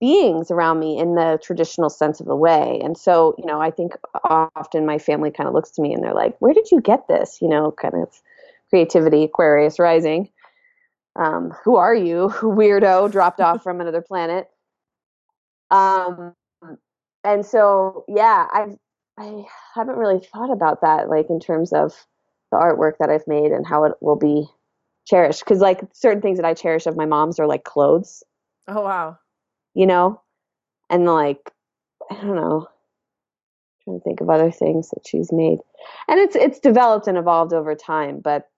beings 0.00 0.50
around 0.50 0.78
me 0.78 0.98
in 0.98 1.14
the 1.14 1.38
traditional 1.42 1.88
sense 1.88 2.20
of 2.20 2.26
the 2.26 2.36
way. 2.36 2.80
And 2.84 2.98
so, 2.98 3.34
you 3.38 3.46
know, 3.46 3.60
I 3.60 3.70
think 3.70 3.92
often 4.24 4.84
my 4.84 4.98
family 4.98 5.30
kind 5.30 5.48
of 5.48 5.54
looks 5.54 5.70
to 5.72 5.82
me 5.82 5.94
and 5.94 6.02
they're 6.02 6.14
like, 6.14 6.36
"Where 6.40 6.52
did 6.54 6.70
you 6.70 6.80
get 6.80 7.08
this?" 7.08 7.40
You 7.40 7.48
know, 7.48 7.72
kind 7.72 7.94
of 7.94 8.08
creativity, 8.70 9.24
Aquarius 9.24 9.78
rising. 9.78 10.30
Um, 11.16 11.52
who 11.64 11.76
are 11.76 11.94
you, 11.94 12.28
weirdo, 12.42 13.10
dropped 13.10 13.40
off 13.40 13.62
from 13.62 13.80
another 13.80 14.02
planet? 14.02 14.48
Um, 15.70 16.34
and 17.24 17.44
so, 17.44 18.04
yeah, 18.08 18.46
I 18.50 18.76
I 19.18 19.44
haven't 19.74 19.96
really 19.96 20.20
thought 20.20 20.52
about 20.52 20.82
that, 20.82 21.08
like 21.08 21.30
in 21.30 21.40
terms 21.40 21.72
of 21.72 22.06
the 22.56 22.62
artwork 22.62 22.98
that 22.98 23.10
I've 23.10 23.26
made 23.26 23.52
and 23.52 23.66
how 23.66 23.84
it 23.84 23.92
will 24.00 24.16
be 24.16 24.46
cherished. 25.06 25.44
Because 25.44 25.60
like 25.60 25.80
certain 25.92 26.22
things 26.22 26.38
that 26.38 26.46
I 26.46 26.54
cherish 26.54 26.86
of 26.86 26.96
my 26.96 27.06
mom's 27.06 27.38
are 27.38 27.46
like 27.46 27.64
clothes. 27.64 28.22
Oh 28.68 28.82
wow. 28.82 29.18
You 29.74 29.86
know, 29.86 30.20
and 30.90 31.04
like 31.04 31.52
I 32.10 32.14
don't 32.14 32.36
know, 32.36 32.66
I'm 32.66 33.84
trying 33.84 34.00
to 34.00 34.04
think 34.04 34.20
of 34.20 34.30
other 34.30 34.50
things 34.50 34.90
that 34.90 35.06
she's 35.06 35.32
made, 35.32 35.58
and 36.08 36.18
it's 36.18 36.36
it's 36.36 36.60
developed 36.60 37.06
and 37.06 37.18
evolved 37.18 37.52
over 37.52 37.74
time, 37.74 38.20
but 38.20 38.48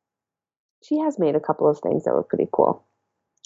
she 0.83 0.99
has 0.99 1.19
made 1.19 1.35
a 1.35 1.41
couple 1.41 1.69
of 1.69 1.81
things 1.81 2.05
that 2.05 2.15
were 2.15 2.23
pretty 2.23 2.49
cool. 2.53 2.85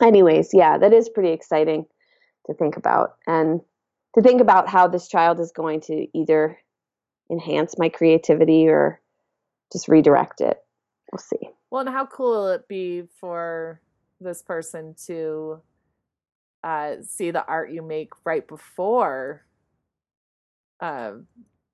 Anyways, 0.03 0.51
yeah, 0.53 0.77
that 0.79 0.93
is 0.93 1.09
pretty 1.09 1.31
exciting 1.31 1.87
to 2.47 2.55
think 2.55 2.77
about 2.77 3.15
and 3.27 3.61
to 4.15 4.23
think 4.23 4.41
about 4.41 4.69
how 4.69 4.87
this 4.87 5.09
child 5.09 5.41
is 5.41 5.53
going 5.53 5.81
to 5.83 6.07
either 6.13 6.59
enhance 7.31 7.79
my 7.79 7.89
creativity 7.89 8.69
or 8.69 9.02
just 9.73 9.89
redirect 9.89 10.41
it. 10.41 10.59
We'll 11.11 11.19
see. 11.19 11.51
Well, 11.71 11.81
and 11.81 11.91
how 11.91 12.07
cool 12.07 12.31
will 12.33 12.49
it 12.49 12.69
be 12.69 13.05
for 13.21 13.81
this 14.21 14.43
person 14.43 14.95
to 15.07 15.61
uh, 16.63 16.97
see 17.07 17.31
the 17.31 17.45
art 17.47 17.73
you 17.73 17.83
make 17.83 18.11
right 18.25 18.47
before 18.47 19.43
uh, 20.81 21.13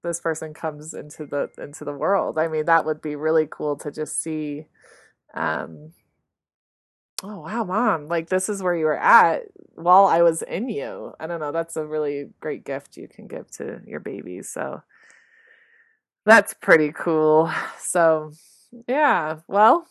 this 0.03 0.21
person 0.21 0.55
comes 0.55 0.95
into 0.95 1.27
the 1.27 1.51
into 1.59 1.85
the 1.85 1.93
world? 1.93 2.39
I 2.39 2.49
mean, 2.49 2.67
that 2.67 2.85
would 2.85 3.03
be 3.03 3.17
really 3.17 3.49
cool 3.51 3.77
to 3.77 3.91
just 3.91 4.23
see 4.23 4.67
um 5.35 5.93
oh 7.23 7.41
wow 7.41 7.65
mom 7.65 8.07
like 8.07 8.29
this 8.29 8.49
is 8.49 8.63
where 8.63 8.77
you 8.77 8.85
were 8.85 8.99
at 8.99 9.43
while 9.75 10.07
i 10.07 10.23
was 10.23 10.43
in 10.43 10.69
you 10.69 11.13
i 11.19 11.27
don't 11.27 11.41
know 11.41 11.53
that's 11.53 11.77
a 11.77 11.85
really 11.85 12.27
great 12.41 12.65
gift 12.65 12.97
you 12.97 13.09
can 13.09 13.27
give 13.27 13.51
to 13.51 13.81
your 13.87 14.01
baby 14.01 14.43
so 14.43 14.81
that's 16.29 16.55
pretty 16.55 16.93
cool 16.93 17.51
so 17.81 18.33
yeah 18.87 19.39
well 19.49 19.87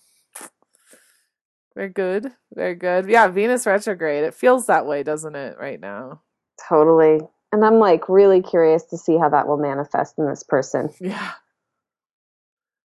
very 1.76 1.90
good 1.90 2.32
very 2.54 2.76
good 2.76 3.10
yeah 3.10 3.28
venus 3.28 3.66
retrograde 3.66 4.24
it 4.24 4.34
feels 4.34 4.68
that 4.68 4.86
way 4.86 5.04
doesn't 5.04 5.36
it 5.36 5.58
right 5.60 5.80
now 5.80 6.22
totally 6.70 7.20
and 7.52 7.64
I'm 7.64 7.80
like 7.80 8.10
really 8.10 8.42
curious 8.42 8.84
to 8.86 8.98
see 8.98 9.18
how 9.18 9.30
that 9.30 9.48
will 9.48 9.58
manifest 9.58 10.18
in 10.18 10.28
this 10.28 10.44
person. 10.44 10.90
Yeah. 11.00 11.32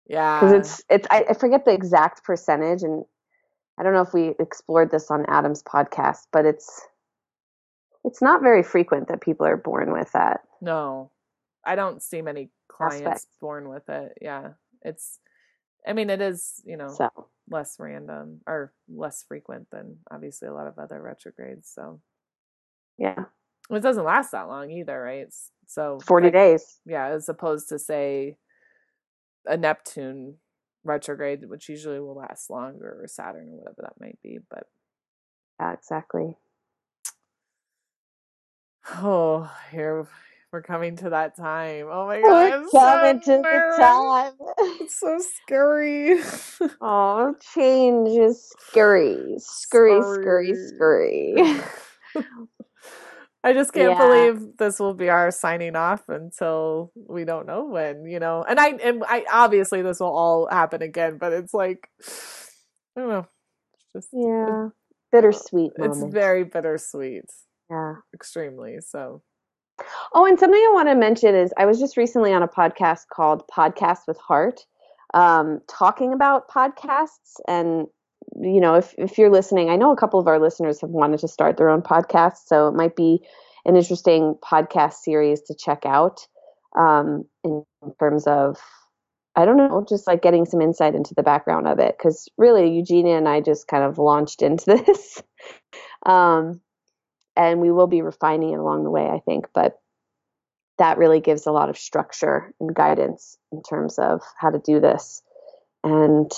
Yeah. 0.07 0.41
Because 0.41 0.53
it's 0.53 0.85
it's 0.91 1.09
I, 1.11 1.25
I 1.31 1.35
forget 1.35 1.65
the 1.65 1.73
exact 1.73 2.25
percentage, 2.25 2.83
and 2.83 3.07
I 3.79 3.83
don't 3.83 3.95
know 3.95 4.03
if 4.03 4.13
we 4.13 4.35
explored 4.39 4.91
this 4.91 5.11
on 5.11 5.25
Adam's 5.29 5.63
podcast, 5.63 6.27
but 6.31 6.45
it's 6.45 6.83
it's 8.05 8.21
not 8.21 8.43
very 8.43 8.63
frequent 8.63 9.09
that 9.09 9.23
people 9.23 9.47
are 9.47 9.57
born 9.57 9.93
with 9.93 10.13
that. 10.13 10.41
No, 10.61 11.11
I 11.65 11.75
don't 11.75 12.03
see 12.03 12.21
many 12.21 12.51
clients 12.69 13.07
Aspect. 13.07 13.41
born 13.41 13.69
with 13.69 13.89
it. 13.89 14.19
Yeah, 14.21 14.51
it's. 14.83 15.19
I 15.87 15.93
mean, 15.93 16.11
it 16.11 16.21
is 16.23 16.63
you 16.65 16.77
know 16.77 16.89
So 16.89 17.09
less 17.51 17.77
random 17.79 18.41
or 18.47 18.73
less 18.89 19.25
frequent 19.27 19.71
than 19.71 19.99
obviously 20.11 20.49
a 20.49 20.55
lot 20.55 20.67
of 20.67 20.79
other 20.79 21.01
retrogrades. 21.03 21.71
So 21.75 22.01
yeah, 22.99 23.25
it 23.71 23.81
doesn't 23.83 24.05
last 24.05 24.33
that 24.33 24.49
long 24.49 24.71
either, 24.71 25.01
right? 25.01 25.29
So 25.67 26.01
forty 26.07 26.29
like, 26.29 26.33
days. 26.33 26.79
yeah, 26.87 27.09
as 27.09 27.29
opposed 27.29 27.69
to 27.71 27.79
say 27.79 28.37
a 29.47 29.57
Neptune 29.57 30.37
retrograde, 30.85 31.49
which 31.49 31.69
usually 31.69 32.01
will 32.01 32.17
last 32.17 32.51
longer, 32.51 32.99
or 33.03 33.09
Saturn 33.09 33.49
or 33.51 33.59
whatever 33.59 33.83
that 33.83 34.01
might 34.01 34.19
be. 34.23 34.39
But 34.51 34.69
Yeah, 35.61 35.73
exactly. 35.73 36.37
oh, 38.97 39.51
here 39.71 40.07
we're 40.55 40.63
coming 40.63 40.97
to 40.99 41.11
that 41.11 41.37
time. 41.37 41.89
Oh 41.93 42.07
my 42.07 42.23
god, 42.23 42.39
We're 42.39 42.53
I'm 42.53 42.71
so 42.71 42.81
coming 42.81 43.21
to 43.23 43.47
the 43.51 43.65
time. 43.77 44.35
It's 44.81 45.01
so 45.01 45.19
scary. 45.21 46.19
Oh, 46.81 47.35
change 47.55 48.11
is 48.19 48.49
scary, 48.71 49.37
scary, 49.39 50.03
scary, 50.03 50.55
scary. 50.55 51.35
I 53.45 53.53
just 53.55 53.73
can't 53.75 53.97
Yeah. 53.97 53.97
believe 53.97 54.59
this 54.59 54.79
will 54.81 54.95
be 54.95 55.09
our 55.11 55.31
signing 55.31 55.77
off 55.77 56.09
until 56.09 56.93
we 56.95 57.25
don't 57.25 57.47
know 57.47 57.67
when, 57.67 58.07
you 58.07 58.21
know. 58.21 58.45
And 58.49 58.61
I 58.61 58.69
and 58.71 59.05
I 59.09 59.25
obviously 59.33 59.83
this 59.83 60.01
will 60.01 60.17
all 60.17 60.49
happen 60.51 60.83
again, 60.83 61.19
but 61.19 61.33
it's 61.33 61.55
like 61.55 61.89
I 62.97 63.01
don't 63.01 63.09
know. 63.11 63.27
It's 63.95 64.07
just 64.07 64.11
yeah, 64.13 64.69
bittersweet 65.13 65.73
it's 65.79 66.03
very 66.03 66.45
bittersweet, 66.45 67.27
yeah. 67.71 67.95
extremely. 68.15 68.79
So 68.81 69.23
Oh, 70.13 70.27
and 70.27 70.39
something 70.39 70.59
I 70.59 70.71
want 70.73 70.89
to 70.89 70.95
mention 70.95 71.35
is 71.35 71.53
I 71.57 71.67
was 71.67 71.81
just 71.81 71.97
recently 71.97 72.33
on 72.33 72.43
a 72.43 72.49
podcast 72.49 73.09
called 73.13 73.43
Podcast 73.49 74.01
with 74.07 74.19
Heart, 74.19 74.61
um, 75.13 75.61
talking 75.69 76.13
about 76.13 76.49
podcasts. 76.49 77.41
And, 77.49 77.87
you 78.41 78.61
know, 78.61 78.75
if, 78.75 78.95
if 78.97 79.19
you're 79.19 79.31
listening, 79.31 79.71
I 79.71 79.77
know 79.77 79.93
a 79.93 79.97
couple 79.97 80.21
of 80.21 80.29
our 80.29 80.39
listeners 80.39 80.81
have 80.81 80.91
wanted 80.91 81.21
to 81.21 81.29
start 81.29 81.57
their 81.57 81.71
own 81.71 81.83
podcast. 81.83 82.47
So 82.47 82.69
it 82.69 82.75
might 82.75 82.95
be 82.97 83.21
an 83.65 83.77
interesting 83.77 84.37
podcast 84.43 84.95
series 84.95 85.41
to 85.43 85.55
check 85.55 85.85
out 85.85 86.27
um, 86.79 87.25
in 87.43 87.65
terms 87.99 88.27
of, 88.27 88.59
I 89.37 89.45
don't 89.45 89.57
know, 89.57 89.85
just 89.89 90.07
like 90.07 90.23
getting 90.23 90.45
some 90.45 90.61
insight 90.61 90.95
into 90.95 91.15
the 91.15 91.23
background 91.23 91.67
of 91.67 91.79
it. 91.81 91.97
Because 91.99 92.29
really, 92.39 92.71
Eugenia 92.77 93.17
and 93.17 93.29
I 93.29 93.41
just 93.41 93.67
kind 93.67 93.83
of 93.83 93.99
launched 93.99 94.43
into 94.43 94.65
this. 94.87 95.23
um, 96.07 96.61
and 97.37 97.61
we 97.61 97.71
will 97.71 97.87
be 97.87 98.03
refining 98.03 98.53
it 98.53 98.59
along 98.59 98.85
the 98.85 98.91
way, 98.91 99.07
I 99.07 99.21
think. 99.21 99.47
But 99.55 99.81
that 100.79 100.99
really 100.99 101.21
gives 101.21 101.47
a 101.47 101.53
lot 101.53 101.69
of 101.69 101.79
structure 101.79 102.53
and 102.61 102.75
guidance 102.75 103.39
in 103.53 103.63
terms 103.63 103.99
of 103.99 104.23
how 104.37 104.51
to 104.51 104.59
do 104.59 104.81
this. 104.81 105.23
And 105.83 106.31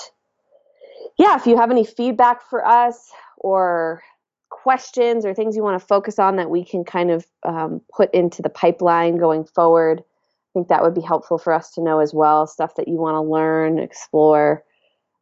yeah, 1.19 1.37
if 1.37 1.47
you 1.47 1.57
have 1.57 1.71
any 1.71 1.85
feedback 1.85 2.43
for 2.49 2.67
us 2.67 3.11
or 3.39 4.03
questions 4.51 5.25
or 5.25 5.33
things 5.33 5.57
you 5.57 5.63
want 5.63 5.81
to 5.81 5.87
focus 5.87 6.19
on 6.19 6.37
that 6.37 6.51
we 6.51 6.65
can 6.65 6.85
kind 6.85 7.11
of 7.11 7.27
um, 7.45 7.81
put 7.95 8.13
into 8.13 8.43
the 8.43 8.49
pipeline 8.49 9.17
going 9.17 9.45
forward, 9.45 10.01
I 10.01 10.49
think 10.53 10.69
that 10.69 10.83
would 10.83 10.95
be 10.95 11.01
helpful 11.01 11.39
for 11.39 11.53
us 11.53 11.73
to 11.73 11.83
know 11.83 12.01
as 12.01 12.13
well. 12.13 12.47
Stuff 12.47 12.75
that 12.77 12.89
you 12.89 12.95
want 12.95 13.15
to 13.15 13.21
learn, 13.21 13.79
explore, 13.79 14.65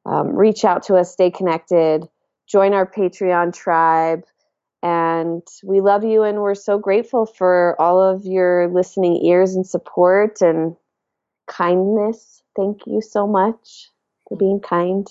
um, 0.07 0.35
reach 0.35 0.65
out 0.65 0.83
to 0.85 0.97
us, 0.97 1.13
stay 1.13 1.31
connected, 1.31 2.09
join 2.47 2.73
our 2.73 2.87
Patreon 2.87 3.55
tribe. 3.55 4.25
And 4.85 5.43
we 5.65 5.83
love 5.83 6.05
you, 6.05 6.25
and 6.25 6.41
we're 6.41 6.57
so 6.57 6.79
grateful 6.79 7.27
for 7.27 7.77
all 7.81 8.03
of 8.03 8.27
your 8.27 8.69
listening 8.69 9.25
ears 9.27 9.57
and 9.57 9.67
support 9.67 10.43
and 10.43 10.77
kindness. 11.49 12.43
Thank 12.57 12.87
you 12.87 13.03
so 13.03 13.27
much 13.27 13.91
for 14.29 14.37
being 14.39 14.61
kind. 14.61 15.09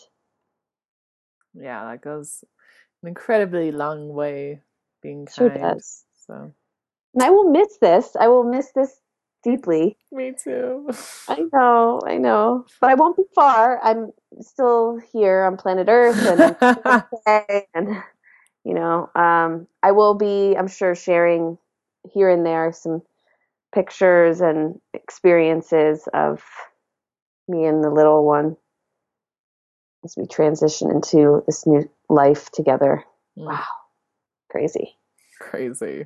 yeah, 1.56 1.86
that 1.86 2.02
goes 2.02 2.44
an 3.04 3.10
incredibly 3.10 3.72
long 3.72 4.10
way 4.14 4.62
being 5.04 5.26
kind. 5.28 5.36
Sure 5.36 5.50
does. 5.50 6.06
So 6.28 6.54
And 7.16 7.24
I 7.24 7.32
will 7.32 7.52
miss 7.52 7.78
this. 7.80 8.16
I 8.20 8.30
will 8.30 8.46
miss 8.46 8.72
this 8.74 9.00
deeply. 9.44 9.98
me 10.12 10.34
too. 10.34 10.90
I 11.28 11.40
know, 11.54 12.02
I 12.08 12.18
know. 12.18 12.66
But 12.82 12.92
I 12.92 12.96
won't 12.96 13.18
be 13.18 13.24
far. 13.36 13.82
I'm 13.84 14.12
still 14.42 15.00
here 15.14 15.44
on 15.44 15.58
planet 15.58 15.88
Earth 15.90 16.26
and 16.26 16.56
okay, 17.28 17.68
and 17.74 18.04
you 18.64 18.74
know, 18.74 19.10
um, 19.16 19.68
I 19.82 19.92
will 19.92 20.16
be, 20.16 20.56
I'm 20.58 20.68
sure, 20.68 20.96
sharing 20.96 21.58
here 22.12 22.30
and 22.30 22.46
there 22.46 22.72
some 22.74 23.02
pictures 23.74 24.42
and 24.42 24.80
experiences 24.94 26.08
of 26.14 26.44
me 27.48 27.66
and 27.66 27.84
the 27.84 27.90
little 27.90 28.26
one 28.26 28.56
as 30.04 30.16
we 30.18 30.28
transition 30.28 30.92
into 30.92 31.44
this 31.46 31.66
new 31.66 31.90
life 32.10 32.50
together. 32.52 33.04
Mm. 33.38 33.48
Wow, 33.48 33.64
crazy. 34.50 34.98
Crazy. 35.40 36.06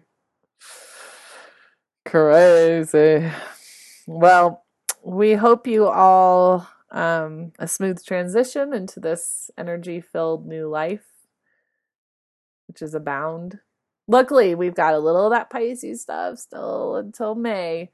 Crazy. 2.05 3.29
Well, 4.07 4.63
we 5.03 5.33
hope 5.33 5.67
you 5.67 5.87
all 5.87 6.67
um, 6.91 7.51
a 7.59 7.67
smooth 7.67 8.03
transition 8.03 8.73
into 8.73 8.99
this 8.99 9.51
energy 9.57 9.99
filled 9.99 10.47
new 10.47 10.69
life, 10.69 11.05
which 12.67 12.81
is 12.81 12.93
abound. 12.93 13.59
Luckily, 14.07 14.55
we've 14.55 14.75
got 14.75 14.93
a 14.93 14.99
little 14.99 15.25
of 15.25 15.31
that 15.31 15.49
Pisces 15.49 16.01
stuff 16.01 16.37
still 16.39 16.95
until 16.95 17.35
May. 17.35 17.89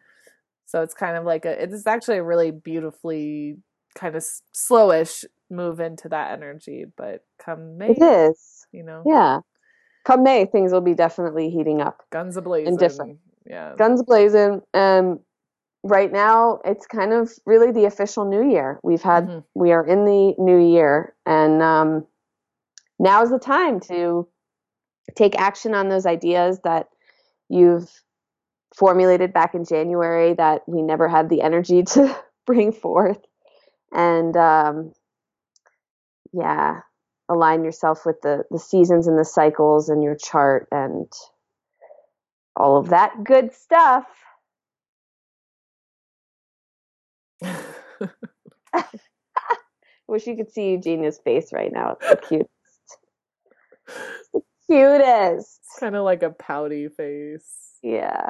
So 0.65 0.81
it's 0.81 0.93
kind 0.93 1.17
of 1.17 1.25
like 1.25 1.45
a, 1.45 1.61
it's 1.63 1.85
actually 1.87 2.17
a 2.17 2.23
really 2.23 2.51
beautifully 2.51 3.57
kind 3.95 4.15
of 4.15 4.21
s- 4.21 4.41
slowish 4.55 5.25
move 5.49 5.79
into 5.79 6.09
that 6.09 6.31
energy. 6.31 6.85
But 6.95 7.23
come 7.39 7.77
May, 7.77 7.91
It 7.91 8.01
is. 8.01 8.67
you 8.71 8.83
know, 8.83 9.03
Yeah. 9.05 9.39
Come 10.05 10.23
May, 10.23 10.45
things 10.45 10.71
will 10.71 10.81
be 10.81 10.93
definitely 10.95 11.49
heating 11.49 11.81
up. 11.81 12.03
guns 12.11 12.35
ablazing. 12.37 12.77
different. 12.77 13.19
Yeah. 13.45 13.73
Guns 13.77 14.03
blazing. 14.03 14.61
Um, 14.73 15.19
right 15.83 16.11
now, 16.11 16.59
it's 16.65 16.85
kind 16.87 17.13
of 17.13 17.31
really 17.45 17.71
the 17.71 17.85
official 17.85 18.25
new 18.25 18.49
year. 18.49 18.79
We've 18.83 19.01
had, 19.01 19.27
Mhm. 19.27 19.43
we 19.55 19.71
are 19.71 19.85
in 19.85 20.05
the 20.05 20.33
new 20.37 20.57
year, 20.57 21.13
and 21.25 21.61
um, 21.61 22.05
now 22.99 23.21
is 23.23 23.29
the 23.29 23.39
time 23.39 23.79
to 23.81 24.27
take 25.15 25.39
action 25.39 25.73
on 25.73 25.89
those 25.89 26.05
ideas 26.05 26.59
that 26.63 26.87
you've 27.49 27.89
formulated 28.75 29.33
back 29.33 29.55
in 29.55 29.65
January 29.65 30.33
that 30.33 30.61
we 30.67 30.81
never 30.81 31.07
had 31.07 31.29
the 31.29 31.41
energy 31.41 31.83
to 31.93 32.15
bring 32.45 32.71
forth. 32.71 33.19
And 33.91 34.35
um, 34.35 34.93
yeah, 36.33 36.81
align 37.29 37.63
yourself 37.63 38.05
with 38.05 38.21
the, 38.21 38.43
the 38.51 38.59
seasons 38.59 39.07
and 39.07 39.17
the 39.17 39.25
cycles 39.25 39.89
and 39.89 40.03
your 40.03 40.15
chart 40.15 40.67
and 40.71 41.11
all 42.55 42.77
of 42.77 42.89
that 42.89 43.23
good 43.23 43.53
stuff. 43.53 44.05
I 47.43 48.83
Wish 50.07 50.27
you 50.27 50.35
could 50.35 50.51
see 50.51 50.71
Eugenia's 50.71 51.19
face 51.19 51.53
right 51.53 51.71
now. 51.71 51.97
It's 52.01 52.09
the 52.09 52.17
cutest. 52.17 52.49
Cutest. 54.69 55.59
kind 55.79 55.95
of 55.95 56.03
like 56.05 56.23
a 56.23 56.31
pouty 56.31 56.89
face. 56.89 57.45
Yeah. 57.83 58.29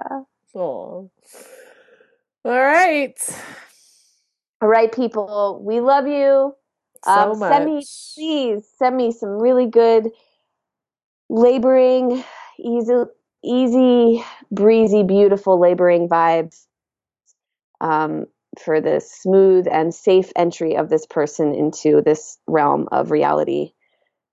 Oh. 0.55 1.11
All 2.45 2.51
right. 2.51 3.15
All 4.61 4.69
right, 4.69 4.91
people. 4.93 5.61
We 5.65 5.79
love 5.81 6.07
you. 6.07 6.55
So 7.03 7.33
Um, 7.33 7.35
much. 7.35 7.51
send 7.51 7.65
me, 7.65 7.87
please 8.15 8.67
send 8.77 8.97
me 8.97 9.11
some 9.11 9.29
really 9.31 9.67
good 9.67 10.09
laboring, 11.29 12.23
easy, 12.59 12.93
easy, 13.43 14.23
breezy, 14.51 15.03
beautiful 15.03 15.59
laboring 15.59 16.09
vibes 16.09 16.65
um, 17.81 18.25
for 18.63 18.81
the 18.81 19.01
smooth 19.01 19.67
and 19.71 19.93
safe 19.93 20.31
entry 20.35 20.75
of 20.77 20.89
this 20.89 21.05
person 21.05 21.53
into 21.55 22.01
this 22.01 22.37
realm 22.47 22.87
of 22.91 23.11
reality 23.11 23.73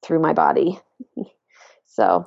through 0.04 0.20
my 0.20 0.32
body. 0.34 0.78
So 2.00 2.26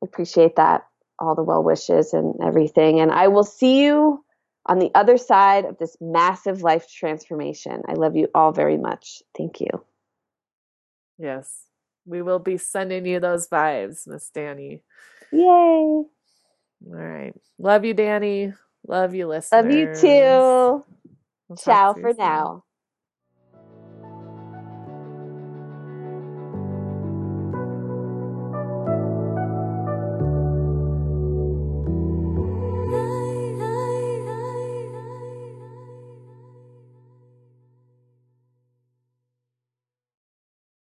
appreciate 0.00 0.54
that, 0.56 0.86
all 1.18 1.34
the 1.34 1.42
well 1.42 1.64
wishes 1.64 2.14
and 2.14 2.36
everything. 2.40 3.00
And 3.00 3.10
I 3.10 3.26
will 3.26 3.42
see 3.42 3.82
you 3.82 4.24
on 4.66 4.78
the 4.78 4.92
other 4.94 5.18
side 5.18 5.64
of 5.64 5.76
this 5.78 5.96
massive 6.00 6.62
life 6.62 6.88
transformation. 6.88 7.82
I 7.88 7.94
love 7.94 8.14
you 8.14 8.28
all 8.32 8.52
very 8.52 8.76
much. 8.78 9.24
Thank 9.36 9.60
you. 9.60 9.70
Yes. 11.18 11.64
We 12.06 12.22
will 12.22 12.38
be 12.38 12.58
sending 12.58 13.06
you 13.06 13.18
those 13.18 13.48
vibes, 13.48 14.06
Miss 14.06 14.30
Dani. 14.32 14.82
Yay. 15.32 15.42
All 15.42 16.06
right. 16.86 17.34
Love 17.58 17.84
you, 17.84 17.94
Dani. 17.94 18.54
Love 18.86 19.16
you, 19.16 19.26
listeners. 19.26 19.64
Love 19.64 19.72
you 19.72 19.88
too. 19.88 20.84
We'll 21.48 21.56
Ciao 21.56 21.88
you 21.96 22.02
for 22.02 22.12
soon. 22.12 22.18
now. 22.18 22.64